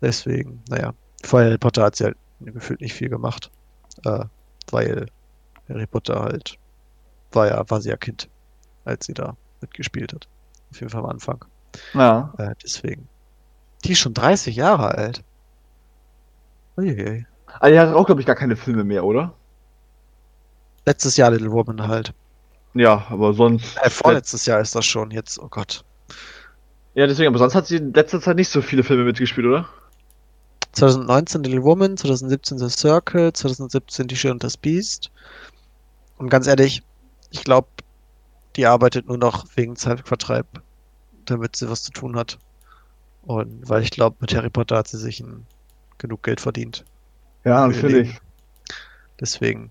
deswegen, 0.00 0.62
naja, 0.68 0.94
vor 1.24 1.40
Harry 1.40 1.58
Potter 1.58 1.84
hat 1.84 1.96
sie 1.96 2.04
halt 2.04 2.16
gefühlt 2.40 2.80
nicht 2.80 2.94
viel 2.94 3.08
gemacht, 3.08 3.50
äh, 4.04 4.24
weil 4.70 5.06
Harry 5.68 5.86
Potter 5.86 6.20
halt 6.20 6.58
war 7.32 7.48
ja, 7.48 7.68
war 7.68 7.80
sie 7.80 7.90
ja 7.90 7.96
Kind, 7.96 8.28
als 8.84 9.06
sie 9.06 9.14
da 9.14 9.36
mitgespielt 9.60 10.12
hat. 10.12 10.28
Auf 10.70 10.80
jeden 10.80 10.90
Fall 10.90 11.02
am 11.02 11.10
Anfang. 11.10 11.44
Ja. 11.94 12.32
Äh, 12.38 12.54
deswegen. 12.62 13.08
Die 13.84 13.92
ist 13.92 13.98
schon 13.98 14.14
30 14.14 14.56
Jahre 14.56 14.94
alt. 14.94 15.22
Uiuiui. 16.76 17.26
Aber 17.46 17.70
die 17.70 17.78
hat 17.78 17.94
auch, 17.94 18.06
glaube 18.06 18.20
ich, 18.20 18.26
gar 18.26 18.36
keine 18.36 18.56
Filme 18.56 18.84
mehr, 18.84 19.04
oder? 19.04 19.32
Letztes 20.84 21.16
Jahr 21.16 21.30
Little 21.30 21.52
Woman 21.52 21.86
halt. 21.86 22.12
Ja, 22.74 23.06
aber 23.08 23.32
sonst. 23.32 23.76
Äh, 23.82 23.90
vorletztes 23.90 24.46
Jahr 24.46 24.60
ist 24.60 24.74
das 24.74 24.84
schon. 24.84 25.10
Jetzt, 25.10 25.38
oh 25.38 25.48
Gott. 25.48 25.84
Ja, 26.94 27.06
deswegen, 27.06 27.28
aber 27.28 27.38
sonst 27.38 27.54
hat 27.54 27.66
sie 27.66 27.76
in 27.76 27.92
letzter 27.92 28.20
Zeit 28.20 28.36
nicht 28.36 28.50
so 28.50 28.62
viele 28.62 28.82
Filme 28.82 29.04
mitgespielt, 29.04 29.46
oder? 29.46 29.68
2019 30.72 31.42
Little 31.44 31.62
Woman, 31.62 31.96
2017 31.96 32.58
The 32.58 32.68
Circle, 32.68 33.32
2017 33.32 34.08
Die 34.08 34.16
Schöne 34.16 34.34
und 34.34 34.44
das 34.44 34.56
Biest. 34.56 35.10
Und 36.18 36.28
ganz 36.28 36.46
ehrlich, 36.46 36.82
ich 37.30 37.44
glaube, 37.44 37.68
die 38.56 38.66
arbeitet 38.66 39.06
nur 39.06 39.18
noch 39.18 39.46
wegen 39.54 39.76
Zeitvertreib, 39.76 40.46
damit 41.30 41.56
sie 41.56 41.68
was 41.68 41.82
zu 41.82 41.92
tun 41.92 42.16
hat. 42.16 42.38
Und 43.22 43.68
weil 43.68 43.82
ich 43.82 43.90
glaube, 43.90 44.16
mit 44.20 44.34
Harry 44.34 44.50
Potter 44.50 44.76
hat 44.76 44.88
sie 44.88 44.98
sich 44.98 45.22
genug 45.98 46.22
Geld 46.22 46.40
verdient. 46.40 46.84
Ja, 47.44 47.66
natürlich. 47.66 48.18
Deswegen. 49.20 49.70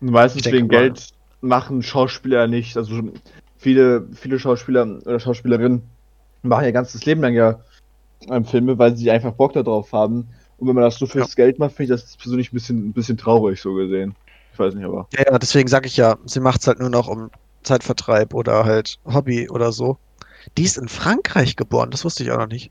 Und 0.00 0.10
meistens 0.10 0.44
wegen 0.46 0.66
mal. 0.66 0.78
Geld 0.78 1.08
machen 1.40 1.82
Schauspieler 1.82 2.46
nicht. 2.46 2.76
Also 2.76 3.02
viele, 3.56 4.06
viele 4.12 4.38
Schauspieler 4.38 5.00
oder 5.04 5.20
Schauspielerinnen 5.20 5.82
machen 6.42 6.64
ihr 6.64 6.72
ganzes 6.72 7.04
Leben 7.04 7.22
lang 7.22 7.34
ja 7.34 7.60
ähm, 8.30 8.44
Filme, 8.44 8.78
weil 8.78 8.96
sie 8.96 9.10
einfach 9.10 9.32
Bock 9.32 9.52
darauf 9.52 9.92
haben. 9.92 10.28
Und 10.58 10.68
wenn 10.68 10.74
man 10.74 10.84
das 10.84 10.98
so 10.98 11.06
fürs 11.06 11.36
Geld 11.36 11.58
macht, 11.58 11.74
finde 11.74 11.94
ich 11.94 12.00
das 12.00 12.16
persönlich 12.16 12.52
ein 12.52 12.54
bisschen, 12.54 12.88
ein 12.88 12.92
bisschen 12.92 13.18
traurig, 13.18 13.60
so 13.60 13.74
gesehen. 13.74 14.14
Ich 14.52 14.58
weiß 14.58 14.74
nicht, 14.74 14.84
aber. 14.84 15.06
Ja, 15.12 15.24
ja, 15.30 15.38
deswegen 15.38 15.68
sage 15.68 15.86
ich 15.86 15.96
ja, 15.96 16.16
sie 16.24 16.40
macht 16.40 16.62
es 16.62 16.66
halt 16.66 16.80
nur 16.80 16.88
noch 16.88 17.08
um 17.08 17.30
Zeitvertreib 17.62 18.32
oder 18.32 18.64
halt 18.64 18.98
Hobby 19.04 19.50
oder 19.50 19.72
so. 19.72 19.98
Die 20.56 20.64
ist 20.64 20.76
in 20.78 20.88
Frankreich 20.88 21.56
geboren, 21.56 21.90
das 21.90 22.04
wusste 22.04 22.22
ich 22.24 22.30
auch 22.32 22.38
noch 22.38 22.48
nicht. 22.48 22.70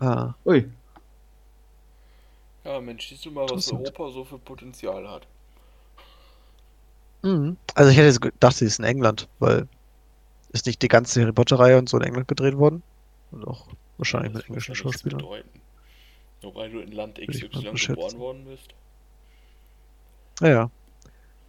Ah, 0.00 0.34
Ui. 0.44 0.68
Ja, 2.64 2.80
Mensch, 2.80 3.08
siehst 3.08 3.24
du 3.24 3.32
mal, 3.32 3.50
was 3.50 3.64
der 3.64 3.74
Interessant. 3.74 3.80
Opa 3.80 4.10
so 4.10 4.24
für 4.24 4.38
Potenzial 4.38 5.08
hat. 5.08 5.26
mhm. 7.22 7.56
Also 7.74 7.90
ich 7.90 7.96
hätte 7.96 8.06
jetzt 8.08 8.20
gedacht, 8.20 8.56
sie 8.56 8.64
ist 8.66 8.78
in 8.78 8.84
England, 8.84 9.28
weil 9.38 9.68
ist 10.52 10.66
nicht 10.66 10.82
die 10.82 10.88
ganze 10.88 11.22
Harry 11.22 11.32
Potter-Reihe 11.32 11.78
und 11.78 11.88
so 11.88 11.98
in 11.98 12.04
England 12.04 12.28
gedreht 12.28 12.56
worden? 12.58 12.82
Und 13.32 13.46
auch 13.46 13.68
wahrscheinlich 13.98 14.32
Das 14.32 14.42
mit 14.44 14.46
englischen 14.46 14.74
Schauspielern. 14.74 15.18
bedeuten. 15.18 15.62
Nur 16.42 16.54
weil 16.54 16.70
du 16.70 16.80
in 16.80 16.92
Land 16.92 17.18
XY 17.20 17.78
geboren 17.78 18.18
worden 18.18 18.44
bist. 18.46 18.74
Ja, 20.40 20.48
ja. 20.48 20.70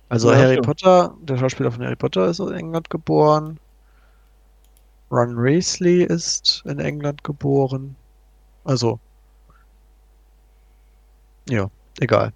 Also 0.09 0.31
Ja, 0.31 0.37
Harry 0.37 0.59
stimmt. 0.59 0.61
Potter, 0.61 1.17
der 1.21 1.37
Schauspieler 1.37 1.71
von 1.71 1.83
Harry 1.83 1.95
Potter 1.95 2.27
ist 2.29 2.39
in 2.39 2.53
England 2.53 2.89
geboren. 2.89 3.59
Ron 5.11 5.35
Weasley 5.41 6.03
ist 6.03 6.61
in 6.65 6.79
England 6.79 7.23
geboren. 7.23 7.95
Also, 8.63 8.99
ja, 11.49 11.69
egal. 11.99 12.31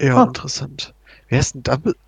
Ja, 0.00 0.16
Ah. 0.16 0.24
interessant. 0.24 0.94
Wer 1.28 1.40
ist 1.40 1.54
denn 1.54 1.62
Dumbledore? 1.62 1.98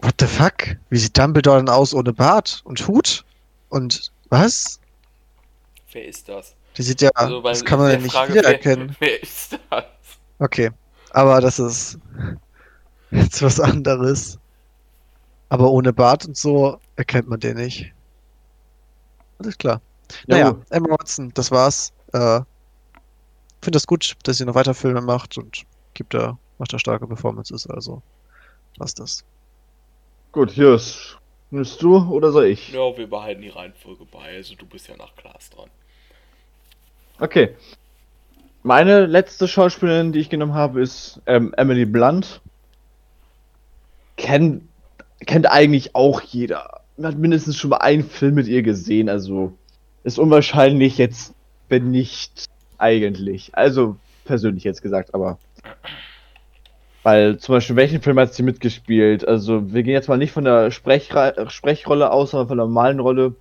What 0.00 0.14
the 0.20 0.26
fuck? 0.26 0.76
Wie 0.90 0.98
sieht 0.98 1.16
Dumbledore 1.16 1.58
denn 1.58 1.68
aus 1.68 1.94
ohne 1.94 2.12
Bart 2.12 2.60
und 2.64 2.86
Hut? 2.86 3.24
Und 3.68 4.12
was? 4.28 4.78
Wer 5.92 6.06
ist 6.06 6.28
das? 6.28 6.54
Die 6.76 6.82
sieht 6.82 7.00
ja, 7.00 7.10
Also, 7.14 7.40
das 7.40 7.64
kann 7.64 7.78
man 7.78 7.90
ja 7.92 7.98
nicht 7.98 8.12
Frage, 8.12 8.34
wiedererkennen. 8.34 8.96
Wer, 8.98 9.08
wer 9.08 9.22
ist 9.22 9.58
das? 9.70 9.84
Okay, 10.38 10.70
aber 11.10 11.40
das 11.40 11.58
ist 11.58 11.98
jetzt 13.10 13.42
was 13.42 13.58
anderes. 13.60 14.38
Aber 15.48 15.70
ohne 15.70 15.92
Bart 15.92 16.26
und 16.26 16.36
so 16.36 16.78
erkennt 16.96 17.28
man 17.28 17.40
den 17.40 17.56
nicht. 17.56 17.92
Alles 19.38 19.58
klar. 19.58 19.80
Ja, 20.26 20.36
naja, 20.36 20.50
gut. 20.50 20.66
Emma 20.70 20.90
Watson, 20.90 21.32
das 21.34 21.50
war's. 21.50 21.92
Äh, 22.12 22.40
Finde 23.60 23.76
das 23.76 23.86
gut, 23.86 24.14
dass 24.22 24.38
sie 24.38 24.44
noch 24.44 24.54
weiter 24.54 24.74
Filme 24.74 25.00
macht 25.00 25.38
und 25.38 25.64
gibt 25.94 26.14
da, 26.14 26.38
macht 26.58 26.72
da 26.72 26.78
starke 26.78 27.06
Performances, 27.06 27.66
also 27.68 28.02
passt 28.78 29.00
das. 29.00 29.24
Gut, 30.32 30.52
Jus. 30.52 31.16
Nimmst 31.50 31.80
du 31.80 31.96
oder 32.10 32.32
soll 32.32 32.46
ich? 32.46 32.72
Ja, 32.72 32.96
wir 32.96 33.08
behalten 33.08 33.42
die 33.42 33.48
Reihenfolge 33.48 34.04
bei. 34.04 34.36
Also 34.36 34.54
du 34.56 34.66
bist 34.66 34.88
ja 34.88 34.96
nach 34.96 35.14
Klaas 35.16 35.50
dran. 35.50 35.70
Okay. 37.18 37.56
Meine 38.62 39.06
letzte 39.06 39.46
Schauspielerin, 39.46 40.12
die 40.12 40.18
ich 40.18 40.28
genommen 40.28 40.54
habe, 40.54 40.82
ist 40.82 41.20
ähm, 41.26 41.54
Emily 41.56 41.86
Blunt. 41.86 42.40
Kennen 44.16 44.68
kennt 45.24 45.50
eigentlich 45.50 45.94
auch 45.94 46.20
jeder. 46.20 46.80
Man 46.96 47.12
hat 47.12 47.18
mindestens 47.18 47.56
schon 47.56 47.70
mal 47.70 47.78
einen 47.78 48.04
Film 48.04 48.34
mit 48.34 48.46
ihr 48.46 48.62
gesehen, 48.62 49.08
also 49.08 49.52
ist 50.02 50.18
unwahrscheinlich 50.18 50.98
jetzt, 50.98 51.34
wenn 51.68 51.90
nicht 51.90 52.46
eigentlich. 52.78 53.50
Also 53.54 53.96
persönlich 54.24 54.64
jetzt 54.64 54.82
gesagt, 54.82 55.14
aber. 55.14 55.38
Weil 57.02 57.38
zum 57.38 57.54
Beispiel, 57.54 57.76
welchen 57.76 58.02
Film 58.02 58.18
hat 58.18 58.34
sie 58.34 58.42
mitgespielt? 58.42 59.26
Also, 59.26 59.72
wir 59.72 59.82
gehen 59.84 59.92
jetzt 59.92 60.08
mal 60.08 60.18
nicht 60.18 60.32
von 60.32 60.44
der 60.44 60.70
Sprechre 60.72 61.46
Sprechrolle 61.48 62.10
aus, 62.10 62.32
sondern 62.32 62.48
von 62.48 62.56
der 62.56 62.66
normalen 62.66 62.98
Rolle. 62.98 63.34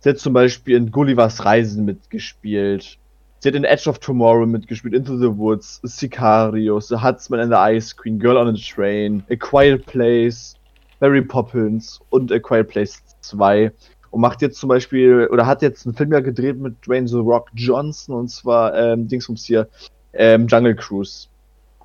Sie 0.00 0.08
hat 0.08 0.18
zum 0.18 0.32
Beispiel 0.32 0.76
in 0.76 0.90
Gullivers 0.90 1.44
Reisen 1.44 1.84
mitgespielt. 1.84 2.98
Sie 3.38 3.48
hat 3.48 3.54
in 3.54 3.64
Edge 3.64 3.88
of 3.88 4.00
Tomorrow 4.00 4.46
mitgespielt, 4.46 4.94
Into 4.94 5.16
the 5.18 5.38
Woods, 5.38 5.80
Sicario, 5.84 6.80
The 6.80 6.96
Huntsman 6.96 7.40
and 7.40 7.52
the 7.52 7.76
Ice 7.76 7.94
Queen, 7.96 8.18
Girl 8.18 8.38
on 8.38 8.48
a 8.48 8.54
Train, 8.54 9.22
A 9.30 9.36
Quiet 9.36 9.86
Place, 9.86 10.55
Mary 11.00 11.22
Poppins 11.22 12.00
und 12.10 12.32
A 12.32 12.38
Quiet 12.38 12.68
Place 12.68 13.02
2. 13.20 13.72
Und 14.10 14.20
macht 14.20 14.40
jetzt 14.40 14.58
zum 14.58 14.68
Beispiel, 14.68 15.28
oder 15.30 15.46
hat 15.46 15.62
jetzt 15.62 15.86
einen 15.86 15.94
Film 15.94 16.12
ja 16.12 16.20
gedreht 16.20 16.58
mit 16.58 16.86
Dwayne 16.86 17.08
The 17.08 17.16
Rock 17.16 17.48
Johnson 17.54 18.14
und 18.14 18.28
zwar, 18.28 18.74
ähm, 18.74 19.08
Dingsbums 19.08 19.44
hier, 19.44 19.68
ähm, 20.12 20.46
Jungle 20.46 20.74
Cruise. 20.74 21.28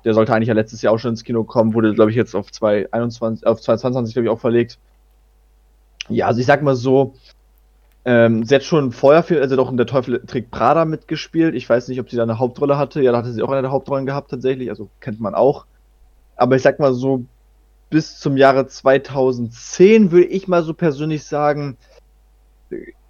Der 0.04 0.14
sollte 0.14 0.34
eigentlich 0.34 0.48
ja 0.48 0.54
letztes 0.54 0.82
Jahr 0.82 0.94
auch 0.94 0.98
schon 0.98 1.10
ins 1.10 1.24
Kino 1.24 1.44
kommen, 1.44 1.74
wurde, 1.74 1.94
glaube 1.94 2.10
ich, 2.10 2.16
jetzt 2.16 2.34
auf 2.34 2.50
2021, 2.50 3.46
auf 3.46 3.60
2022, 3.60 4.14
glaube 4.14 4.26
ich, 4.26 4.30
auch 4.30 4.40
verlegt. 4.40 4.78
Ja, 6.08 6.26
also 6.26 6.40
ich 6.40 6.46
sag 6.46 6.62
mal 6.62 6.74
so, 6.74 7.14
ähm, 8.04 8.44
sie 8.44 8.54
hat 8.54 8.64
schon 8.64 8.90
vorher 8.90 9.22
viel, 9.22 9.40
also 9.40 9.54
doch 9.54 9.70
in 9.70 9.76
Der 9.76 9.86
Teufel 9.86 10.24
trägt 10.26 10.50
Prada 10.50 10.84
mitgespielt. 10.84 11.54
Ich 11.54 11.68
weiß 11.68 11.88
nicht, 11.88 12.00
ob 12.00 12.10
sie 12.10 12.16
da 12.16 12.24
eine 12.24 12.38
Hauptrolle 12.38 12.76
hatte. 12.76 13.00
Ja, 13.00 13.12
da 13.12 13.18
hatte 13.18 13.32
sie 13.32 13.42
auch 13.42 13.50
eine 13.50 13.62
der 13.62 13.70
Hauptrollen 13.70 14.06
gehabt 14.06 14.30
tatsächlich, 14.30 14.70
also 14.70 14.88
kennt 15.00 15.20
man 15.20 15.34
auch. 15.34 15.66
Aber 16.34 16.56
ich 16.56 16.62
sag 16.62 16.80
mal 16.80 16.94
so, 16.94 17.24
bis 17.92 18.18
zum 18.18 18.38
Jahre 18.38 18.66
2010 18.66 20.10
würde 20.10 20.26
ich 20.26 20.48
mal 20.48 20.64
so 20.64 20.72
persönlich 20.72 21.24
sagen, 21.24 21.76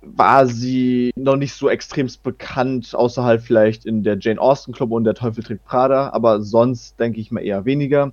war 0.02 0.46
sie 0.48 1.12
noch 1.14 1.36
nicht 1.36 1.54
so 1.54 1.70
extremst 1.70 2.24
bekannt, 2.24 2.92
außerhalb 2.92 3.40
vielleicht 3.40 3.86
in 3.86 4.02
der 4.02 4.18
Jane 4.18 4.40
Austen 4.40 4.72
Club 4.72 4.90
und 4.90 5.04
der 5.04 5.14
Teufel 5.14 5.44
trägt 5.44 5.64
Prada, 5.64 6.10
aber 6.12 6.42
sonst 6.42 6.98
denke 6.98 7.20
ich 7.20 7.30
mal 7.30 7.44
eher 7.44 7.64
weniger. 7.64 8.12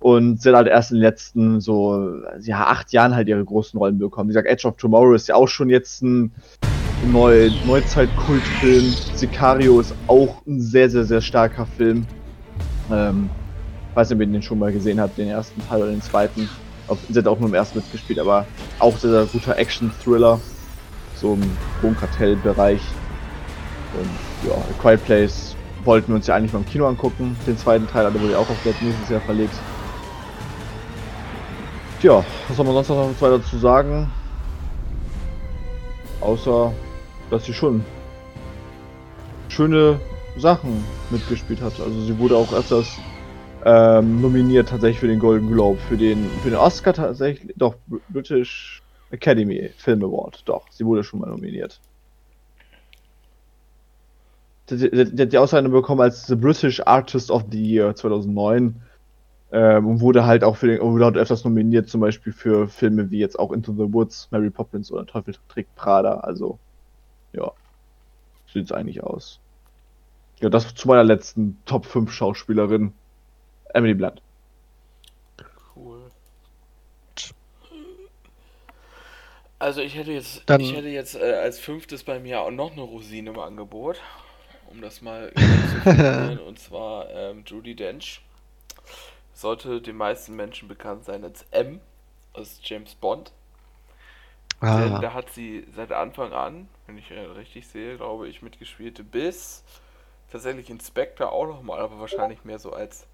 Und 0.00 0.42
sie 0.42 0.48
hat 0.48 0.56
halt 0.56 0.66
erst 0.66 0.90
in 0.90 0.96
den 0.96 1.04
letzten 1.04 1.60
so, 1.60 2.20
ja, 2.40 2.66
acht 2.66 2.92
Jahren 2.92 3.14
halt 3.14 3.28
ihre 3.28 3.44
großen 3.44 3.78
Rollen 3.78 3.98
bekommen. 3.98 4.28
Wie 4.28 4.32
gesagt, 4.32 4.48
Edge 4.48 4.66
of 4.66 4.76
Tomorrow 4.76 5.14
ist 5.14 5.28
ja 5.28 5.36
auch 5.36 5.48
schon 5.48 5.70
jetzt 5.70 6.02
ein 6.02 6.32
Neu 7.12 7.48
Neuzeit-Kultfilm. 7.64 8.92
Sicario 9.14 9.78
ist 9.78 9.94
auch 10.08 10.44
ein 10.46 10.60
sehr, 10.60 10.90
sehr, 10.90 11.04
sehr 11.04 11.20
starker 11.20 11.66
Film. 11.66 12.06
Ähm, 12.90 13.30
weiß 13.98 14.10
nicht, 14.10 14.16
ob 14.16 14.20
ihr 14.20 14.26
den 14.32 14.42
schon 14.42 14.60
mal 14.60 14.72
gesehen 14.72 15.00
habt, 15.00 15.18
den 15.18 15.28
ersten 15.28 15.60
Teil 15.66 15.82
oder 15.82 15.90
den 15.90 16.00
zweiten. 16.00 16.48
Sie 17.10 17.18
hat 17.18 17.26
auch 17.26 17.40
nur 17.40 17.48
im 17.48 17.54
ersten 17.54 17.78
mitgespielt, 17.78 18.20
aber 18.20 18.46
auch 18.78 18.96
sehr, 18.96 19.10
sehr 19.10 19.24
guter 19.26 19.58
Action-Thriller. 19.58 20.40
So 21.16 21.34
im 21.34 21.42
Wohnkartell-Bereich. 21.82 22.80
Und 23.98 24.48
ja, 24.48 24.54
A 24.54 24.80
Quiet 24.80 25.04
Place 25.04 25.56
wollten 25.82 26.08
wir 26.08 26.14
uns 26.14 26.28
ja 26.28 26.36
eigentlich 26.36 26.52
mal 26.52 26.60
im 26.60 26.66
Kino 26.66 26.86
angucken. 26.86 27.36
Den 27.44 27.58
zweiten 27.58 27.88
Teil, 27.88 28.06
aber 28.06 28.20
wurde 28.20 28.32
ja 28.32 28.38
auch 28.38 28.48
auf 28.48 28.64
nächstes 28.64 29.08
Jahr 29.08 29.20
verlegt. 29.22 29.54
Tja, 32.00 32.24
was 32.46 32.56
soll 32.56 32.66
man 32.66 32.74
sonst 32.76 32.90
noch 32.90 33.20
weiter 33.20 33.38
dazu 33.38 33.58
sagen? 33.58 34.08
Außer, 36.20 36.72
dass 37.30 37.44
sie 37.44 37.52
schon 37.52 37.84
schöne 39.48 39.98
Sachen 40.36 40.84
mitgespielt 41.10 41.60
hat. 41.60 41.72
Also 41.80 42.00
sie 42.02 42.16
wurde 42.16 42.36
auch 42.36 42.52
öfters 42.52 42.86
ähm, 43.64 44.20
nominiert 44.20 44.68
tatsächlich 44.68 45.00
für 45.00 45.08
den 45.08 45.18
Golden 45.18 45.48
Globe, 45.48 45.78
für 45.78 45.96
den, 45.96 46.24
für 46.42 46.50
den 46.50 46.58
Oscar 46.58 46.92
tatsächlich, 46.92 47.54
doch, 47.56 47.76
British 48.08 48.82
Academy 49.10 49.70
Film 49.76 50.04
Award, 50.04 50.42
doch, 50.46 50.66
sie 50.70 50.84
wurde 50.84 51.02
schon 51.02 51.20
mal 51.20 51.30
nominiert. 51.30 51.80
Die 54.70 55.22
hat 55.22 55.32
die 55.32 55.38
Auszeichnung 55.38 55.72
bekommen 55.72 56.02
als 56.02 56.26
The 56.26 56.36
British 56.36 56.80
Artist 56.84 57.30
of 57.30 57.44
the 57.50 57.62
Year 57.62 57.94
2009 57.94 58.82
ähm, 59.50 59.86
und 59.86 60.00
wurde 60.00 60.26
halt 60.26 60.44
auch 60.44 60.56
für 60.56 60.66
den, 60.66 60.80
wurde 60.80 61.06
halt 61.06 61.16
öfters 61.16 61.44
nominiert, 61.44 61.88
zum 61.88 62.02
Beispiel 62.02 62.34
für 62.34 62.68
Filme 62.68 63.10
wie 63.10 63.18
jetzt 63.18 63.38
auch 63.38 63.50
Into 63.50 63.72
the 63.72 63.92
Woods, 63.92 64.28
Mary 64.30 64.50
Poppins 64.50 64.92
oder 64.92 65.06
Teufel 65.06 65.34
trägt 65.48 65.74
Prada. 65.74 66.18
Also, 66.18 66.58
ja, 67.32 67.50
sieht's 68.52 68.72
eigentlich 68.72 69.02
aus. 69.02 69.40
Ja, 70.40 70.50
das 70.50 70.74
zu 70.74 70.86
meiner 70.86 71.04
letzten 71.04 71.56
Top 71.64 71.86
5 71.86 72.12
Schauspielerin, 72.12 72.92
Emily 73.74 73.94
Blunt. 73.94 74.20
Cool. 75.74 76.10
Also 79.58 79.80
ich 79.80 79.96
hätte 79.96 80.12
jetzt, 80.12 80.42
Dann- 80.46 80.60
ich 80.60 80.74
hätte 80.74 80.88
jetzt 80.88 81.14
äh, 81.16 81.34
als 81.34 81.58
fünftes 81.58 82.04
bei 82.04 82.18
mir 82.20 82.40
auch 82.40 82.50
noch 82.50 82.72
eine 82.72 82.82
Rosine 82.82 83.30
im 83.30 83.38
Angebot, 83.38 84.00
um 84.70 84.80
das 84.80 85.02
mal 85.02 85.32
zu 85.36 85.80
formulieren, 85.82 86.38
und 86.40 86.58
zwar 86.58 87.10
ähm, 87.10 87.42
Judy 87.46 87.74
Dench. 87.74 88.22
Sollte 89.34 89.80
den 89.80 89.96
meisten 89.96 90.34
Menschen 90.36 90.68
bekannt 90.68 91.04
sein 91.04 91.22
als 91.24 91.44
M 91.50 91.80
aus 92.32 92.60
James 92.62 92.94
Bond. 92.94 93.32
Denn 94.60 94.68
Ah, 94.94 94.98
da 95.00 95.12
hat 95.14 95.30
sie 95.30 95.64
seit 95.76 95.92
Anfang 95.92 96.32
an, 96.32 96.68
wenn 96.86 96.98
ich 96.98 97.10
äh, 97.12 97.18
richtig 97.20 97.66
sehe, 97.68 97.96
glaube 97.96 98.26
ich, 98.28 98.42
mitgespielt, 98.42 99.08
bis 99.12 99.62
tatsächlich 100.32 100.68
Inspector 100.70 101.30
auch 101.30 101.46
nochmal, 101.46 101.78
aber 101.80 102.00
wahrscheinlich 102.00 102.44
mehr 102.44 102.58
so 102.58 102.72
als, 102.72 103.06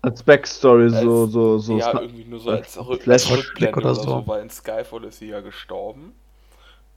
Als 0.00 0.22
Backstory, 0.22 0.84
als 0.84 1.00
so, 1.02 1.26
so, 1.26 1.58
so. 1.58 1.76
ja, 1.78 2.00
irgendwie 2.00 2.24
nur 2.24 2.38
so 2.40 2.50
als 2.50 2.78
Flash- 3.00 3.30
Rückblick 3.30 3.76
oder 3.76 3.86
oder, 3.90 3.94
so. 3.94 4.02
so. 4.02 4.26
weil 4.26 4.42
in 4.42 4.50
Skyfall 4.50 5.04
ist 5.04 5.18
sie 5.18 5.28
ja 5.28 5.40
gestorben. 5.40 6.14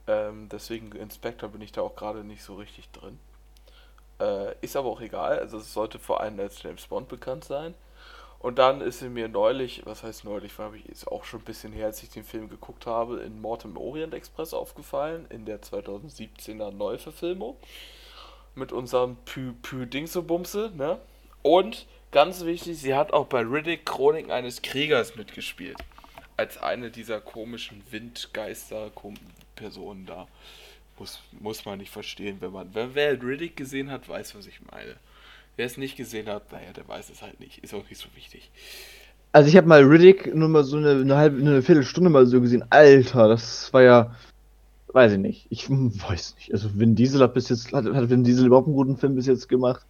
Ähm, 0.06 0.48
deswegen 0.50 0.92
Inspector 0.92 1.48
bin 1.48 1.60
ich 1.60 1.72
da 1.72 1.82
auch 1.82 1.96
gerade 1.96 2.24
nicht 2.24 2.42
so 2.42 2.54
richtig 2.56 2.90
drin. 2.90 3.18
Äh, 4.20 4.54
ist 4.60 4.76
aber 4.76 4.88
auch 4.88 5.00
egal, 5.00 5.38
also 5.38 5.58
es 5.58 5.72
sollte 5.72 5.98
vor 5.98 6.20
allem 6.20 6.38
als 6.38 6.62
James 6.62 6.86
Bond 6.86 7.08
bekannt 7.08 7.44
sein. 7.44 7.74
Und 8.38 8.58
dann 8.58 8.80
ist 8.80 8.98
sie 8.98 9.08
mir 9.08 9.28
neulich, 9.28 9.82
was 9.84 10.02
heißt 10.02 10.24
neulich, 10.24 10.58
habe 10.58 10.76
ich, 10.76 10.86
ist 10.88 11.06
auch 11.06 11.24
schon 11.24 11.40
ein 11.40 11.44
bisschen 11.44 11.72
her, 11.72 11.86
als 11.86 12.02
ich 12.02 12.10
den 12.10 12.24
Film 12.24 12.48
geguckt 12.48 12.86
habe, 12.86 13.20
in 13.20 13.40
Mord 13.40 13.64
im 13.64 13.76
Orient 13.76 14.14
Express 14.14 14.52
aufgefallen, 14.52 15.26
in 15.30 15.44
der 15.44 15.60
2017er 15.62 16.72
Neuverfilmung. 16.72 17.56
Mit 18.56 18.72
unserem 18.72 19.16
Pü 19.24 19.52
Pü 19.62 19.86
Dingsobumse, 19.86 20.72
ne? 20.76 20.98
Und 21.42 21.86
ganz 22.12 22.44
wichtig, 22.44 22.78
sie 22.78 22.94
hat 22.94 23.12
auch 23.12 23.26
bei 23.26 23.40
Riddick 23.40 23.84
Chroniken 23.84 24.30
eines 24.30 24.62
Kriegers 24.62 25.16
mitgespielt. 25.16 25.78
Als 26.36 26.58
eine 26.58 26.90
dieser 26.90 27.20
komischen 27.20 27.82
Windgeister-Personen 27.90 30.06
da. 30.06 30.28
Muss, 30.98 31.20
muss 31.40 31.64
man 31.64 31.78
nicht 31.78 31.90
verstehen, 31.90 32.36
wenn 32.40 32.52
man. 32.52 32.68
Wer, 32.74 32.94
wer 32.94 33.20
Riddick 33.20 33.56
gesehen 33.56 33.90
hat, 33.90 34.08
weiß, 34.08 34.36
was 34.36 34.46
ich 34.46 34.60
meine. 34.70 34.94
Wer 35.56 35.66
es 35.66 35.76
nicht 35.76 35.96
gesehen 35.96 36.28
hat, 36.28 36.52
naja, 36.52 36.72
der 36.74 36.86
weiß 36.86 37.10
es 37.10 37.22
halt 37.22 37.40
nicht. 37.40 37.58
Ist 37.58 37.74
auch 37.74 37.88
nicht 37.88 38.00
so 38.00 38.06
wichtig. 38.14 38.52
Also 39.32 39.48
ich 39.48 39.56
habe 39.56 39.66
mal 39.66 39.82
Riddick 39.82 40.32
nur 40.34 40.48
mal 40.48 40.62
so 40.64 40.76
eine, 40.76 40.92
eine 40.92 41.16
halbe, 41.16 41.40
eine 41.40 41.62
Viertelstunde 41.62 42.10
mal 42.10 42.26
so 42.26 42.40
gesehen. 42.40 42.64
Alter, 42.70 43.26
das 43.28 43.72
war 43.72 43.82
ja, 43.82 44.14
weiß 44.92 45.12
ich 45.12 45.18
nicht. 45.18 45.46
Ich 45.50 45.68
weiß 45.70 46.36
nicht. 46.36 46.52
Also 46.52 46.78
Vin 46.78 46.94
Diesel 46.94 47.20
hat 47.22 47.34
bis 47.34 47.48
jetzt, 47.48 47.72
hat, 47.72 47.86
hat 47.86 48.10
Vin 48.10 48.22
Diesel 48.24 48.46
überhaupt 48.46 48.68
einen 48.68 48.76
guten 48.76 48.96
Film 48.96 49.16
bis 49.16 49.26
jetzt 49.26 49.48
gemacht? 49.48 49.84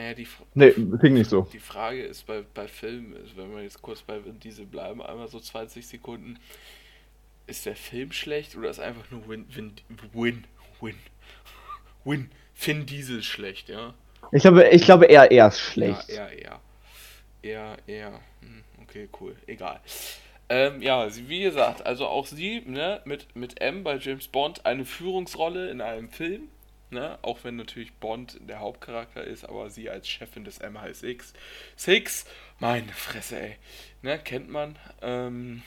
Naja, 0.00 0.14
die, 0.14 0.26
Nee, 0.54 0.70
klingt 0.70 1.12
nicht 1.16 1.28
so. 1.28 1.46
die 1.52 1.58
Frage 1.58 2.02
ist 2.02 2.26
bei, 2.26 2.42
bei 2.54 2.66
Filmen, 2.68 3.14
ist, 3.16 3.36
wenn 3.36 3.54
wir 3.54 3.62
jetzt 3.62 3.82
kurz 3.82 4.00
bei 4.00 4.24
Vin 4.24 4.40
Diesel 4.40 4.64
bleiben, 4.64 5.02
einmal 5.02 5.28
so 5.28 5.38
20 5.38 5.86
Sekunden. 5.86 6.38
Ist 7.46 7.66
der 7.66 7.76
Film 7.76 8.12
schlecht 8.12 8.56
oder 8.56 8.70
ist 8.70 8.80
einfach 8.80 9.10
nur 9.10 9.28
Win, 9.28 9.44
Win, 9.54 9.72
Win, 10.14 10.44
Win, 10.80 10.94
Win, 12.04 12.30
Finn 12.54 12.86
Diesel 12.86 13.22
schlecht, 13.22 13.68
ja? 13.68 13.92
Ich 14.32 14.42
glaube, 14.42 14.68
ich 14.68 14.82
glaube 14.82 15.04
eher 15.06 15.30
er 15.30 15.48
ist 15.48 15.60
schlecht. 15.60 16.08
Ja, 16.08 16.28
eher, 16.28 16.38
eher. 16.38 16.60
Eher, 17.42 17.76
eher. 17.86 18.20
Hm, 18.40 18.64
Okay, 18.82 19.08
cool. 19.20 19.36
Egal. 19.46 19.80
Ähm, 20.48 20.80
ja, 20.82 21.06
wie 21.28 21.42
gesagt, 21.42 21.84
also 21.86 22.06
auch 22.06 22.26
sie, 22.26 22.62
ne, 22.66 23.00
mit, 23.04 23.36
mit 23.36 23.60
M 23.60 23.84
bei 23.84 23.96
James 23.98 24.26
Bond 24.28 24.64
eine 24.66 24.84
Führungsrolle 24.84 25.70
in 25.70 25.80
einem 25.80 26.08
Film, 26.08 26.48
ne, 26.90 27.18
auch 27.22 27.44
wenn 27.44 27.56
natürlich 27.56 27.92
Bond 27.94 28.38
der 28.40 28.60
Hauptcharakter 28.60 29.24
ist, 29.24 29.44
aber 29.44 29.70
sie 29.70 29.90
als 29.90 30.08
Chefin 30.08 30.44
des 30.44 30.60
MI6. 30.60 31.32
Six, 31.76 32.26
meine 32.58 32.92
Fresse, 32.92 33.40
ey. 33.40 33.56
Ne, 34.02 34.18
kennt 34.18 34.48
man. 34.48 34.76
Ähm, 35.02 35.62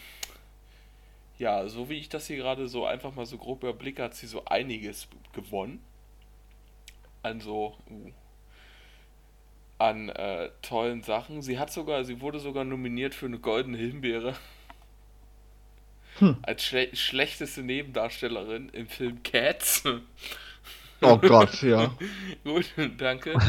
ja, 1.38 1.68
so 1.68 1.90
wie 1.90 1.98
ich 1.98 2.10
das 2.10 2.28
hier 2.28 2.38
gerade 2.38 2.68
so 2.68 2.86
einfach 2.86 3.14
mal 3.16 3.26
so 3.26 3.38
grob 3.38 3.64
überblicke, 3.64 4.04
hat 4.04 4.16
sie 4.16 4.28
so 4.28 4.46
einiges 4.46 5.08
gewonnen. 5.34 5.84
Also, 7.22 7.78
uh, 7.90 8.12
an 9.78 10.10
äh, 10.10 10.50
tollen 10.62 11.04
Sachen. 11.04 11.42
Sie 11.42 11.60
hat 11.60 11.72
sogar, 11.72 12.04
sie 12.06 12.22
wurde 12.22 12.40
sogar 12.40 12.64
nominiert 12.64 13.14
für 13.14 13.26
eine 13.26 13.40
goldene 13.40 13.78
Himbeere. 13.78 14.36
Hm. 16.20 16.38
Als 16.44 16.64
schle 16.64 16.96
schlechteste 16.96 17.64
Nebendarstellerin 17.64 18.70
im 18.70 18.88
Film 18.88 19.24
Cats. 19.24 19.84
Oh 21.04 21.18
Gott, 21.18 21.62
ja. 21.62 21.94
Gut, 22.44 22.74
danke. 22.98 23.34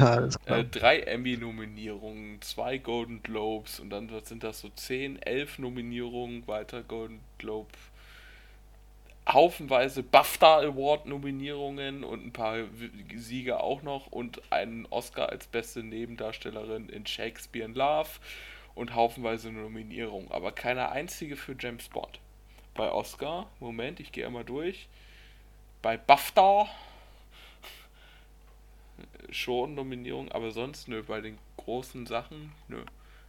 Äh, 0.47 0.65
drei 0.65 1.01
Emmy-Nominierungen, 1.01 2.41
zwei 2.43 2.79
Golden 2.79 3.23
Globes 3.23 3.81
und 3.81 3.91
dann 3.91 4.11
sind 4.25 4.45
das 4.45 4.61
so 4.61 4.69
10, 4.69 5.23
11 5.23 5.59
Nominierungen, 5.59 6.47
weiter 6.47 6.83
Golden 6.83 7.21
Globe. 7.39 7.71
Haufenweise 9.29 10.03
BAFTA 10.03 10.59
Award 10.61 11.07
Nominierungen 11.07 12.05
und 12.05 12.27
ein 12.27 12.33
paar 12.33 12.59
Siege 13.15 13.61
auch 13.61 13.83
noch 13.83 14.09
und 14.09 14.43
einen 14.53 14.87
Oscar 14.91 15.31
als 15.31 15.47
beste 15.47 15.83
Nebendarstellerin 15.83 16.89
in 16.91 17.07
Shakespeare 17.07 17.65
in 17.65 17.75
Love 17.75 18.11
und 18.75 18.95
haufenweise 18.95 19.51
Nominierungen, 19.51 20.31
aber 20.31 20.53
keine 20.53 20.91
einzige 20.91 21.37
für 21.37 21.57
James 21.59 21.89
Bond. 21.89 22.21
Bei 22.75 22.91
Oscar, 22.91 23.47
Moment, 23.61 24.01
ich 24.01 24.13
gehe 24.13 24.27
einmal 24.27 24.45
durch. 24.45 24.89
Bei 25.81 25.97
BAFTA 25.97 26.69
schon 29.31 29.75
Nominierung, 29.75 30.31
aber 30.33 30.51
sonst 30.51 30.89
nö, 30.89 31.03
bei 31.03 31.21
den 31.21 31.39
großen 31.57 32.07
Sachen 32.07 32.53
nö. 32.69 32.85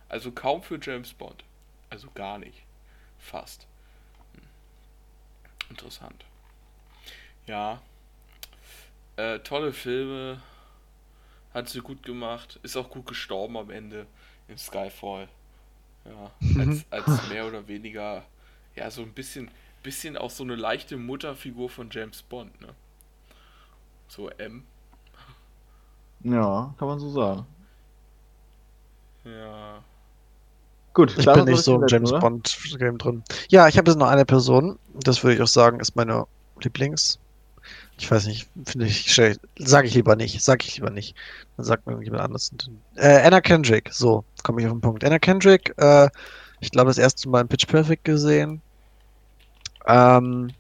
Also 0.10 0.32
kaum 0.32 0.62
für 0.62 0.80
James 0.82 1.14
Bond. 1.14 1.44
Also 1.90 2.10
gar 2.14 2.38
nicht. 2.38 2.64
Fast. 3.18 3.68
Hm. 4.34 4.42
Interessant. 5.70 6.26
Ja. 7.48 7.82
Äh, 9.16 9.40
tolle 9.40 9.74
Filme. 9.74 10.42
Hat 11.54 11.70
sie 11.70 11.82
gut 11.82 12.04
gemacht. 12.04 12.60
Ist 12.64 12.76
auch 12.76 12.90
gut 12.90 13.08
gestorben 13.08 13.58
am 13.58 13.70
Ende 13.70 14.06
in 14.48 14.58
Skyfall. 14.58 15.30
Ja. 16.06 16.32
Als, 16.60 16.86
als 16.92 17.30
mehr 17.30 17.48
oder 17.48 17.68
weniger, 17.68 18.26
ja, 18.76 18.92
so 18.92 19.02
ein 19.02 19.14
bisschen, 19.14 19.50
bisschen 19.82 20.18
auch 20.18 20.30
so 20.30 20.44
eine 20.44 20.56
leichte 20.56 20.98
Mutterfigur 20.98 21.70
von 21.70 21.90
James 21.90 22.22
Bond, 22.22 22.60
ne? 22.62 22.76
So 24.08 24.30
M. 24.30 24.66
Ja, 26.26 26.74
kann 26.80 26.88
man 26.88 27.00
so 27.00 27.10
sagen. 27.12 27.46
Ja. 29.24 29.84
Gut, 30.94 31.16
Ich 31.18 31.26
bin 31.26 31.46
nicht 31.46 31.62
so 31.62 31.76
im 31.76 31.88
James 31.88 32.12
oder? 32.12 32.20
Bond 32.20 32.58
Game 32.80 32.98
drin. 32.98 33.24
Ja, 33.50 33.68
ich 33.68 33.78
habe 33.78 33.90
jetzt 33.92 34.00
noch 34.00 34.08
eine 34.08 34.26
Person, 34.26 34.80
das 34.94 35.24
würde 35.24 35.36
ich 35.36 35.42
auch 35.42 35.48
sagen, 35.48 35.80
ist 35.80 35.96
meine 35.96 36.26
Lieblings. 36.62 37.20
Ich 37.98 38.10
weiß 38.10 38.26
nicht, 38.28 38.48
finde 38.66 38.88
ich, 38.88 39.14
sage 39.58 39.88
ich 39.88 39.94
lieber 39.94 40.16
nicht, 40.16 40.42
sage 40.42 40.66
ich 40.66 40.78
lieber 40.78 40.90
nicht. 40.90 41.16
Dann 41.58 41.66
sagt 41.66 41.86
mir 41.86 41.94
irgendjemand 41.94 42.24
anderes. 42.24 42.52
Äh, 42.96 43.22
Anna 43.22 43.42
Kendrick, 43.42 43.90
so, 43.94 44.24
komme 44.44 44.62
ich 44.62 44.68
auf 44.68 44.74
den 44.74 44.82
Punkt. 44.82 45.04
Anna 45.04 45.20
Kendrick, 45.20 45.74
äh, 45.78 46.10
ich 46.60 46.72
glaube, 46.72 46.90
das 46.90 46.98
erste 46.98 47.30
Mal 47.30 47.42
in 47.42 47.48
Pitch 47.48 47.68
Perfect 47.68 48.04
gesehen. 48.04 48.62
Ähm, 49.86 50.52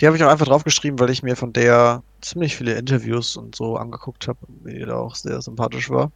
die 0.00 0.06
habe 0.06 0.16
ich 0.16 0.24
auch 0.24 0.30
einfach 0.30 0.46
draufgeschrieben, 0.46 0.98
weil 0.98 1.10
ich 1.10 1.22
mir 1.22 1.36
von 1.36 1.52
der 1.52 2.02
ziemlich 2.26 2.56
viele 2.56 2.74
Interviews 2.74 3.36
und 3.36 3.54
so 3.54 3.76
angeguckt 3.76 4.26
habe 4.26 4.38
und 4.48 4.64
mir 4.64 4.86
da 4.86 4.96
auch 4.96 5.14
sehr 5.14 5.40
sympathisch 5.40 5.90
war. 5.90 6.10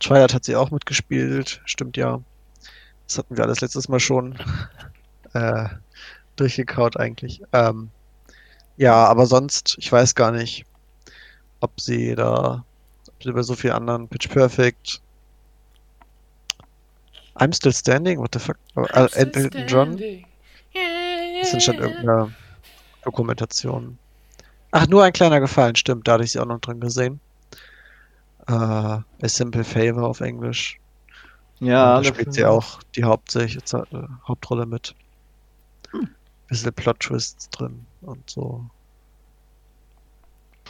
Twilight 0.00 0.34
hat 0.34 0.44
sie 0.44 0.56
auch 0.56 0.70
mitgespielt, 0.70 1.60
stimmt 1.64 1.96
ja. 1.96 2.20
Das 3.06 3.18
hatten 3.18 3.36
wir 3.36 3.44
alles 3.44 3.60
letztes 3.60 3.88
Mal 3.88 4.00
schon 4.00 4.36
äh, 5.34 5.68
durchgekaut 6.36 6.96
eigentlich. 6.96 7.40
Ähm, 7.52 7.90
ja, 8.76 8.94
aber 9.06 9.26
sonst, 9.26 9.76
ich 9.78 9.92
weiß 9.92 10.14
gar 10.14 10.32
nicht, 10.32 10.64
ob 11.60 11.80
sie 11.80 12.16
da, 12.16 12.64
ob 13.06 13.22
sie 13.22 13.32
bei 13.32 13.42
so 13.42 13.54
vielen 13.54 13.74
anderen 13.74 14.08
Pitch 14.08 14.28
Perfect. 14.28 15.00
I'm 17.36 17.54
Still 17.54 17.72
Standing? 17.72 18.18
What 18.18 18.34
the 18.34 18.40
fuck? 18.40 18.56
Äh, 18.76 19.08
Ed- 19.14 19.36
Elton 19.36 19.66
John? 19.68 20.02
Das 21.40 21.54
ist 21.54 21.62
schon 21.64 21.76
irgendeine 21.76 22.34
Dokumentation. 23.04 23.98
Ach, 24.72 24.88
nur 24.88 25.04
ein 25.04 25.12
kleiner 25.12 25.38
Gefallen, 25.38 25.76
stimmt, 25.76 26.08
da 26.08 26.14
hatte 26.14 26.24
ich 26.24 26.32
sie 26.32 26.40
auch 26.40 26.46
noch 26.46 26.58
drin 26.60 26.80
gesehen. 26.80 27.20
Äh, 28.46 28.52
A 28.52 29.04
Simple 29.26 29.64
Favor 29.64 30.04
auf 30.08 30.20
Englisch. 30.20 30.78
Ja, 31.60 31.98
und 31.98 31.98
da 31.98 32.04
spielt 32.04 32.32
sie 32.32 32.44
auch 32.44 32.82
die 32.96 33.04
hauptsächliche 33.04 33.64
Ze- 33.64 33.86
äh, 33.92 34.08
Hauptrolle 34.28 34.66
mit. 34.66 34.94
Bisschen 36.48 36.72
Plot-Twists 36.72 37.50
drin 37.50 37.88
und 38.00 38.30
so. 38.30 38.70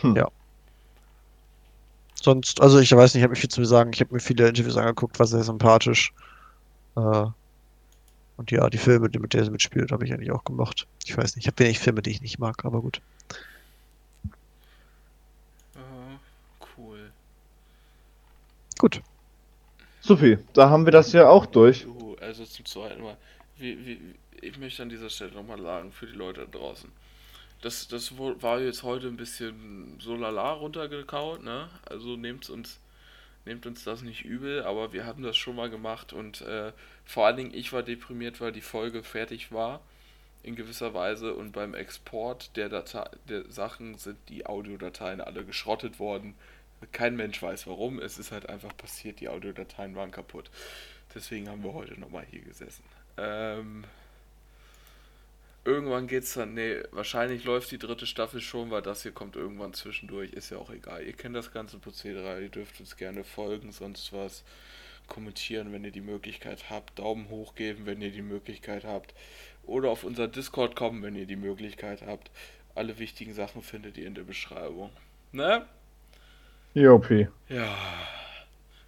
Hm. 0.03 0.17
Ja. 0.17 0.29
Sonst, 2.15 2.61
also 2.61 2.79
ich 2.79 2.93
weiß 2.93 3.13
nicht, 3.15 3.21
ich 3.21 3.25
habe 3.25 3.33
nicht 3.33 3.41
viel 3.41 3.51
zu 3.51 3.65
sagen. 3.65 3.91
Ich 3.93 4.01
habe 4.01 4.15
mir 4.15 4.21
viele 4.21 4.49
Interviews 4.49 4.77
angeguckt, 4.77 5.19
war 5.19 5.27
sehr 5.27 5.43
sympathisch. 5.45 6.13
Äh, 6.97 7.27
und 8.37 8.51
ja, 8.51 8.69
die 8.69 8.77
Filme, 8.79 9.09
mit 9.19 9.33
der 9.33 9.45
sie 9.45 9.51
mitspielt, 9.51 9.91
habe 9.93 10.05
ich 10.05 10.13
eigentlich 10.13 10.33
auch 10.33 10.45
gemacht. 10.45 10.87
Ich 11.05 11.17
weiß 11.17 11.35
nicht, 11.37 11.45
ich 11.45 11.49
habe 11.49 11.65
wenig 11.65 11.79
Filme, 11.79 12.03
die 12.03 12.11
ich 12.11 12.21
nicht 12.21 12.39
mag, 12.39 12.65
aber 12.65 12.81
gut. 12.83 13.01
Äh, 15.77 16.19
cool. 16.77 17.13
Gut. 18.83 19.01
Supi, 20.01 20.39
da 20.55 20.69
haben 20.69 20.85
wir 20.85 20.91
das 20.91 21.13
ja 21.13 21.29
auch 21.29 21.47
durch. 21.47 21.83
Juhu, 21.83 22.17
also 22.17 22.45
zum 22.45 22.65
zweiten 22.65 23.01
Mal. 23.01 23.17
Wie, 23.57 23.87
wie, 23.87 24.01
ich 24.41 24.59
möchte 24.59 24.83
an 24.83 24.89
dieser 24.89 25.09
Stelle 25.09 25.31
nochmal 25.31 25.63
sagen, 25.63 25.93
für 25.93 26.09
die 26.09 26.17
Leute 26.17 26.41
da 26.51 26.59
draußen. 26.59 26.91
Das, 27.61 27.87
das 27.87 28.19
war 28.19 28.59
jetzt 28.59 28.83
heute 28.83 29.07
ein 29.07 29.17
bisschen 29.17 30.01
so 30.01 30.17
lala 30.17 30.55
runtergekaut, 30.55 31.45
ne? 31.45 31.69
Also 31.89 32.17
nehmt 32.17 32.51
uns, 32.51 32.81
nehmt 33.45 33.67
uns 33.67 33.85
das 33.85 34.03
nicht 34.03 34.25
übel, 34.25 34.65
aber 34.65 34.93
wir 34.93 35.07
haben 35.07 35.23
das 35.23 35.37
schon 35.37 35.55
mal 35.55 35.71
gemacht 35.71 36.13
und 36.13 36.41
äh, 36.41 36.73
vor 37.05 37.27
allen 37.27 37.37
Dingen 37.37 37.55
ich 37.55 37.73
war 37.73 37.85
deprimiert, 37.85 38.41
weil 38.41 38.51
die 38.51 38.63
Folge 38.63 39.05
fertig 39.05 39.53
war, 39.53 39.81
in 40.43 40.57
gewisser 40.57 40.93
Weise, 40.93 41.35
und 41.35 41.53
beim 41.53 41.75
Export 41.75 42.57
der, 42.57 42.69
Datei 42.69 43.09
der 43.29 43.49
Sachen 43.49 43.95
sind 43.95 44.19
die 44.29 44.45
Audiodateien 44.45 45.21
alle 45.21 45.45
geschrottet 45.45 46.01
worden. 46.01 46.35
Kein 46.91 47.17
Mensch 47.17 47.41
weiß 47.41 47.67
warum, 47.67 47.99
es 47.99 48.19
ist 48.19 48.33
halt 48.33 48.49
einfach 48.49 48.77
passiert, 48.77 49.21
die 49.21 49.29
Audiodateien 49.29 49.95
waren 49.95 50.11
kaputt. 50.11 50.51
Deswegen 51.15 51.49
haben 51.49 51.63
wir 51.63 51.75
heute 51.75 51.99
nochmal 52.01 52.25
hier 52.31 52.41
gesessen. 52.41 52.85
Ähm, 53.19 53.85
irgendwann 55.65 56.07
geht's 56.07 56.35
dann, 56.35 56.55
nee, 56.55 56.83
wahrscheinlich 56.91 57.45
läuft 57.45 57.71
die 57.71 57.79
dritte 57.79 58.07
Staffel 58.07 58.41
schon, 58.41 58.71
weil 58.71 58.83
das 58.83 59.03
hier 59.03 59.13
kommt 59.13 59.37
irgendwann 59.37 59.75
zwischendurch, 59.75 60.33
ist 60.33 60.51
ja 60.51 60.59
auch 60.59 60.71
egal. 60.71 61.05
Ihr 61.05 61.13
kennt 61.13 61.37
das 61.37 61.53
ganze 61.53 61.79
Prozedere, 61.79 62.41
ihr 62.41 62.49
dürft 62.49 62.81
uns 62.81 62.97
gerne 62.97 63.25
folgen, 63.25 63.73
sonst 63.73 64.13
was 64.13 64.43
kommentieren, 65.07 65.73
wenn 65.73 65.85
ihr 65.85 65.91
die 65.91 66.01
Möglichkeit 66.01 66.71
habt, 66.71 66.99
Daumen 66.99 67.29
hoch 67.29 67.55
geben, 67.55 67.87
wenn 67.87 68.01
ihr 68.01 68.13
die 68.13 68.23
Möglichkeit 68.23 68.85
habt, 68.85 69.15
oder 69.65 69.91
auf 69.91 70.05
unser 70.05 70.29
Discord 70.29 70.75
kommen, 70.75 71.03
wenn 71.03 71.15
ihr 71.15 71.27
die 71.27 71.37
Möglichkeit 71.37 72.03
habt. 72.03 72.31
Alle 72.75 72.99
wichtigen 72.99 73.35
Sachen 73.35 73.63
findet 73.63 73.99
ihr 73.99 74.07
in 74.07 74.15
der 74.15 74.23
Beschreibung. 74.23 74.91
Ne? 75.31 75.67
Jopi. 76.75 77.29
Ja, 77.49 77.77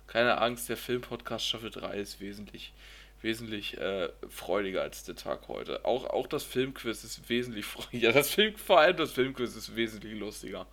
keine 0.06 0.38
Angst, 0.40 0.68
der 0.68 0.76
Filmpodcast 0.76 1.46
Staffel 1.46 1.70
3 1.70 1.96
ist 1.98 2.20
wesentlich, 2.20 2.72
wesentlich 3.20 3.76
äh, 3.78 4.08
freudiger 4.28 4.82
als 4.82 5.04
der 5.04 5.16
Tag 5.16 5.48
heute. 5.48 5.84
Auch, 5.84 6.04
auch 6.06 6.26
das 6.26 6.44
Filmquiz 6.44 7.04
ist 7.04 7.28
wesentlich 7.28 7.66
freudiger. 7.66 8.08
Ja, 8.08 8.12
das 8.12 8.30
Film, 8.30 8.56
vor 8.56 8.80
allem 8.80 8.96
das 8.96 9.12
Filmquiz 9.12 9.54
ist 9.56 9.74
wesentlich 9.76 10.18
lustiger. 10.18 10.66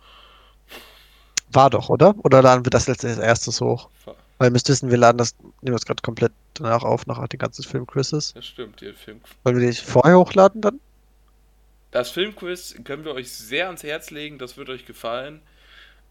War 1.52 1.70
doch, 1.70 1.88
oder? 1.88 2.14
Oder 2.24 2.42
laden 2.42 2.64
wir 2.64 2.70
das 2.70 2.86
jetzt 2.88 3.04
als 3.04 3.18
erstes 3.18 3.60
hoch? 3.60 3.90
Ver- 3.94 4.16
Weil 4.38 4.48
ihr 4.48 4.52
müsst 4.52 4.68
wissen, 4.68 4.90
wir 4.90 4.96
laden 4.98 5.18
das, 5.18 5.36
nehmen 5.60 5.74
das 5.74 5.84
gerade 5.84 6.02
komplett 6.02 6.32
danach 6.54 6.82
auf, 6.82 7.06
nach 7.06 7.26
den 7.28 7.38
ganzen 7.38 7.62
Filmquizzes. 7.64 8.34
Das 8.34 8.46
stimmt, 8.46 8.80
der 8.82 8.94
Film. 8.94 9.22
Wollen 9.44 9.60
wir 9.60 9.70
die 9.70 9.76
vorher 9.76 10.18
hochladen 10.18 10.60
dann? 10.60 10.80
Das 11.90 12.10
Filmquiz 12.10 12.74
können 12.84 13.04
wir 13.04 13.12
euch 13.14 13.30
sehr 13.32 13.66
ans 13.66 13.82
Herz 13.82 14.10
legen, 14.10 14.38
das 14.38 14.56
wird 14.56 14.68
euch 14.68 14.86
gefallen. 14.86 15.42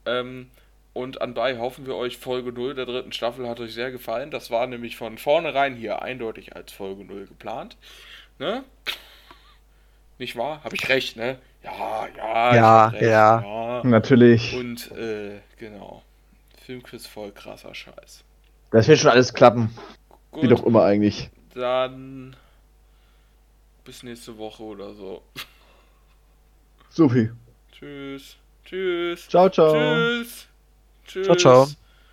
Ähm, 0.05 0.49
und 0.93 1.21
anbei 1.21 1.57
hoffen 1.57 1.85
wir 1.85 1.95
euch, 1.95 2.17
Folge 2.17 2.51
0 2.51 2.75
der 2.75 2.85
dritten 2.85 3.13
Staffel 3.13 3.47
hat 3.47 3.59
euch 3.59 3.73
sehr 3.73 3.91
gefallen. 3.91 4.31
Das 4.31 4.51
war 4.51 4.67
nämlich 4.67 4.97
von 4.97 5.17
vornherein 5.17 5.75
hier 5.75 6.01
eindeutig 6.01 6.55
als 6.55 6.71
Folge 6.73 7.05
0 7.05 7.27
geplant. 7.27 7.77
Ne? 8.39 8.63
Nicht 10.17 10.35
wahr? 10.35 10.63
Habe 10.63 10.75
ich 10.75 10.89
recht, 10.89 11.15
ne? 11.15 11.37
Ja, 11.63 12.07
ja, 12.17 12.55
Ja, 12.55 12.87
recht, 12.87 13.01
ja. 13.03 13.41
ja. 13.41 13.81
Natürlich. 13.83 14.55
Und, 14.55 14.91
äh, 14.91 15.39
genau. 15.57 16.03
Filmquiz 16.65 17.07
voll 17.07 17.31
krasser 17.31 17.73
Scheiß. 17.73 18.23
Das 18.71 18.87
wird 18.87 18.99
schon 18.99 19.11
alles 19.11 19.33
klappen. 19.33 19.75
Wie 20.33 20.41
Gut, 20.41 20.51
doch 20.51 20.63
immer 20.63 20.83
eigentlich. 20.83 21.29
dann 21.53 22.35
bis 23.83 24.03
nächste 24.03 24.37
Woche 24.37 24.63
oder 24.63 24.93
so. 24.93 25.21
Supi. 26.89 27.31
Tschüss. 27.71 28.37
Tschüss. 28.65 29.27
Ciao, 29.27 29.49
ciao. 29.49 29.73
Tschüss. 29.73 30.47
Tschüss. 31.11 31.25
Ciao, 31.25 31.35
ciao. 31.35 31.67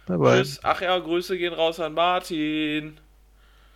Bye 0.06 0.18
bye. 0.18 0.42
Tschüss. 0.42 0.60
Ach 0.62 0.80
ja, 0.80 0.98
Grüße 0.98 1.38
gehen 1.38 1.52
raus 1.52 1.78
an 1.78 1.94
Martin. 1.94 2.98